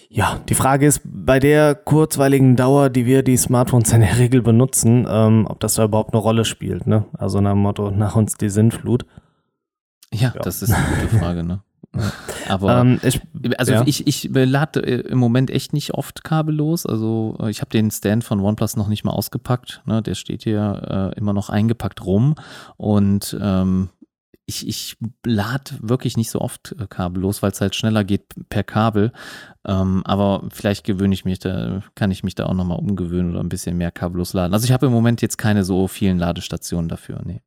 [0.10, 4.42] Ja, die Frage ist, bei der kurzweiligen Dauer, die wir die Smartphones in der Regel
[4.42, 6.88] benutzen, ähm, ob das da überhaupt eine Rolle spielt.
[6.88, 7.06] Ne?
[7.18, 9.06] Also nach dem Motto, nach uns die Sinnflut.
[10.14, 10.42] ja, ja.
[10.42, 11.62] das ist eine gute Frage, ne?
[12.48, 13.20] Aber Ähm, ich,
[13.58, 13.84] Also Ja.
[13.86, 16.86] ich, ich lade äh, im Moment echt nicht oft kabellos.
[16.86, 19.82] Also äh, ich habe den Stand von OnePlus noch nicht mal ausgepackt.
[19.86, 20.02] Ne?
[20.02, 22.36] Der steht hier äh, immer noch eingepackt rum.
[22.78, 23.90] Und ähm,
[24.48, 28.64] ich, ich lade wirklich nicht so oft äh, kabellos, weil es halt schneller geht per
[28.64, 29.12] Kabel.
[29.66, 33.42] Ähm, aber vielleicht gewöhne ich mich da, kann ich mich da auch nochmal umgewöhnen oder
[33.42, 34.54] ein bisschen mehr kabellos laden.
[34.54, 37.22] Also ich habe im Moment jetzt keine so vielen Ladestationen dafür.
[37.26, 37.42] Nee.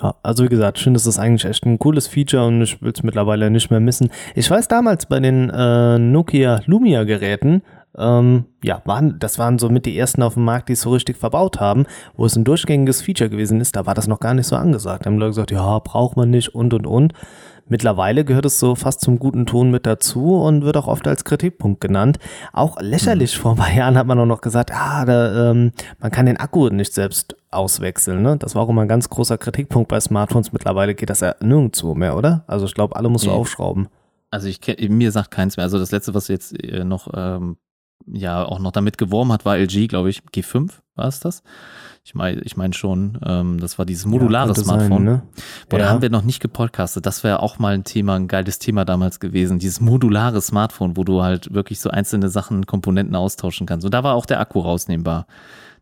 [0.00, 2.92] Ja, also wie gesagt, finde, das ist eigentlich echt ein cooles Feature und ich will
[2.94, 4.10] es mittlerweile nicht mehr missen.
[4.36, 7.62] Ich weiß damals bei den äh, Nokia Lumia Geräten,
[7.98, 10.90] ähm, ja, waren, das waren so mit die ersten auf dem Markt, die es so
[10.90, 11.86] richtig verbaut haben,
[12.16, 15.04] wo es ein durchgängiges Feature gewesen ist, da war das noch gar nicht so angesagt.
[15.06, 17.12] Da haben Leute gesagt, ja, braucht man nicht und und und.
[17.72, 21.22] Mittlerweile gehört es so fast zum guten Ton mit dazu und wird auch oft als
[21.22, 22.18] Kritikpunkt genannt.
[22.52, 25.70] Auch lächerlich vor ein paar Jahren hat man auch noch gesagt, ah, da, ähm,
[26.00, 28.22] man kann den Akku nicht selbst auswechseln.
[28.22, 28.36] Ne?
[28.38, 30.52] Das war auch immer ein ganz großer Kritikpunkt bei Smartphones.
[30.52, 32.42] Mittlerweile geht das ja nirgendwo mehr, oder?
[32.48, 33.36] Also ich glaube, alle musst du Nee.
[33.36, 33.86] aufschrauben.
[34.32, 35.64] Also ich mir sagt keins mehr.
[35.64, 37.56] Also das letzte, was jetzt äh, noch ähm,
[38.06, 40.22] ja auch noch damit geworben hat, war LG, glaube ich.
[40.34, 41.42] G5 war es das?
[42.02, 43.18] Ich meine, ich meine schon.
[43.24, 44.88] Ähm, das war dieses modulare Ja, Smartphone.
[44.90, 45.22] Sein, ne?
[45.68, 45.90] Boah, da Ja.
[45.90, 47.04] haben wir noch nicht gepodcastet.
[47.06, 49.58] Das wäre auch mal ein Thema, ein geiles Thema damals gewesen.
[49.58, 53.84] Dieses modulare Smartphone, wo du halt wirklich so einzelne Sachen, Komponenten austauschen kannst.
[53.84, 55.26] Und da war auch der Akku rausnehmbar.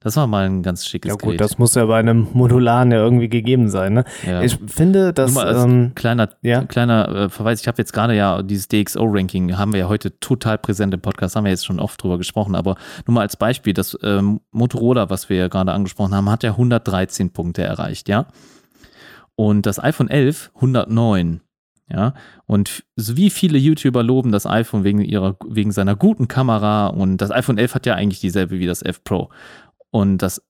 [0.00, 1.40] Das war mal ein ganz schickes Ja gut, Gerät.
[1.40, 3.94] das muss ja bei einem Modularen ja irgendwie gegeben sein.
[3.94, 4.04] Ne?
[4.26, 4.42] Ja.
[4.42, 6.64] Ich finde, dass Nur mal als ähm, kleiner, ja.
[6.64, 10.58] kleiner äh, Verweis, ich habe jetzt gerade ja dieses DxO-Ranking, haben wir ja heute total
[10.58, 12.76] präsent im Podcast, haben wir jetzt schon oft drüber gesprochen, aber
[13.06, 16.50] nur mal als Beispiel, das ähm, Motorola, was wir ja gerade angesprochen haben, hat ja
[16.50, 18.26] 113 Punkte erreicht, ja.
[19.34, 21.40] Und das iPhone 11 109.
[21.90, 22.12] Ja,
[22.44, 27.16] und so wie viele YouTuber loben das iPhone wegen ihrer, wegen seiner guten Kamera und
[27.16, 29.30] das iPhone 11 hat ja eigentlich dieselbe wie das 11 Pro.
[29.90, 30.42] Und das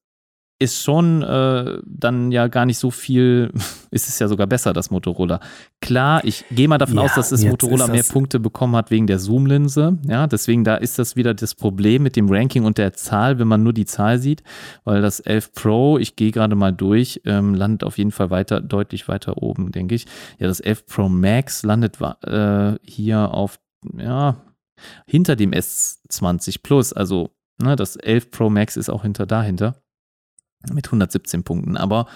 [0.61, 3.53] ist schon äh, dann ja gar nicht so viel,
[3.93, 5.39] ist es ja sogar besser, das Motorola.
[5.80, 8.74] Klar, ich gehe mal davon Ja, aus, dass das Motorola ist mehr das- Punkte bekommen
[8.74, 9.99] hat wegen der Zoom-Linse.
[10.09, 13.47] Ja, deswegen da ist das wieder das Problem mit dem Ranking und der Zahl, wenn
[13.47, 14.43] man nur die Zahl sieht,
[14.82, 18.61] weil das 11 Pro, ich gehe gerade mal durch, ähm, landet auf jeden Fall weiter,
[18.61, 20.07] deutlich weiter oben, denke ich.
[20.41, 23.61] Ja, das 11 Pro Max landet äh, hier auf,
[23.97, 24.43] ja,
[25.07, 27.30] hinter dem S20 Plus, also
[27.61, 29.77] ne, das 11 Pro Max ist auch hinter dahinter
[30.73, 31.77] mit 117 Punkten.
[31.77, 32.07] Aber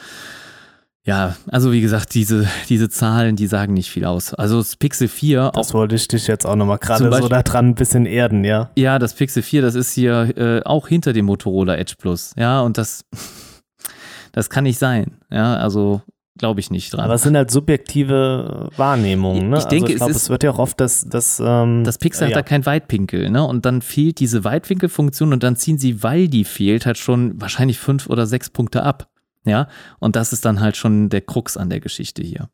[1.05, 4.35] ja, also wie gesagt, diese, diese Zahlen, die sagen nicht viel aus.
[4.35, 7.29] Also das Pixel 4, auch, das wollte ich dich jetzt auch nochmal gerade so Beispiel-
[7.29, 8.71] da dran ein bisschen erden, ja.
[8.77, 12.33] ja, das Pixel 4, das ist hier äh, auch hinter dem Motorola Edge Plus.
[12.37, 13.05] Ja, und das,
[14.33, 15.19] das kann nicht sein.
[15.31, 16.03] Ja, also
[16.39, 17.05] glaube ich nicht dran.
[17.05, 19.51] Aber es sind halt subjektive Wahrnehmungen.
[19.51, 19.59] Ne?
[19.59, 21.85] Ich denke, also ich es glaube, ist- es wird ja auch oft das, das, ähm,
[21.85, 22.37] Das Pixel hat ja.
[22.39, 23.45] da kein Weitwinkel, ne?
[23.45, 27.79] Und dann fehlt diese Weitwinkelfunktion und dann ziehen sie, weil die fehlt, halt schon wahrscheinlich
[27.79, 29.09] fünf oder sechs Punkte ab.
[29.45, 29.69] Ja.
[29.99, 32.49] Und das ist dann halt schon der Krux an der Geschichte hier.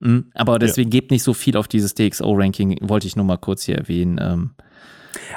[0.00, 0.30] Mhm.
[0.34, 3.76] Aber deswegen gebt nicht so viel auf dieses DxO-Ranking, wollte ich nur mal kurz hier
[3.76, 4.18] erwähnen.
[4.20, 4.50] Ähm,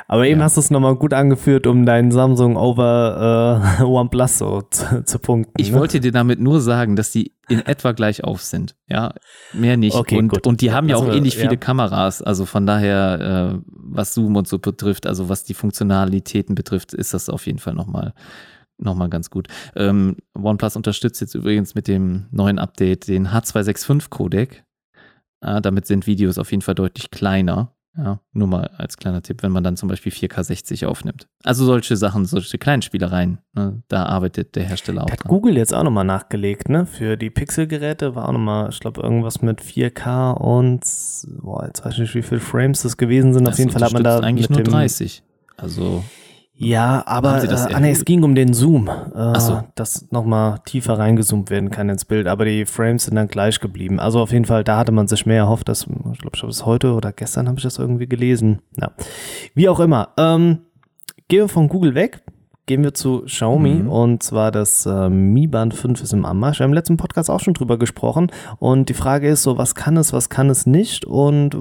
[0.07, 0.45] Aber eben Ja.
[0.45, 5.19] hast du es nochmal gut angeführt, um deinen Samsung over äh, OnePlus so zu, zu
[5.19, 5.53] punkten.
[5.57, 5.79] ich ne?
[5.79, 8.75] wollte dir damit nur sagen, dass die in etwa gleich auf sind.
[8.87, 9.13] Ja,
[9.53, 9.95] mehr nicht.
[9.95, 10.47] Okay, und, gut.
[10.47, 11.41] und die haben ja Also, auch ähnlich ja.
[11.41, 12.21] viele Kameras.
[12.21, 17.13] Also von daher, äh, was Zoom und so betrifft, also was die Funktionalitäten betrifft, ist
[17.13, 18.13] das auf jeden Fall nochmal
[18.79, 19.47] nochmal ganz gut.
[19.75, 24.63] Ähm, OnePlus unterstützt jetzt übrigens mit dem neuen Update den H265-Codec.
[25.41, 27.73] Äh, damit sind Videos auf jeden Fall deutlich kleiner.
[27.95, 31.27] Ja, nur mal als kleiner Tipp, wenn man dann zum Beispiel 4K60 aufnimmt.
[31.43, 35.11] Also solche Sachen, solche kleinen Spielereien, ne, da arbeitet der Hersteller auch.
[35.11, 35.29] Hat dran.
[35.29, 36.87] Google jetzt auch nochmal nachgelegt, ne?
[36.87, 40.81] Für die Pixel-Geräte war auch nochmal, ich glaube, irgendwas mit 4K und,
[41.41, 43.45] boah, jetzt weiß ich nicht, wie viele Frames das gewesen sind.
[43.45, 44.19] Das Auf jeden Fall hat man da.
[44.21, 45.21] eigentlich nur 30.
[45.55, 46.03] Also.
[46.55, 49.63] Ja, aber äh, ah, nee, es ging um den Zoom, äh, so.
[49.73, 53.99] dass nochmal tiefer reingezoomt werden kann ins Bild, aber die Frames sind dann gleich geblieben.
[53.99, 56.51] Also auf jeden Fall, da hatte man sich mehr erhofft, dass, ich glaube, ich habe
[56.51, 58.61] es heute oder gestern habe ich das irgendwie gelesen.
[58.79, 58.91] Ja.
[59.55, 60.09] Wie auch immer.
[60.17, 60.59] Ähm,
[61.27, 62.23] gehen wir von Google weg
[62.65, 63.89] gehen wir zu Xiaomi mhm.
[63.89, 66.59] und zwar das äh, Mi Band 5 ist im Anmarsch.
[66.59, 69.75] Wir haben im letzten Podcast auch schon drüber gesprochen und die Frage ist so, was
[69.75, 71.57] kann es, was kann es nicht und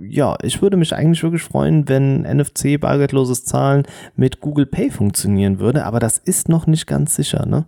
[0.00, 3.84] ja, ich würde mich eigentlich wirklich freuen, wenn NFC, bargeldloses Zahlen
[4.16, 7.66] mit Google Pay funktionieren würde, aber das ist noch nicht ganz sicher, ne?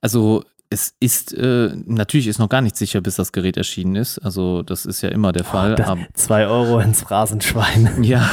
[0.00, 4.18] Also es ist, äh, natürlich ist noch gar nicht sicher, bis das Gerät erschienen ist.
[4.18, 5.76] Also das ist ja immer der Fall.
[5.88, 7.88] Oh, zwei Euro ins Phrasenschwein.
[8.08, 8.30] Ja,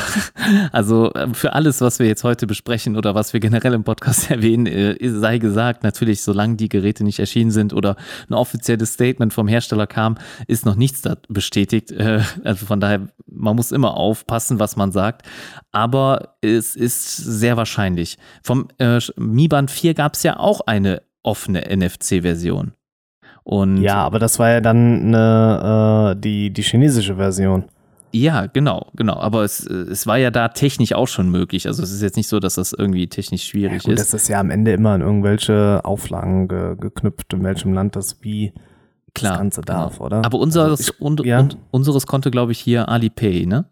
[0.72, 4.30] also äh, für alles, was wir jetzt heute besprechen oder was wir generell im Podcast
[4.32, 7.96] erwähnen, äh, sei gesagt, natürlich, solange die Geräte nicht erschienen sind oder
[8.30, 10.18] ein offizielles Statement vom Hersteller kam,
[10.48, 11.92] ist noch nichts da bestätigt.
[11.92, 15.26] Äh, also von daher, man muss immer aufpassen, was man sagt.
[15.72, 18.18] Aber es ist sehr wahrscheinlich.
[18.44, 22.74] Vom äh, Mi Band 4 gab es ja auch eine offene NFC-Version.
[23.44, 27.66] Und ja, aber das war ja dann eine, äh, die, die chinesische Version.
[28.12, 29.18] Ja, genau, genau.
[29.18, 31.68] Aber es, es war ja da technisch auch schon möglich.
[31.68, 34.14] Also es ist jetzt nicht so, dass das irgendwie technisch schwierig ja, gut, ist.
[34.14, 38.22] Das ist ja am Ende immer an irgendwelche Auflagen ge geknüpft, in welchem Land das
[38.22, 38.54] wie
[39.14, 39.80] Klar, das Ganze genau.
[39.80, 40.24] darf, oder?
[40.24, 41.40] Aber unseres, also ich, und, ja.
[41.40, 43.70] und, unseres konnte, glaube ich, hier Alipay, ne?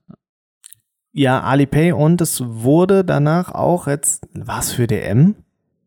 [1.13, 5.35] Ja, Alipay und es wurde danach auch jetzt, was für DM?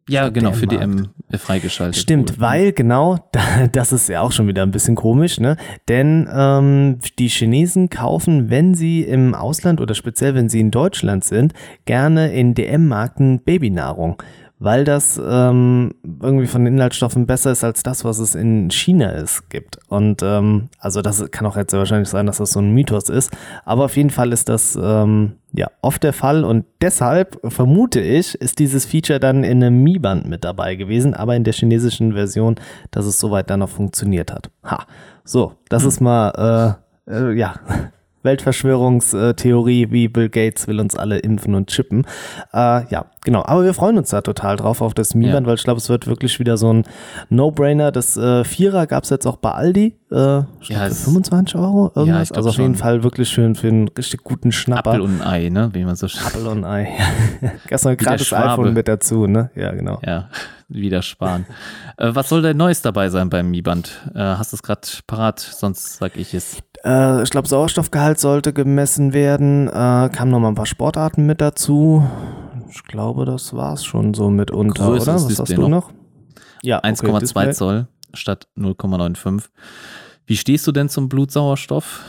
[0.09, 2.01] Ja, genau, für DM freigeschaltet.
[2.01, 2.41] Stimmt, wurde.
[2.41, 3.19] weil genau,
[3.73, 5.57] das ist ja auch schon wieder ein bisschen komisch, ne?
[5.89, 11.24] Denn ähm, die Chinesen kaufen, wenn sie im Ausland oder speziell wenn sie in Deutschland
[11.24, 11.55] sind,
[11.85, 14.23] gerne in DM-Marken Babynahrung
[14.59, 19.11] weil das ähm, irgendwie von den Inhaltsstoffen besser ist als das, was es in China
[19.11, 19.78] ist, gibt.
[19.89, 23.11] Und ähm, also das kann auch jetzt sehr wahrscheinlich sein, dass das so ein Mythos
[23.11, 23.31] ist.
[23.65, 28.35] Aber auf jeden Fall ist das ähm, ja oft der Fall und deshalb vermute ich,
[28.35, 32.57] ist dieses Feature dann in einem Mi-Band mit dabei gewesen, aber in der chinesischen Version,
[32.91, 34.51] dass es soweit dann noch funktioniert hat.
[34.65, 34.87] Ha,
[35.24, 35.89] so, das hm.
[35.89, 36.77] ist mal
[37.07, 37.57] äh, äh, ja
[38.27, 42.07] Weltverschwörungstheorie, wie Bill Gates will uns alle impfen und chippen.
[42.53, 43.43] Äh, ja, genau.
[43.47, 45.48] Aber wir freuen uns da total drauf auf das Milan, ja.
[45.48, 46.85] weil ich glaube, es wird wirklich wieder so ein
[47.31, 47.93] No-Brainer.
[47.93, 49.97] Das äh, Vierer gab es jetzt auch bei Aldi.
[50.11, 52.28] Äh, ja, glaub, für 25 Euro irgendwas.
[52.28, 54.90] Ja, also auf jeden Fall wirklich schön für einen richtig guten Schnapper.
[54.90, 55.70] Apfel und Ei, ne?
[55.73, 57.51] Wie man so Apfel und ein Ei.
[57.66, 59.51] Gestern ein gratis iPhone mit dazu, ne?
[59.57, 59.98] Ja, genau.
[60.05, 60.28] Ja,
[60.69, 61.47] wieder sparen.
[61.97, 64.11] äh, was soll denn Neues dabei sein beim Mi-Band?
[64.15, 65.40] Äh, hast du es gerade parat?
[65.40, 66.59] Sonst sag ich es.
[66.86, 69.68] Äh, ich glaube, Sauerstoffgehalt sollte gemessen werden.
[69.68, 72.08] Äh, kamen noch mal ein paar Sportarten mit dazu.
[72.70, 75.14] Ich glaube, das war es schon so mitunter, Größeres oder?
[75.14, 75.90] Was Display hast du noch?
[75.90, 75.92] noch?
[76.62, 79.44] Ja, 1,2 okay, Zoll statt 0,95.
[80.26, 82.04] Wie stehst du denn zum Blutsauerstoff?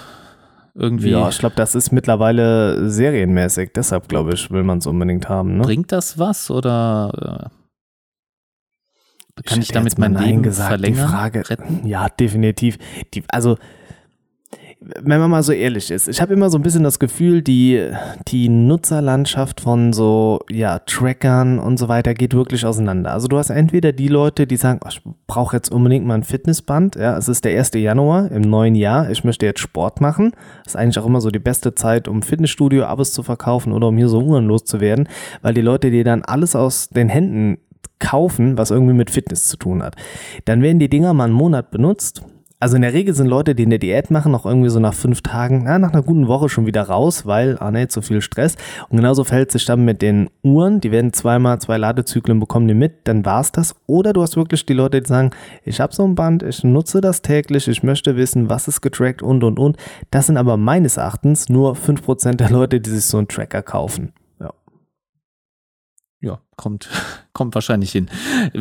[0.73, 1.09] Irgendwie.
[1.09, 3.71] Ja, ich glaube, das ist mittlerweile serienmäßig.
[3.75, 5.57] Deshalb, glaube ich, will man es unbedingt haben.
[5.57, 5.63] Ne?
[5.63, 11.07] Bringt das was oder äh, kann ich, ich damit mein Leben gesagt, verlängern?
[11.07, 11.85] Die Frage, retten?
[11.85, 12.77] Ja, definitiv.
[13.13, 13.57] Die, also
[14.79, 17.89] wenn man mal so ehrlich ist, ich habe immer so ein bisschen das Gefühl, die,
[18.27, 23.11] die Nutzerlandschaft von so ja, Trackern und so weiter geht wirklich auseinander.
[23.11, 26.23] Also du hast entweder die Leute, die sagen, oh, ich brauche jetzt unbedingt mal ein
[26.23, 27.71] Fitnessband, ja, es ist der 1.
[27.73, 30.33] Januar im neuen Jahr, ich möchte jetzt Sport machen.
[30.63, 33.97] Das ist eigentlich auch immer so die beste Zeit, um Fitnessstudio-Abos zu verkaufen oder um
[33.97, 35.09] hier so Uhren loszuwerden,
[35.41, 37.57] weil die Leute dir dann alles aus den Händen
[37.99, 39.95] kaufen, was irgendwie mit Fitness zu tun hat.
[40.45, 42.21] Dann werden die Dinger mal einen Monat benutzt
[42.59, 45.21] also in der Regel sind Leute, die eine Diät machen, noch irgendwie so nach fünf
[45.21, 48.55] Tagen, na, nach einer guten Woche schon wieder raus, weil, ah ne, zu viel Stress.
[48.89, 50.81] Und genauso verhält sich dann mit den Uhren.
[50.81, 53.75] Die werden zweimal zwei Ladezyklen bekommen die mit, dann war's das.
[53.85, 55.31] Oder du hast wirklich die Leute, die sagen,
[55.63, 59.21] ich habe so ein Band, ich nutze das täglich, ich möchte wissen, was ist getrackt
[59.21, 59.77] und und und.
[60.09, 63.61] Das sind aber meines Erachtens nur fünf Prozent der Leute, die sich so einen Tracker
[63.61, 64.13] kaufen.
[66.57, 66.89] Kommt,
[67.33, 68.09] kommt wahrscheinlich hin.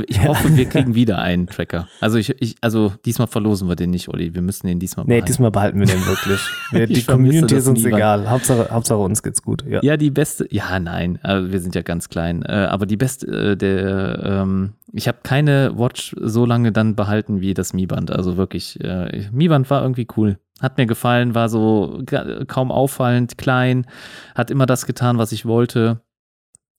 [0.07, 1.89] Ich hoffe, wir kriegen wieder einen Tracker.
[2.03, 4.35] Also ich, ich, also diesmal verlosen wir den nicht, Olli.
[4.35, 5.25] Wir müssen den diesmal behalten.
[5.25, 6.41] Nee, diesmal behalten wir den wirklich.
[6.73, 8.29] Wir, die Community ist uns egal.
[8.29, 9.65] Hauptsache, Hauptsache uns geht's gut.
[9.67, 9.81] Ja.
[9.83, 12.43] ja, die beste, ja, nein, also wir sind ja ganz klein.
[12.43, 17.41] Äh, aber die beste, äh, der, ähm, ich habe keine Watch so lange dann behalten
[17.41, 18.11] wie das Mi-Band.
[18.11, 20.39] Also wirklich, äh, Mi-Band war irgendwie cool.
[20.61, 22.03] Hat mir gefallen, war so
[22.47, 23.87] kaum auffallend, klein,
[24.35, 26.01] hat immer das getan, was ich wollte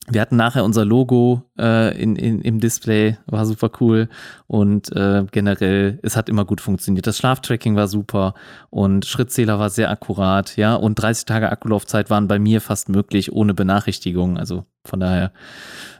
[0.09, 4.07] wir hatten nachher unser Logo äh, in, in, im Display, war super cool
[4.47, 7.07] und äh, generell, es hat immer gut funktioniert.
[7.07, 8.33] Das Schlaftracking war super
[8.69, 13.33] und Schrittzähler war sehr akkurat, ja, und 30 Tage Akkulaufzeit waren bei mir fast möglich
[13.33, 14.37] ohne Benachrichtigung.
[14.37, 15.31] Also von daher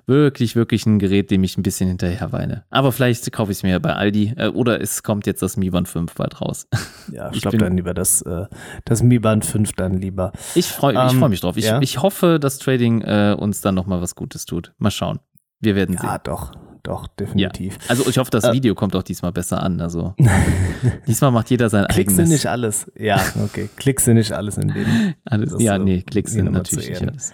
[0.07, 2.63] wirklich, wirklich ein Gerät, dem ich ein bisschen hinterher weine.
[2.69, 5.69] Aber vielleicht kaufe ich es mir bei Aldi äh, oder es kommt jetzt das Mi
[5.69, 6.67] Band 5 bald raus.
[7.09, 8.47] Ja, ich glaube dann lieber das, äh,
[8.83, 10.33] das Mi Band 5 dann lieber.
[10.55, 11.55] Ich freue ähm, freu mich drauf.
[11.55, 11.79] Ich, ja?
[11.81, 14.73] ich hoffe, dass Trading äh, uns dann nochmal was Gutes tut.
[14.77, 15.19] Mal schauen.
[15.61, 16.09] Wir werden ja, sehen.
[16.09, 16.51] Ja, doch.
[16.83, 17.73] Doch, definitiv.
[17.75, 17.89] Ja.
[17.89, 19.81] Also ich hoffe, das äh, Video kommt auch diesmal besser an.
[19.81, 20.15] Also
[21.07, 22.15] diesmal macht jeder sein Klickst eigenes.
[22.15, 22.91] Klickst du nicht alles?
[22.97, 23.69] Ja, okay.
[23.75, 25.13] Klickst du nicht alles in dem.
[25.25, 27.33] Alles, ja, nee, klickst du natürlich nicht alles.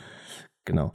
[0.66, 0.92] Genau.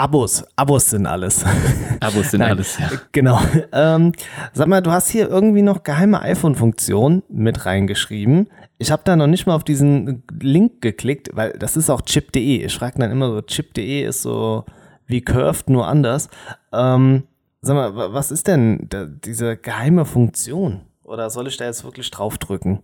[0.00, 1.44] Abos, Abos sind alles.
[2.00, 2.88] Abos sind Nein, alles, ja.
[3.12, 3.38] Genau.
[3.70, 4.12] Ähm,
[4.54, 8.48] sag mal, du hast hier irgendwie noch geheime iPhone-Funktionen mit reingeschrieben.
[8.78, 12.64] Ich habe da noch nicht mal auf diesen Link geklickt, weil das ist auch chip.de.
[12.64, 14.64] Ich frage dann immer so, chip.de ist so
[15.04, 16.30] wie Curved, nur anders.
[16.72, 17.24] Ähm,
[17.60, 20.80] sag mal, was ist denn da, diese geheime Funktion?
[21.04, 22.80] Oder soll ich da jetzt wirklich draufdrücken?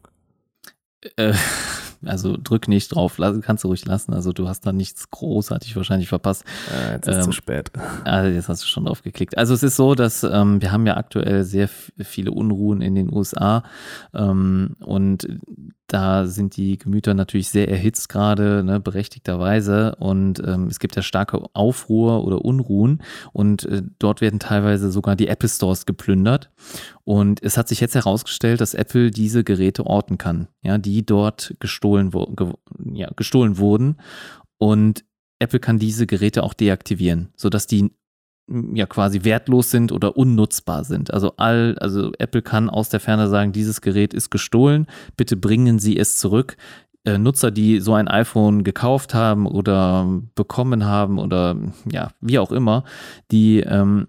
[1.17, 1.33] Äh,
[2.07, 4.13] also drück nicht drauf, kannst du ruhig lassen.
[4.13, 6.45] Also du hast da nichts großartig wahrscheinlich verpasst.
[6.75, 7.71] Äh, jetzt ist ähm, zu spät.
[8.05, 9.37] Also jetzt hast du schon drauf geklickt.
[9.39, 13.13] Also es ist so, dass ähm, wir haben ja aktuell sehr viele Unruhen in den
[13.13, 13.63] USA
[14.15, 15.27] ähm, und
[15.87, 19.95] da sind die Gemüter natürlich sehr erhitzt gerade, ne, berechtigterweise.
[19.97, 23.03] Und ähm, es gibt ja starke Aufruhr oder Unruhen.
[23.33, 26.51] Und äh, dort werden teilweise sogar die Apple Stores geplündert.
[27.05, 31.55] Und es hat sich jetzt herausgestellt, dass Apple diese Geräte orten kann, ja, die dort
[31.61, 32.53] gestohlen, wo, ge,
[32.93, 33.97] ja, gestohlen wurden.
[34.59, 35.05] Und
[35.39, 37.91] Apple kann diese Geräte auch deaktivieren, sodass die
[38.75, 41.13] ja quasi wertlos sind oder unnutzbar sind.
[41.13, 44.87] Also all, also Apple kann aus der Ferne sagen, dieses Gerät ist gestohlen,
[45.17, 46.57] bitte bringen Sie es zurück.
[47.05, 51.57] Äh, Nutzer, die so ein iPhone gekauft haben oder bekommen haben oder
[51.91, 52.85] ja, wie auch immer,
[53.33, 54.07] die ähm,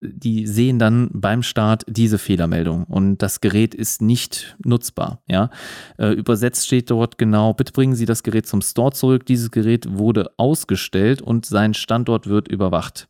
[0.00, 5.22] die sehen dann beim Start diese Fehlermeldung und das Gerät ist nicht nutzbar.
[5.26, 5.50] Ja?
[5.98, 9.26] Äh, übersetzt steht dort genau, bitte bringen Sie das Gerät zum Store zurück.
[9.26, 13.08] Dieses Gerät wurde ausgestellt und sein Standort wird überwacht.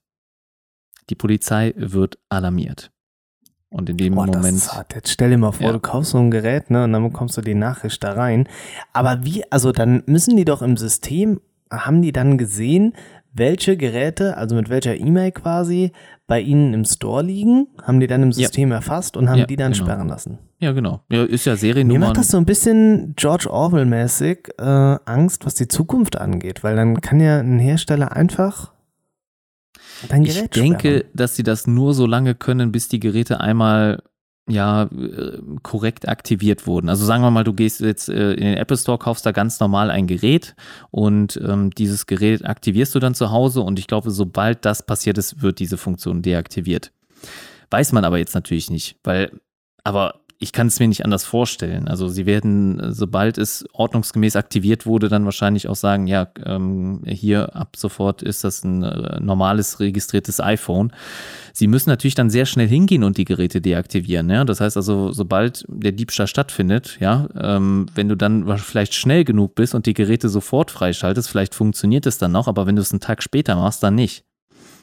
[1.10, 2.90] Die Polizei wird alarmiert.
[3.68, 4.68] Und in dem Boah, Moment.
[4.92, 5.72] Jetzt stell dir mal vor, ja.
[5.72, 8.48] du kaufst so ein Gerät, ne, und dann bekommst du die Nachricht da rein.
[8.92, 11.40] Aber wie, also dann müssen die doch im System,
[11.70, 12.94] haben die dann gesehen,
[13.32, 15.92] welche Geräte, also mit welcher E-Mail quasi,
[16.30, 18.76] bei ihnen im Store liegen, haben die dann im System ja.
[18.76, 19.84] erfasst und haben ja, die dann genau.
[19.84, 20.38] sperren lassen.
[20.60, 21.00] Ja, genau.
[21.10, 21.98] Ja, ist ja Seriennummer.
[21.98, 26.76] Mir macht das so ein bisschen George Orwell-mäßig äh, Angst, was die Zukunft angeht, weil
[26.76, 28.72] dann kann ja ein Hersteller einfach
[30.08, 34.00] Dein Gerät ich denke, dass sie das nur so lange können, bis die Geräte einmal
[34.50, 36.88] ja äh, korrekt aktiviert wurden.
[36.88, 39.60] Also sagen wir mal, du gehst jetzt äh, in den Apple Store, kaufst da ganz
[39.60, 40.54] normal ein Gerät
[40.90, 45.18] und ähm, dieses Gerät aktivierst du dann zu Hause und ich glaube, sobald das passiert
[45.18, 46.92] ist, wird diese Funktion deaktiviert.
[47.70, 49.30] Weiß man aber jetzt natürlich nicht, weil
[49.84, 51.86] aber ich kann es mir nicht anders vorstellen.
[51.86, 57.54] Also sie werden, sobald es ordnungsgemäß aktiviert wurde, dann wahrscheinlich auch sagen, ja, ähm, hier
[57.54, 60.92] ab sofort ist das ein äh, normales registriertes iPhone.
[61.52, 64.30] Sie müssen natürlich dann sehr schnell hingehen und die Geräte deaktivieren.
[64.30, 64.46] Ja?
[64.46, 69.54] Das heißt also, sobald der Diebstahl stattfindet, ja, ähm, wenn du dann vielleicht schnell genug
[69.54, 72.92] bist und die Geräte sofort freischaltest, vielleicht funktioniert es dann noch, aber wenn du es
[72.92, 74.24] einen Tag später machst, dann nicht.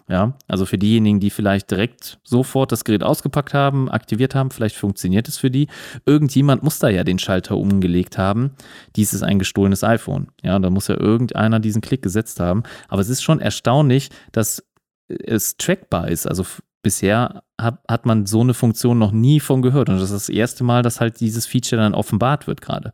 [0.10, 4.78] Ja, also für diejenigen, die vielleicht direkt sofort das Gerät ausgepackt haben, aktiviert haben, vielleicht
[4.78, 5.68] funktioniert es für die.
[6.06, 8.52] Irgendjemand muss da ja den Schalter umgelegt haben.
[8.96, 10.28] Dies ist ein gestohlenes iPhone.
[10.42, 12.64] Ja, da muss ja irgendeiner diesen Klick gesetzt haben.
[12.88, 14.64] Aber es ist schon erstaunlich, dass
[15.10, 16.26] es trackbar ist.
[16.26, 16.46] Also
[16.82, 19.90] bisher hat, hat man so eine Funktion noch nie von gehört.
[19.90, 22.94] Und das ist das erste Mal, dass halt dieses Feature dann offenbart wird gerade.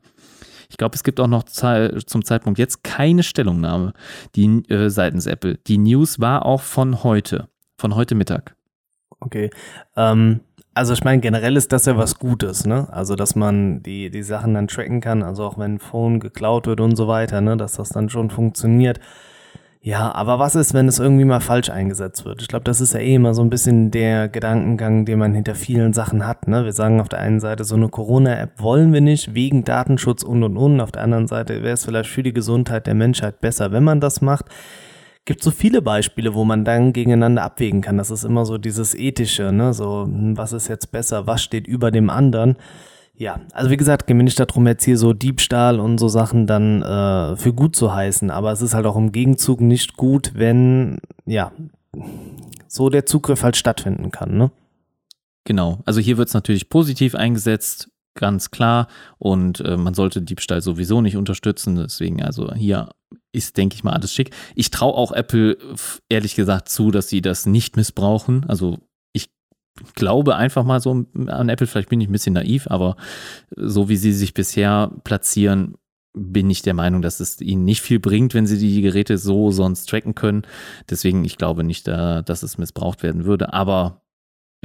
[0.74, 3.94] Ich glaube, es gibt auch noch zum Zeitpunkt jetzt keine Stellungnahme
[4.36, 5.60] die, äh, seitens Apple.
[5.68, 7.48] Die News war auch von heute,
[7.78, 8.56] von heute Mittag.
[9.20, 9.52] Okay.
[9.95, 10.40] Ähm,
[10.74, 12.88] also ich meine, generell ist das ja was Gutes, ne?
[12.91, 16.66] Also, dass man die, die Sachen dann tracken kann, also auch wenn ein Phone geklaut
[16.66, 17.56] wird und so weiter, ne?
[17.56, 19.00] Dass das dann schon funktioniert.
[19.86, 22.42] Ja, aber was ist, wenn es irgendwie mal falsch eingesetzt wird?
[22.42, 25.56] Ich glaube, das ist ja eh immer so ein bisschen der Gedankengang, den man hinter
[25.56, 26.48] vielen Sachen hat.
[26.48, 26.64] Ne?
[26.64, 30.42] Wir sagen auf der einen Seite, so eine Corona-App wollen wir nicht, wegen Datenschutz und
[30.42, 30.80] und und.
[30.80, 34.00] Auf der anderen Seite wäre es vielleicht für die Gesundheit der Menschheit besser, wenn man
[34.00, 34.46] das macht.
[35.26, 37.98] Gibt so viele Beispiele, wo man dann gegeneinander abwägen kann.
[37.98, 39.74] Das ist immer so dieses Ethische, ne?
[39.74, 42.56] So, hm, was ist jetzt besser, was steht über dem anderen?
[43.15, 46.48] Ja, also wie gesagt, gehen wir nicht darum, jetzt hier so Diebstahl und so Sachen
[46.48, 50.31] dann äh, für gut zu heißen, aber es ist halt auch im Gegenzug nicht gut,
[50.34, 51.52] wenn, ja,
[52.68, 54.52] so der Zugriff halt stattfinden kann, ne?
[55.45, 58.88] Genau, also hier wird es natürlich positiv eingesetzt, ganz klar,
[59.19, 62.90] und äh, man sollte Diebstahl sowieso nicht unterstützen, deswegen also hier
[63.31, 64.31] ist, denke ich mal, alles schick.
[64.56, 65.57] Ich traue auch Apple
[66.10, 68.45] ehrlich gesagt zu, dass sie das nicht missbrauchen.
[68.48, 68.80] Also
[69.95, 72.95] glaube einfach mal so an Apple, vielleicht bin ich ein bisschen naiv, aber
[73.56, 75.76] so wie sie sich bisher platzieren,
[76.16, 79.50] bin ich der Meinung, dass es ihnen nicht viel bringt, wenn sie die Geräte so
[79.50, 80.44] sonst tracken können.
[80.90, 83.52] Deswegen, ich glaube nicht, dass es missbraucht werden würde.
[83.52, 84.04] Aber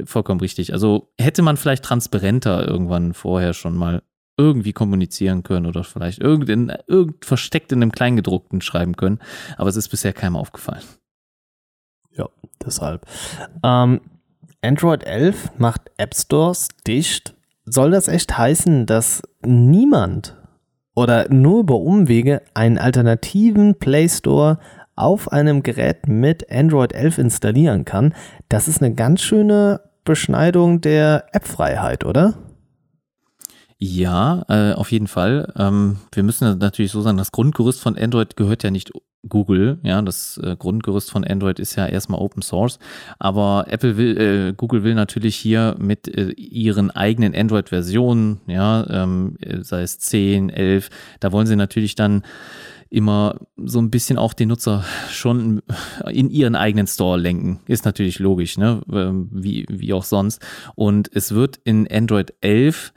[0.05, 0.73] vollkommen richtig.
[0.73, 4.03] Also hätte man vielleicht transparenter irgendwann vorher schon mal
[4.37, 6.49] irgendwie kommunizieren können oder vielleicht irgend,
[6.87, 9.17] irgend versteckt in einem Kleingedruckten schreiben können.
[9.57, 10.83] Aber es ist bisher keinem aufgefallen.
[12.11, 12.29] Ja,
[12.63, 13.07] deshalb.
[13.63, 14.01] Ähm,
[14.61, 17.33] Android 11 macht App Stores dicht.
[17.65, 20.35] Soll das echt heißen, dass niemand
[20.95, 24.59] oder nur über Umwege einen alternativen Play Store
[24.95, 28.13] auf einem Gerät mit Android 11 installieren kann?
[28.49, 32.33] Das ist eine ganz schöne Beschneidung der App-Freiheit, oder?
[33.77, 35.53] Ja, äh, auf jeden Fall.
[35.55, 38.91] Ähm, wir müssen natürlich so sagen, das Grundgerüst von Android gehört ja nicht
[39.27, 39.79] Google.
[39.83, 42.79] Ja, das äh, Grundgerüst von Android ist ja erstmal Open Source.
[43.17, 49.37] Aber Apple will, äh, Google will natürlich hier mit äh, ihren eigenen Android-Versionen, ja, ähm,
[49.61, 50.89] sei es 10, 11,
[51.19, 52.23] da wollen sie natürlich dann
[52.89, 55.61] immer so ein bisschen auch den Nutzer schon
[56.09, 57.59] in ihren eigenen Store lenken.
[57.67, 58.81] Ist natürlich logisch, ne?
[58.91, 60.41] Ähm, wie, wie auch sonst.
[60.75, 62.93] Und es wird in Android 11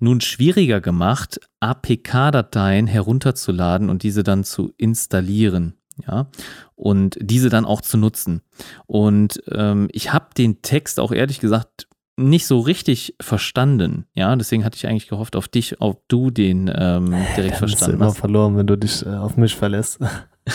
[0.00, 5.74] nun schwieriger gemacht, APK-Dateien herunterzuladen und diese dann zu installieren.
[6.06, 6.28] Ja,
[6.76, 8.40] und diese dann auch zu nutzen.
[8.86, 14.06] Und ähm, ich habe den Text auch ehrlich gesagt nicht so richtig verstanden.
[14.14, 17.96] Ja, deswegen hatte ich eigentlich gehofft auf dich, ob du den ähm, direkt Dann verstanden
[17.96, 18.18] immer hast.
[18.18, 19.98] verloren, wenn du dich äh, auf mich verlässt.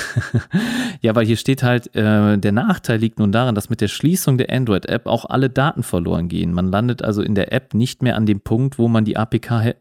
[1.02, 4.38] ja, weil hier steht halt, äh, der Nachteil liegt nun daran, dass mit der Schließung
[4.38, 6.54] der Android-App auch alle Daten verloren gehen.
[6.54, 9.62] Man landet also in der App nicht mehr an dem Punkt, wo man die APK
[9.62, 9.74] he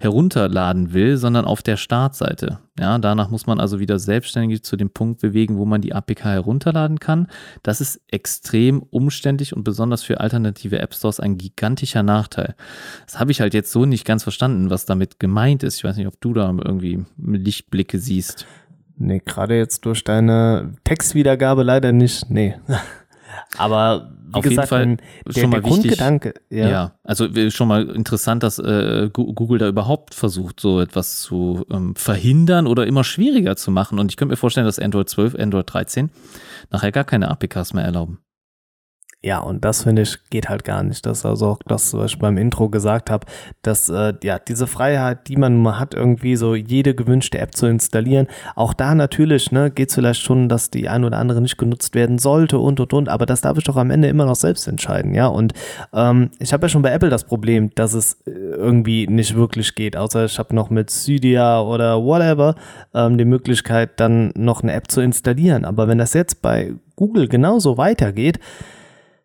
[0.00, 2.58] herunterladen will, sondern auf der Startseite.
[2.78, 6.24] Ja, danach muss man also wieder selbstständig zu dem Punkt bewegen, wo man die APK
[6.24, 7.26] herunterladen kann.
[7.62, 12.54] Das ist extrem umständlich und besonders für alternative App Stores ein gigantischer Nachteil.
[13.04, 15.76] Das habe ich halt jetzt so nicht ganz verstanden, was damit gemeint ist.
[15.76, 18.46] Ich weiß nicht, ob du da irgendwie Lichtblicke siehst.
[18.96, 22.30] Nee, gerade jetzt durch deine Textwiedergabe leider nicht.
[22.30, 22.56] Nee.
[23.58, 25.82] Aber wie Auf gesagt, jeden Fall der, schon der mal wichtig.
[25.82, 26.68] Grundgedanke, ja.
[26.68, 26.92] Ja.
[27.04, 32.66] also schon mal interessant, dass äh, Google da überhaupt versucht, so etwas zu ähm, verhindern
[32.66, 33.98] oder immer schwieriger zu machen.
[33.98, 36.10] Und ich könnte mir vorstellen, dass Android 12, Android 13
[36.70, 38.18] nachher gar keine APKs mehr erlauben.
[39.24, 41.06] Ja, und das finde ich geht halt gar nicht.
[41.06, 43.24] Das ist also auch das, was ich beim Intro gesagt habe,
[43.62, 47.66] dass äh, ja diese Freiheit, die man mal hat, irgendwie so jede gewünschte App zu
[47.66, 48.26] installieren.
[48.56, 51.94] Auch da natürlich, ne, geht es vielleicht schon, dass die ein oder andere nicht genutzt
[51.94, 54.66] werden sollte und und und, aber das darf ich doch am Ende immer noch selbst
[54.66, 55.28] entscheiden, ja.
[55.28, 55.52] Und
[55.92, 59.76] ähm, ich habe ja schon bei Apple das Problem, dass es äh, irgendwie nicht wirklich
[59.76, 62.56] geht, außer ich habe noch mit Cydia oder whatever
[62.92, 65.64] ähm, die Möglichkeit, dann noch eine App zu installieren.
[65.64, 68.40] Aber wenn das jetzt bei Google genauso weitergeht,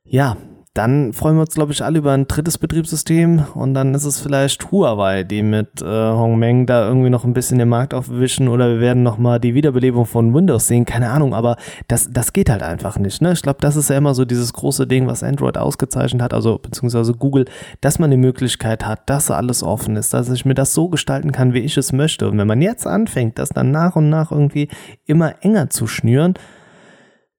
[0.08, 0.38] ja,
[0.78, 4.20] dann freuen wir uns, glaube ich, alle über ein drittes Betriebssystem und dann ist es
[4.20, 8.70] vielleicht Huawei, die mit äh, Hongmeng da irgendwie noch ein bisschen den Markt aufwischen oder
[8.70, 11.56] wir werden nochmal die Wiederbelebung von Windows sehen, keine Ahnung, aber
[11.88, 13.24] das, das geht halt einfach nicht.
[13.24, 13.32] Ne?
[13.32, 16.60] Ich glaube, das ist ja immer so dieses große Ding, was Android ausgezeichnet hat, also
[16.60, 17.46] beziehungsweise Google,
[17.82, 21.32] dass man die Möglichkeit hat, dass alles offen ist, dass ich mir das so gestalten
[21.32, 22.30] kann, wie ich es möchte.
[22.30, 24.68] Und wenn man jetzt anfängt, das dann nach und nach irgendwie
[25.08, 26.36] immer enger zu schnüren,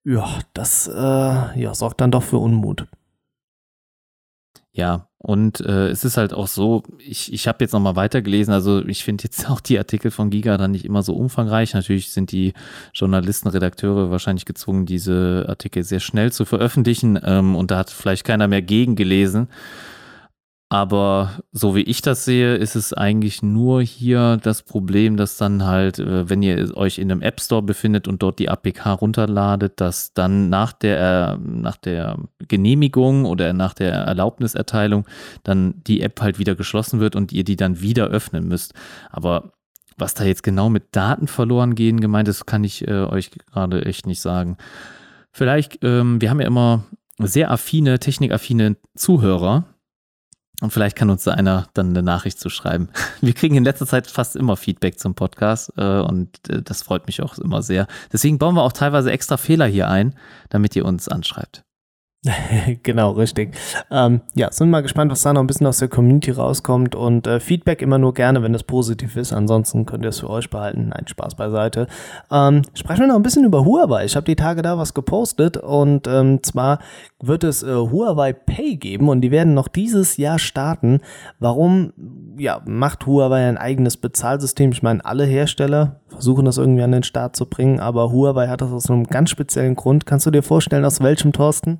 [0.09, 2.87] ja, das äh, ja, sorgt dann doch für Unmut.
[4.73, 8.87] Ja, und äh, es ist halt auch so, ich, ich habe jetzt nochmal weitergelesen, also
[8.87, 11.75] ich finde jetzt auch die Artikel von Giga dann nicht immer so umfangreich.
[11.75, 12.55] Natürlich sind die
[12.95, 18.25] Journalisten, Redakteure wahrscheinlich gezwungen, diese Artikel sehr schnell zu veröffentlichen ähm, und da hat vielleicht
[18.25, 19.49] keiner mehr gegen gelesen.
[20.71, 25.65] Aber so wie ich das sehe, ist es eigentlich nur hier das Problem, dass dann
[25.65, 29.81] halt, äh, wenn ihr euch in einem App Store befindet und dort die APK runterladet,
[29.81, 32.19] dass dann nach der, nach der
[32.49, 35.07] Genehmigung oder nach der Erlaubniserteilung
[35.43, 38.75] dann die App halt wieder geschlossen wird und ihr die dann wieder öffnen müsst.
[39.11, 39.53] Aber
[39.97, 43.87] was da jetzt genau mit Daten verloren gehen gemeint ist, kann ich äh, euch gerade
[43.87, 44.59] echt nicht sagen.
[45.33, 46.85] Vielleicht, ähm, wir haben ja immer
[47.19, 49.65] sehr affine, technikaffine Zuhörer.
[50.61, 52.89] Und vielleicht kann uns da einer dann eine Nachricht zu schreiben.
[53.21, 57.07] Wir kriegen in letzter Zeit fast immer Feedback zum Podcast äh, und äh, das freut
[57.07, 57.87] mich auch immer sehr.
[58.13, 60.15] Deswegen bauen wir auch teilweise extra Fehler hier ein,
[60.49, 61.65] damit ihr uns anschreibt.
[62.83, 63.55] genau, richtig.
[63.93, 67.29] Ähm, ja, sind mal gespannt, was da noch ein bisschen aus der Community rauskommt und
[67.29, 69.33] äh, Feedback immer nur gerne, wenn es positiv ist.
[69.33, 70.89] Ansonsten könnt ihr es für euch behalten.
[70.89, 71.87] Nein, Spaß beiseite.
[72.31, 74.05] Ähm, sprechen wir noch ein bisschen über Huawei.
[74.05, 76.81] Ich habe die Tage da was gepostet und ähm, zwar
[77.23, 81.01] wird es äh, Huawei Pay geben und die werden noch dieses Jahr starten.
[81.39, 81.93] Warum
[82.37, 84.73] ja, macht Huawei ein eigenes Bezahlsystem?
[84.73, 88.61] Ich meine, alle Hersteller versuchen das irgendwie an den Start zu bringen, aber Huawei hat
[88.61, 90.05] das aus einem ganz speziellen Grund.
[90.05, 91.79] Kannst du dir vorstellen, aus welchem, Thorsten?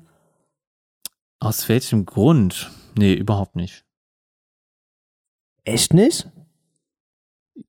[1.39, 2.69] Aus welchem Grund?
[2.97, 3.85] Nee, überhaupt nicht.
[5.63, 6.29] Echt nicht?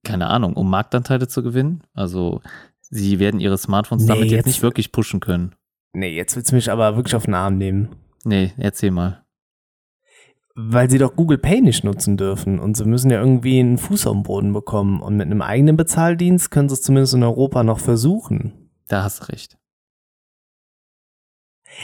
[0.03, 1.83] Keine Ahnung, um Marktanteile zu gewinnen.
[1.95, 2.41] Also,
[2.81, 5.55] sie werden ihre Smartphones nee, damit jetzt, jetzt, nicht wirklich pushen können.
[5.93, 7.97] Nee, jetzt willst du mich aber wirklich auf den Arm nehmen.
[8.25, 9.25] Nee, erzähl mal.
[10.55, 14.07] Weil sie doch Google Pay nicht nutzen dürfen und sie müssen ja irgendwie einen Fuß
[14.07, 15.01] auf den Boden bekommen.
[15.01, 18.71] Und mit einem eigenen Bezahldienst können sie es zumindest in Europa noch versuchen.
[18.89, 19.60] Da hast du recht.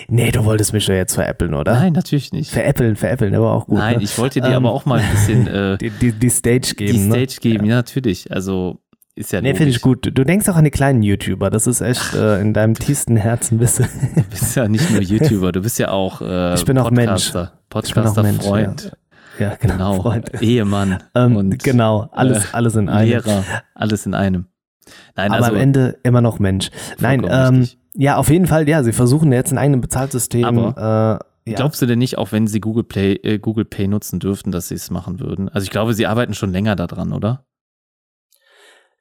[0.08, 1.72] Nee, du wolltest mich doch jetzt veräppeln, oder?
[1.72, 2.50] Nein, natürlich nicht.
[2.50, 3.78] Veräppeln, veräppeln, war auch gut.
[3.78, 4.02] Nein, ne?
[4.02, 6.92] ich wollte dir ähm, aber auch mal ein bisschen äh, die, die, die, Stage geben.
[6.92, 7.10] Die ne?
[7.10, 7.40] Stage ne?
[7.40, 7.70] geben, ja.
[7.70, 8.30] ja, natürlich.
[8.32, 8.80] Also
[9.14, 10.06] ist ja Nee, finde ich gut.
[10.06, 11.48] Du denkst auch an die kleinen YouTuber.
[11.48, 13.84] Das ist echt äh, in deinem tiefsten Herzen bist du.
[14.14, 17.40] du bist ja nicht nur YouTuber, du bist ja auch äh, ich bin auch Podcaster.
[17.40, 17.52] Mensch.
[17.70, 18.92] Podcaster, Mensch, Freund.
[19.38, 19.50] Ja.
[19.50, 19.74] ja genau.
[19.74, 20.02] genau.
[20.02, 20.42] Freund.
[20.42, 21.02] Ehemann.
[21.14, 23.08] Ähm, und, genau, alles, äh, alles in einem.
[23.08, 23.44] Lehrer,
[23.74, 24.46] alles in einem.
[25.16, 26.70] Nein, Aber also, am Ende immer noch Mensch.
[26.98, 30.44] Nein, ähm, ja, auf jeden Fall, ja, sie versuchen jetzt ein eigenes Bezahlsystem.
[30.44, 31.56] Aber äh, ja.
[31.56, 34.68] Glaubst du denn nicht, auch wenn sie Google Play, äh, Google Pay nutzen dürften, dass
[34.68, 35.48] sie es machen würden?
[35.48, 37.46] Also ich glaube, sie arbeiten schon länger daran, oder?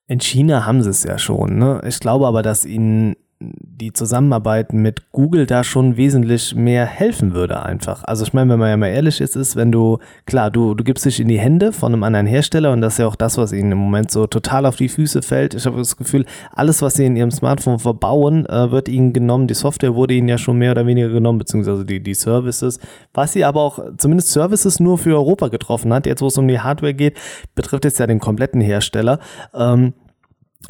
[0.08, 1.58] In China haben sie es ja schon.
[1.58, 1.82] Ne?
[1.88, 7.64] Ich glaube aber, dass ihnen die Zusammenarbeit mit Google da schon wesentlich mehr helfen würde
[7.64, 8.06] einfach.
[8.06, 10.86] Also ich meine, wenn man ja mal ehrlich ist, ist, wenn du, klar, du, du
[10.86, 13.38] gibst dich in die Hände von einem anderen Hersteller und das ist ja auch das,
[13.38, 15.54] was ihnen im Moment so total auf die Füße fällt.
[15.54, 19.48] Ich habe das Gefühl, alles, was sie in ihrem Smartphone verbauen, äh, wird ihnen genommen.
[19.48, 22.80] Die Software wurde ihnen ja schon mehr oder weniger genommen, beziehungsweise die, die Services.
[23.14, 26.48] Was sie aber auch, zumindest Services nur für Europa getroffen hat, jetzt wo es um
[26.48, 27.18] die Hardware geht,
[27.54, 29.20] betrifft jetzt ja den kompletten Hersteller.
[29.54, 29.94] Ähm,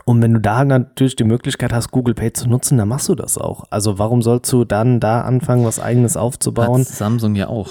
[0.04, 3.16] und wenn du da natürlich die Möglichkeit hast, Google Pay zu nutzen, dann machst du
[3.16, 3.64] das auch.
[3.70, 6.82] Also warum sollst du dann da anfangen, was eigenes aufzubauen?
[6.82, 7.70] Hat Samsung ja auch.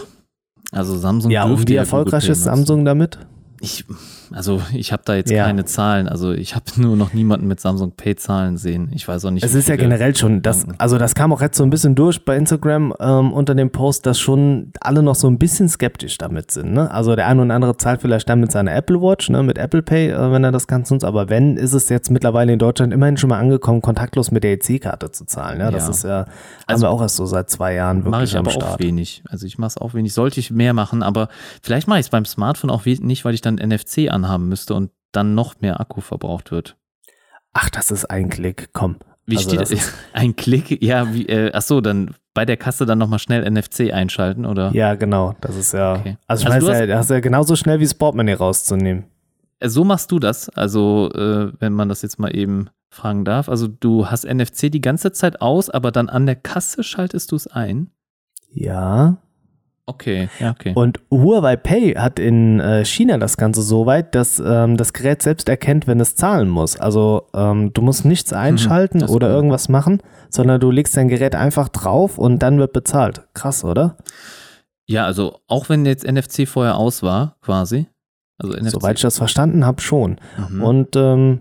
[0.72, 3.18] Also Samsung ja, und wie erfolgreich ist Samsung damit?
[3.60, 3.84] Ich,
[4.32, 5.44] also ich habe da jetzt ja.
[5.44, 6.08] keine Zahlen.
[6.08, 8.90] Also ich habe nur noch niemanden mit Samsung Pay Zahlen sehen.
[8.94, 9.44] Ich weiß auch nicht.
[9.44, 12.24] Es ist ja generell schon, das, also das kam auch jetzt so ein bisschen durch
[12.24, 16.50] bei Instagram ähm, unter dem Post, dass schon alle noch so ein bisschen skeptisch damit
[16.50, 16.72] sind.
[16.72, 16.90] Ne?
[16.90, 19.82] Also der eine und andere zahlt vielleicht dann mit seiner Apple Watch, ne, mit Apple
[19.82, 21.04] Pay, äh, wenn er das Ganze nutzt.
[21.04, 24.52] Aber wenn, ist es jetzt mittlerweile in Deutschland immerhin schon mal angekommen, kontaktlos mit der
[24.52, 25.60] EC-Karte zu zahlen.
[25.60, 25.70] Ja?
[25.70, 25.90] Das ja.
[25.90, 26.26] ist ja, haben
[26.66, 28.74] also, wir auch erst so seit zwei Jahren wirklich mache ich aber Start.
[28.74, 29.22] auch wenig.
[29.28, 30.14] Also ich mache es auch wenig.
[30.14, 31.28] Sollte ich mehr machen, aber
[31.62, 34.74] vielleicht mache ich es beim Smartphone auch nicht, weil ich dann NFC anhabe haben müsste
[34.74, 36.76] und dann noch mehr Akku verbraucht wird.
[37.52, 38.96] Ach, das ist ein Klick, komm.
[39.26, 39.92] Wie also steht das?
[40.12, 40.82] Ein Klick?
[40.82, 44.70] Ja, wie, äh, ach so, dann bei der Kasse dann nochmal schnell NFC einschalten, oder?
[44.74, 45.34] Ja, genau.
[45.40, 45.94] Das ist ja.
[45.94, 46.18] Okay.
[46.26, 49.04] Also, ich also weiß ja, das ist ja genauso schnell wie das Portemonnaie rauszunehmen.
[49.60, 53.48] Äh, so machst du das, also äh, wenn man das jetzt mal eben fragen darf.
[53.48, 57.36] Also du hast NFC die ganze Zeit aus, aber dann an der Kasse schaltest du
[57.36, 57.90] es ein?
[58.50, 59.16] Ja.
[59.86, 60.72] Okay, ja, okay.
[60.74, 65.22] Und Huawei Pay hat in äh, China das Ganze so weit, dass ähm, das Gerät
[65.22, 66.78] selbst erkennt, wenn es zahlen muss.
[66.78, 69.34] Also ähm, du musst nichts mhm, einschalten mhm, oder cool.
[69.34, 73.22] irgendwas machen, sondern du legst dein Gerät einfach drauf und dann wird bezahlt.
[73.34, 73.98] Krass, oder?
[74.86, 77.86] Ja, also auch wenn jetzt NFC vorher aus war, quasi.
[78.38, 78.70] Also NFC.
[78.70, 80.16] Soweit ich das verstanden habe, schon.
[80.50, 80.62] Mhm.
[80.62, 81.40] Und ähm,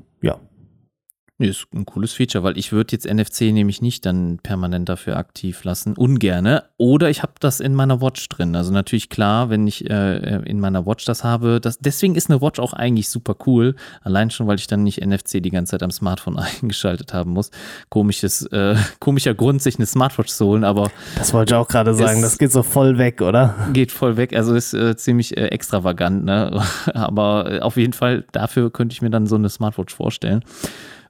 [1.40, 5.18] Nee, ist ein cooles Feature, weil ich würde jetzt NFC nämlich nicht dann permanent dafür
[5.18, 6.66] aktiv lassen, ungerne.
[6.78, 8.56] Oder ich habe das in meiner Watch drin.
[8.56, 11.60] Also natürlich klar, wenn ich äh, in meiner Watch das habe.
[11.60, 13.76] Das, deswegen ist eine Watch auch eigentlich super cool.
[14.04, 17.50] Allein schon, weil ich dann nicht NFC die ganze Zeit am Smartphone eingeschaltet haben muss.
[17.90, 20.92] Komisches, äh, komischer Grund, sich eine Smartwatch zu holen, aber.
[21.18, 22.22] Das wollte ich auch gerade sagen.
[22.22, 23.56] Das geht so voll weg, oder?
[23.74, 24.36] Geht voll weg.
[24.36, 26.62] Also ist äh, ziemlich äh, extravagant, ne?
[26.94, 30.44] aber äh, auf jeden Fall dafür könnte ich mir dann so eine Smartwatch vorstellen.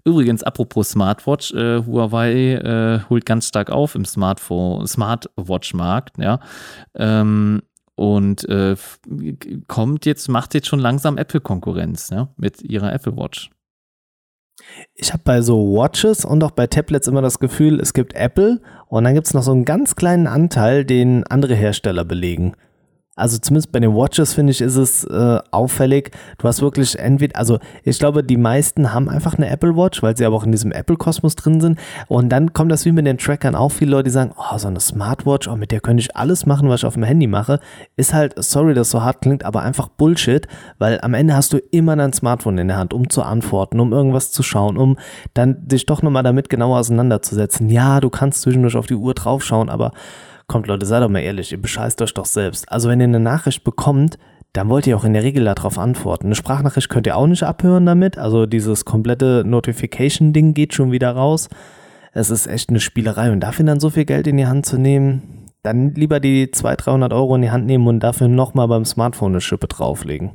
[0.05, 6.41] Übrigens, apropos Smartwatch, äh, Huawei äh, holt ganz stark auf im Smartwatch-Markt, ja.
[6.95, 7.61] Ähm,
[7.95, 8.75] und äh,
[9.67, 13.49] kommt jetzt, macht jetzt schon langsam Apple-Konkurrenz, ja, mit ihrer Apple Watch.
[14.93, 18.61] Ich habe bei so Watches und auch bei Tablets immer das Gefühl, es gibt Apple
[18.87, 22.55] und dann gibt es noch so einen ganz kleinen Anteil, den andere Hersteller belegen
[23.15, 26.11] also zumindest bei den Watches finde ich, ist es äh, auffällig.
[26.39, 30.17] Du hast wirklich entweder, also ich glaube, die meisten haben einfach eine Apple Watch, weil
[30.17, 31.79] sie aber auch in diesem Apple-Kosmos drin sind.
[32.07, 34.67] Und dann kommt das wie mit den Trackern auch viele Leute, die sagen, oh, so
[34.67, 37.59] eine Smartwatch, oh, mit der könnte ich alles machen, was ich auf dem Handy mache.
[37.97, 40.47] Ist halt, sorry, dass so hart klingt, aber einfach Bullshit,
[40.79, 43.93] weil am Ende hast du immer dein Smartphone in der Hand, um zu antworten, um
[43.93, 44.97] irgendwas zu schauen, um
[45.35, 47.69] dann dich doch nochmal damit genauer auseinanderzusetzen.
[47.69, 49.91] Ja, du kannst zwischendurch auf die Uhr draufschauen, aber
[50.47, 52.71] Kommt Leute, seid doch mal ehrlich, ihr bescheißt euch doch selbst.
[52.71, 54.17] Also wenn ihr eine Nachricht bekommt,
[54.53, 56.27] dann wollt ihr auch in der Regel darauf antworten.
[56.27, 58.17] Eine Sprachnachricht könnt ihr auch nicht abhören damit.
[58.17, 61.49] Also dieses komplette Notification-Ding geht schon wieder raus.
[62.11, 64.77] Es ist echt eine Spielerei und dafür dann so viel Geld in die Hand zu
[64.77, 68.85] nehmen, dann lieber die 200, 300 Euro in die Hand nehmen und dafür nochmal beim
[68.85, 70.33] Smartphone eine Schippe drauflegen.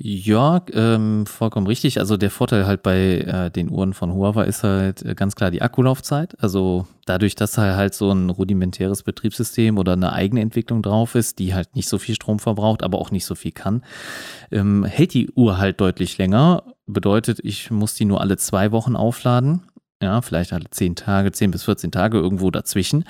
[0.00, 1.98] Ja, ähm, vollkommen richtig.
[1.98, 5.50] Also der Vorteil halt bei äh, den Uhren von Huawei ist halt äh, ganz klar
[5.50, 6.40] die Akkulaufzeit.
[6.40, 11.40] Also dadurch, dass da halt so ein rudimentäres Betriebssystem oder eine eigene Entwicklung drauf ist,
[11.40, 13.82] die halt nicht so viel Strom verbraucht, aber auch nicht so viel kann,
[14.52, 16.62] ähm, hält die Uhr halt deutlich länger.
[16.86, 19.62] Bedeutet, ich muss die nur alle zwei Wochen aufladen
[20.00, 23.04] ja, vielleicht alle zehn Tage, zehn bis 14 Tage irgendwo dazwischen.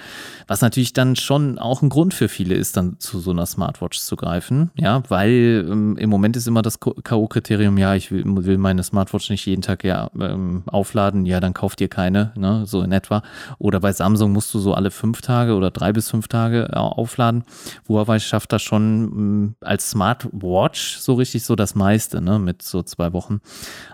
[0.46, 3.98] Was natürlich dann schon auch ein Grund für viele ist, dann zu so einer Smartwatch
[3.98, 4.70] zu greifen.
[4.74, 9.28] Ja, weil ähm, im Moment ist immer das K.O.-Kriterium, ja, ich will, will, meine Smartwatch
[9.28, 13.22] nicht jeden Tag ja ähm, aufladen, ja, dann kauft ihr keine, ne, so in etwa.
[13.58, 16.76] Oder bei Samsung musst du so alle fünf Tage oder drei bis fünf Tage äh,
[16.76, 17.44] aufladen.
[17.86, 22.82] Huawei schafft das schon ähm, als Smartwatch so richtig so das meiste, ne, mit so
[22.82, 23.42] zwei Wochen.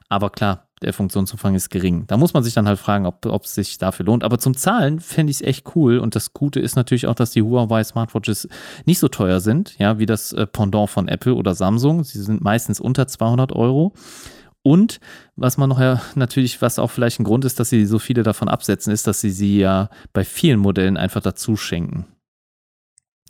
[0.09, 2.07] Aber klar, der Funktionsumfang ist gering.
[2.07, 4.25] Da muss man sich dann halt fragen, ob es sich dafür lohnt.
[4.25, 5.99] Aber zum Zahlen fände ich es echt cool.
[5.99, 8.49] Und das Gute ist natürlich auch, dass die Huawei Smartwatches
[8.85, 12.05] nicht so teuer sind, ja, wie das äh, Pendant von Apple oder Samsung.
[12.05, 13.93] Sie sind meistens unter 200 Euro.
[14.63, 14.99] Und
[15.37, 18.23] was man noch ja natürlich, was auch vielleicht ein Grund ist, dass sie so viele
[18.23, 22.07] davon absetzen, ist, dass sie sie ja bei vielen Modellen einfach dazu schenken.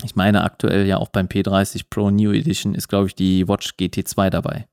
[0.02, 3.74] Ich meine aktuell ja auch beim P30 Pro New Edition ist, glaube ich, die Watch
[3.78, 4.66] GT2 dabei.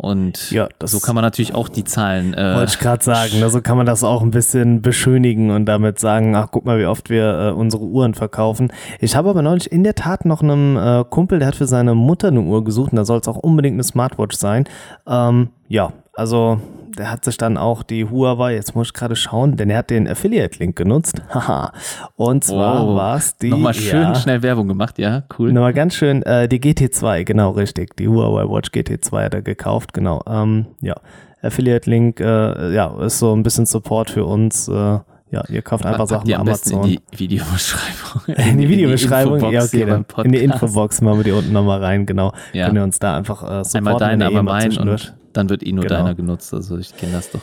[0.00, 2.32] Und ja, so kann man natürlich auch die Zahlen.
[2.32, 5.66] Äh, wollte ich gerade sagen, ne, so kann man das auch ein bisschen beschönigen und
[5.66, 8.72] damit sagen, ach guck mal, wie oft wir äh, unsere Uhren verkaufen.
[9.00, 11.96] Ich habe aber neulich in der Tat noch einem äh, Kumpel, der hat für seine
[11.96, 14.68] Mutter eine Uhr gesucht und da soll es auch unbedingt eine Smartwatch sein.
[15.08, 16.60] Ähm, ja, also
[16.98, 19.90] der hat sich dann auch die Huawei, jetzt muss ich gerade schauen, denn er hat
[19.90, 21.22] den Affiliate-Link genutzt.
[21.30, 21.72] Haha.
[22.16, 23.50] Und zwar oh, war es die.
[23.50, 25.52] Nochmal schön ja, schnell Werbung gemacht, ja, cool.
[25.52, 27.96] Nochmal ganz schön, äh, die GT2, genau richtig.
[27.96, 30.22] Die Huawei Watch GT2 hat er gekauft, genau.
[30.28, 30.96] Ähm, ja,
[31.42, 34.68] Affiliate-Link, äh, ja, ist so ein bisschen Support für uns.
[34.68, 34.98] Äh,
[35.30, 36.84] ja, ihr kauft einfach Sachen bei Amazon.
[36.84, 38.50] In die Videobeschreibung.
[38.50, 39.84] In die Videobeschreibung, in die ja, okay.
[39.84, 42.32] Dann in die Infobox machen wir die unten nochmal rein, genau.
[42.54, 42.64] Ja.
[42.64, 43.76] Können wir uns da einfach äh, supporten.
[43.76, 45.98] Einmal deine, einmal mein und dann wird eh nur genau.
[45.98, 46.52] deiner genutzt.
[46.52, 47.40] Also ich kenne das doch.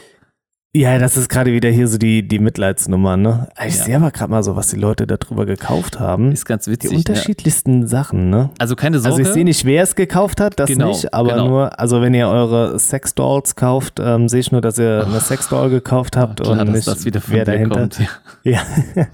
[0.76, 3.47] Ja, das ist gerade wieder hier so die, die Mitleidsnummer, ne?
[3.65, 3.84] Ich ja.
[3.85, 6.34] sehe aber gerade mal so, was die Leute darüber gekauft haben.
[6.34, 6.89] Ist ganz witzig.
[6.89, 7.88] Die unterschiedlichsten ja.
[7.88, 8.49] Sachen, ne?
[8.59, 9.15] Also keine Sorge.
[9.15, 11.47] Also ich sehe nicht, wer es gekauft hat, das genau, nicht, aber genau.
[11.47, 15.69] nur, also wenn ihr eure Sexdolls kauft, ähm, sehe ich nur, dass ihr eine Sexdoll
[15.69, 17.80] gekauft habt klar, und nicht, das wieder wer dahinter.
[17.80, 18.01] Kommt,
[18.43, 18.61] ja.
[18.99, 19.07] ja.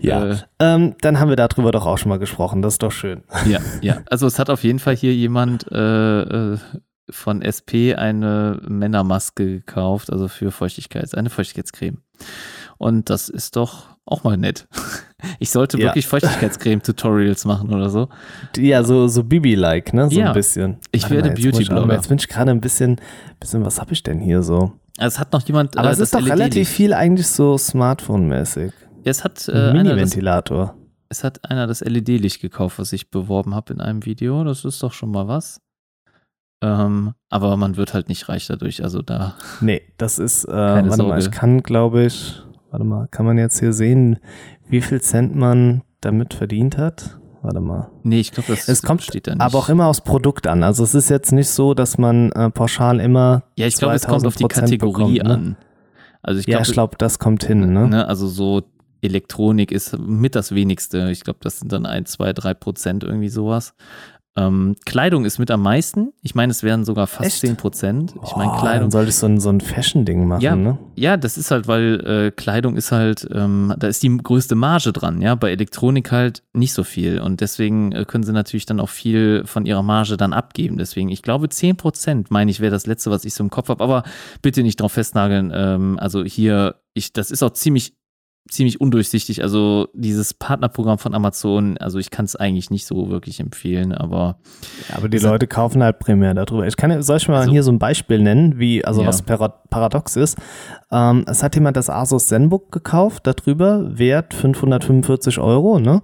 [0.00, 2.62] ja, äh, ähm, dann haben wir darüber doch auch schon mal gesprochen.
[2.62, 3.22] Das ist doch schön.
[3.48, 3.98] Ja, ja.
[4.10, 6.58] Also es hat auf jeden Fall hier jemand äh, äh,
[7.10, 11.98] von SP eine Männermaske gekauft, also für Feuchtigkeit, eine Feuchtigkeitscreme.
[12.78, 14.68] Und das ist doch auch mal nett.
[15.38, 15.86] Ich sollte ja.
[15.86, 18.08] wirklich Feuchtigkeitscreme-Tutorials machen oder so.
[18.56, 20.08] Ja, so, so Bibi-like, ne?
[20.08, 20.28] So ja.
[20.28, 20.76] ein bisschen.
[20.92, 21.94] Ich werde Beauty-Blogger.
[21.94, 23.00] Jetzt bin ich gerade ein bisschen,
[23.40, 24.72] bisschen, was habe ich denn hier so?
[24.98, 25.76] Also es hat noch jemand.
[25.78, 28.72] Aber äh, es ist doch LED relativ viel eigentlich so Smartphone-mäßig.
[29.04, 30.76] Es hat äh, Mini-Ventilator.
[31.08, 34.44] Es hat einer das LED-Licht gekauft, was ich beworben habe in einem Video.
[34.44, 35.60] Das ist doch schon mal was.
[36.62, 38.82] Ähm, aber man wird halt nicht reich dadurch.
[38.82, 39.34] Also da.
[39.60, 41.10] Nee, das ist, äh, warte Sorge.
[41.10, 44.18] mal, ich kann, glaube ich, warte mal, kann man jetzt hier sehen,
[44.68, 47.18] wie viel Cent man damit verdient hat?
[47.42, 47.90] Warte mal.
[48.02, 49.40] Nee, ich glaube, das es kommt steht da nicht.
[49.40, 50.62] aber auch immer aufs Produkt an.
[50.62, 53.44] Also es ist jetzt nicht so, dass man äh, pauschal immer.
[53.56, 55.34] Ja, ich glaube, es kommt auf die Kategorie bekommt, ne?
[55.34, 55.56] an.
[56.22, 57.72] Also ich glaub, ja, ich glaube, das kommt hin.
[57.72, 57.86] Ne?
[57.86, 58.08] ne?
[58.08, 58.62] Also so
[59.00, 61.10] Elektronik ist mit das wenigste.
[61.10, 63.74] Ich glaube, das sind dann ein, zwei, drei Prozent irgendwie sowas.
[64.36, 66.12] Ähm, Kleidung ist mit am meisten.
[66.22, 67.40] Ich meine, es wären sogar fast Echt?
[67.40, 68.14] 10 Prozent.
[68.22, 68.82] Ich meine, Kleidung.
[68.82, 70.78] Dann solltest du so ein, so ein Fashion-Ding machen, ja, ne?
[70.94, 74.92] Ja, das ist halt, weil äh, Kleidung ist halt, ähm, da ist die größte Marge
[74.92, 75.34] dran, ja.
[75.34, 77.20] Bei Elektronik halt nicht so viel.
[77.20, 80.76] Und deswegen äh, können sie natürlich dann auch viel von ihrer Marge dann abgeben.
[80.76, 83.70] Deswegen, ich glaube, 10 Prozent, meine ich, wäre das letzte, was ich so im Kopf
[83.70, 83.82] habe.
[83.82, 84.02] Aber
[84.42, 85.50] bitte nicht drauf festnageln.
[85.54, 87.94] Ähm, also hier, ich, das ist auch ziemlich
[88.48, 89.42] ziemlich undurchsichtig.
[89.42, 94.38] Also dieses Partnerprogramm von Amazon, also ich kann es eigentlich nicht so wirklich empfehlen, aber.
[94.88, 96.66] Ja, aber die Leute kaufen halt primär darüber.
[96.66, 99.08] Ich kann, soll ich mal also, hier so ein Beispiel nennen, wie, also ja.
[99.08, 100.38] was paradox ist.
[100.90, 106.02] Ähm, es hat jemand das Asus ZenBook gekauft, darüber, Wert 545 Euro, ne?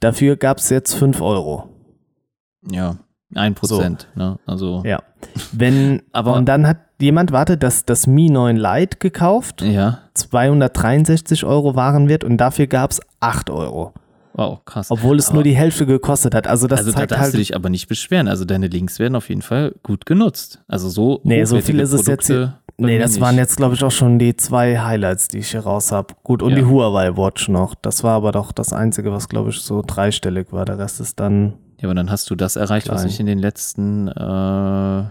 [0.00, 1.70] Dafür gab es jetzt 5 Euro.
[2.70, 2.98] Ja,
[3.34, 4.20] ein Prozent, so.
[4.20, 4.38] ne?
[4.46, 4.82] Also.
[4.84, 5.02] Ja.
[5.52, 9.62] Wenn, aber, und dann hat jemand, warte, das, das Mi 9 Lite gekauft.
[9.62, 9.98] Ja.
[10.14, 13.92] 263 Euro Warenwert und dafür gab es 8 Euro.
[14.34, 14.90] Wow, krass.
[14.90, 16.46] Obwohl es aber, nur die Hälfte gekostet hat.
[16.46, 17.34] Also das Also da zeigt darfst halt.
[17.34, 18.28] du dich aber nicht beschweren.
[18.28, 20.62] Also deine Links werden auf jeden Fall gut genutzt.
[20.68, 23.22] Also so Nee, so viel ist es jetzt bei Nee, das nicht.
[23.22, 26.12] waren jetzt, glaube ich, auch schon die zwei Highlights, die ich hier raus habe.
[26.22, 26.56] Gut, und Ja.
[26.56, 27.74] die Huawei Watch noch.
[27.74, 30.66] Das war aber doch das Einzige, was, glaube ich, so dreistellig war.
[30.66, 31.54] Der Rest ist dann.
[31.80, 33.08] Ja, aber dann hast du das erreicht, was Klein.
[33.10, 35.04] ich in den letzten äh,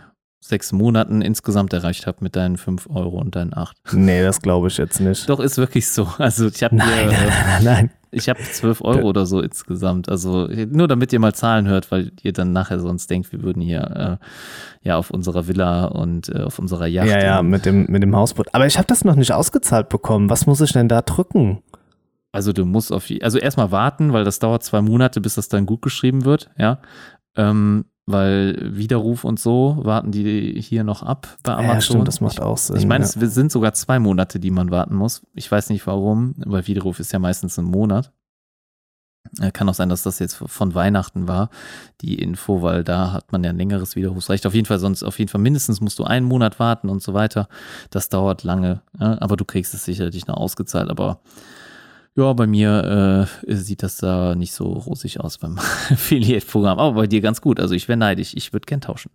[0.47, 3.77] sechs Monaten insgesamt erreicht habe mit deinen fünf Euro und deinen acht.
[3.91, 5.27] Nee, das glaube ich jetzt nicht.
[5.30, 6.07] Doch, ist wirklich so.
[6.17, 7.91] Also ich habe Nein, hier, nein, nein, nein.
[8.11, 10.09] ich habe zwölf Euro oder so insgesamt.
[10.09, 13.61] Also nur damit ihr mal Zahlen hört, weil ihr dann nachher sonst denkt, wir würden
[13.61, 17.07] hier äh, ja auf unserer Villa und äh, auf unserer Yacht.
[17.07, 18.53] Ja, ja, mit dem, mit dem Hausboot.
[18.53, 20.30] Aber ich habe das noch nicht ausgezahlt bekommen.
[20.30, 21.63] Was muss ich denn da drücken?
[22.31, 25.65] Also du musst auf, also erstmal warten, weil das dauert zwei Monate, bis das dann
[25.65, 26.80] gut geschrieben wird, ja.
[27.38, 31.73] Ähm, weil Widerruf und so warten die hier noch ab bei Amazon.
[31.73, 32.76] Ja, stimmt, das macht auch Sinn.
[32.77, 33.22] Ich meine, ja.
[33.22, 35.23] es sind sogar zwei Monate, die man warten muss.
[35.34, 38.11] Ich weiß nicht warum, weil Widerruf ist ja meistens ein Monat.
[39.41, 41.49] Äh, Kann auch sein, dass das jetzt von Weihnachten war,
[42.02, 44.45] die Info, weil da hat man ja ein längeres Widerrufsrecht.
[44.45, 47.14] Auf jeden Fall, sonst auf jeden Fall mindestens musst du einen Monat warten und so
[47.14, 47.48] weiter.
[47.90, 50.90] Das dauert lange, aber du kriegst es sicherlich noch ausgezahlt.
[50.90, 51.22] Aber
[52.16, 55.58] ja, bei mir äh, sieht das da nicht so rosig aus beim
[55.90, 56.80] Affiliate-Programm.
[56.80, 57.60] Aber bei dir ganz gut.
[57.60, 58.34] Also ich wäre neidisch.
[58.36, 59.12] Ich würde gern tauschen.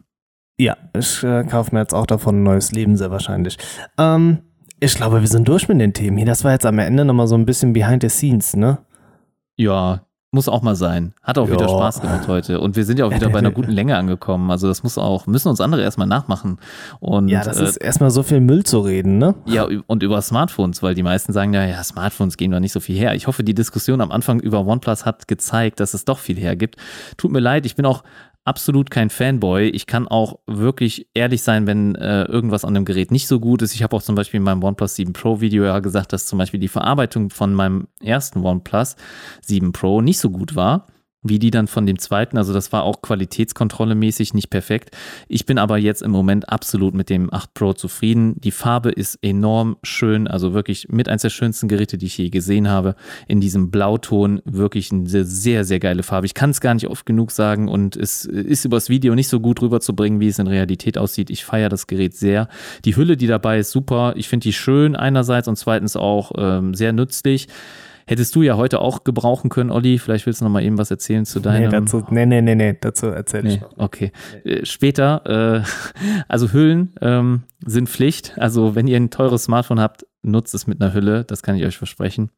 [0.59, 3.57] Ja, ich äh, kaufe mir jetzt auch davon ein neues Leben, sehr wahrscheinlich.
[3.97, 4.43] Ähm,
[4.79, 6.27] ich glaube, wir sind durch mit den Themen hier.
[6.27, 8.79] Das war jetzt am Ende nochmal so ein bisschen behind the scenes, ne?
[9.57, 11.13] Ja, muss auch mal sein.
[11.23, 11.55] Hat auch Ja.
[11.55, 12.61] wieder Spaß gemacht heute.
[12.61, 14.51] Und wir sind ja auch wieder bei einer guten Länge angekommen.
[14.51, 16.59] Also das muss auch, müssen uns andere erstmal nachmachen.
[17.01, 19.35] Und ja, das äh, ist erstmal so viel Müll zu reden, ne?
[19.47, 22.79] ja, und über Smartphones, weil die meisten sagen ja, ja, Smartphones gehen doch nicht so
[22.81, 23.15] viel her.
[23.17, 26.77] Ich hoffe, die Diskussion am Anfang über OnePlus hat gezeigt, dass es doch viel hergibt.
[27.17, 28.05] Tut mir leid, ich bin auch
[28.45, 29.69] absolut kein Fanboy.
[29.69, 33.63] Ich kann auch wirklich ehrlich sein, wenn äh, irgendwas an dem Gerät nicht so gut
[33.63, 33.75] ist.
[33.75, 36.39] Ich habe auch zum Beispiel in meinem OnePlus 7 Pro Video ja gesagt, dass zum
[36.39, 38.97] Beispiel die Verarbeitung von meinem ersten OnePlus
[39.43, 40.87] 7 Pro nicht so gut war
[41.23, 42.39] wie die dann von dem zweiten.
[42.39, 44.97] Also das war auch Qualitätskontrolle mäßig nicht perfekt.
[45.29, 48.41] Ich bin aber jetzt im Moment absolut mit dem 8 Pro zufrieden.
[48.41, 52.31] Die Farbe ist enorm schön, also wirklich mit eins der schönsten Geräte, die ich je
[52.31, 52.95] gesehen habe.
[53.29, 56.27] In diesem Blauton wirklich eine sehr, sehr, geile Farbe.
[56.27, 59.41] Ich kann es gar nicht oft genug sagen und es ist übers Video nicht so
[59.41, 61.31] gut rüberzubringen, wie es in Realität aussieht.
[61.31, 62.49] Ich feiere das Gerät sehr.
[62.85, 64.15] Die Hülle, die dabei ist, super.
[64.17, 67.49] Ich finde die schön einerseits und zweitens auch ähm, sehr nützlich.
[68.11, 69.99] Hättest du ja heute auch gebrauchen können, Olli.
[69.99, 71.71] Vielleicht willst du noch mal eben was erzählen zu Nee, deinem.
[71.71, 73.79] dazu, nee, nee, nee, nee, dazu erzähle ich Nee, noch.
[73.79, 74.11] okay.
[74.45, 75.63] Äh, Später, äh,
[76.29, 78.35] also Hüllen ähm, sind Pflicht.
[78.37, 81.25] Also wenn ihr ein teures Smartphone habt, nutzt es mit einer Hülle.
[81.25, 82.31] Das kann ich euch versprechen.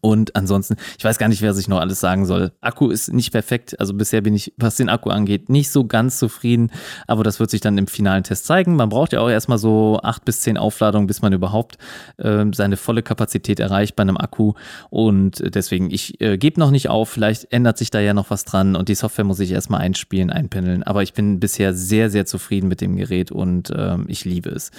[0.00, 2.52] Und ansonsten, ich weiß gar nicht, wer sich noch alles sagen soll.
[2.60, 3.78] Akku ist nicht perfekt.
[3.78, 6.70] Also bisher bin ich, was den Akku angeht, nicht so ganz zufrieden.
[7.06, 8.76] Aber das wird sich dann im finalen Test zeigen.
[8.76, 11.78] Man braucht ja auch erstmal so acht bis zehn Aufladungen, bis man überhaupt
[12.18, 14.54] äh, seine volle Kapazität erreicht bei einem Akku.
[14.90, 17.10] Und deswegen, ich äh, gebe noch nicht auf.
[17.10, 18.76] Vielleicht ändert sich da ja noch was dran.
[18.76, 20.82] Und die Software muss ich erstmal einspielen, einpendeln.
[20.82, 24.70] Aber ich bin bisher sehr, sehr zufrieden mit dem Gerät und ähm, ich liebe es.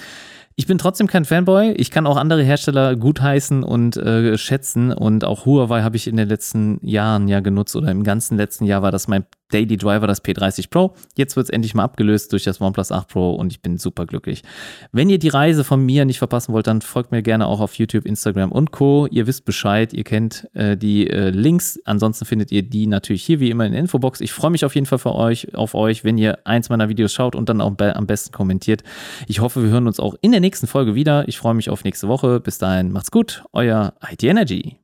[0.56, 1.72] Ich bin trotzdem kein Fanboy.
[1.72, 4.92] Ich kann auch andere Hersteller gutheißen und äh, schätzen.
[4.92, 8.66] Und auch Huawei habe ich in den letzten Jahren ja genutzt oder im ganzen letzten
[8.66, 10.96] Jahr war das mein Daily Driver, das P30 Pro.
[11.16, 14.06] Jetzt wird es endlich mal abgelöst durch das OnePlus 8 Pro und ich bin super
[14.06, 14.44] glücklich.
[14.92, 17.76] Wenn ihr die Reise von mir nicht verpassen wollt, dann folgt mir gerne auch auf
[17.76, 19.08] YouTube, Instagram und Co.
[19.08, 21.80] Ihr wisst Bescheid, ihr kennt äh, die äh, Links.
[21.86, 24.22] Ansonsten findet ihr die natürlich hier wie immer in der Infobox.
[24.22, 27.14] Ich freue mich auf jeden Fall für euch, auf euch, wenn ihr eins meiner Videos
[27.14, 28.84] schaut und dann auch am besten kommentiert.
[29.28, 31.28] Ich hoffe, wir hören uns auch in der nächsten Folge wieder.
[31.28, 32.40] Ich freue mich auf nächste Woche.
[32.40, 33.44] Bis dahin, macht's gut.
[33.54, 34.78] Euer IT Energy.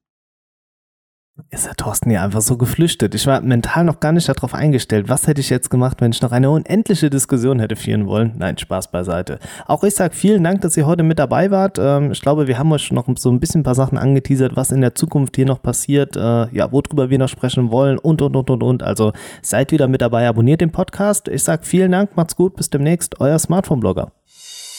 [1.51, 3.13] Ist der Thorsten hier einfach so geflüchtet?
[3.13, 5.07] Ich war mental noch gar nicht darauf eingestellt.
[5.07, 8.33] Was hätte ich jetzt gemacht, wenn ich noch eine unendliche Diskussion hätte führen wollen?
[8.37, 9.39] Nein, Spaß beiseite.
[9.67, 11.77] Auch ich sage vielen Dank, dass ihr heute mit dabei wart.
[11.79, 14.71] Ähm, ich glaube, wir haben euch noch so ein bisschen ein paar Sachen angeteasert, was
[14.71, 18.35] in der Zukunft hier noch passiert, äh, ja, worüber wir noch sprechen wollen und, und,
[18.35, 18.83] und, und, und.
[18.83, 21.27] Also seid wieder mit dabei, abonniert den Podcast.
[21.27, 24.11] Ich sage vielen Dank, macht's gut, bis demnächst, euer Smartphone-Blogger.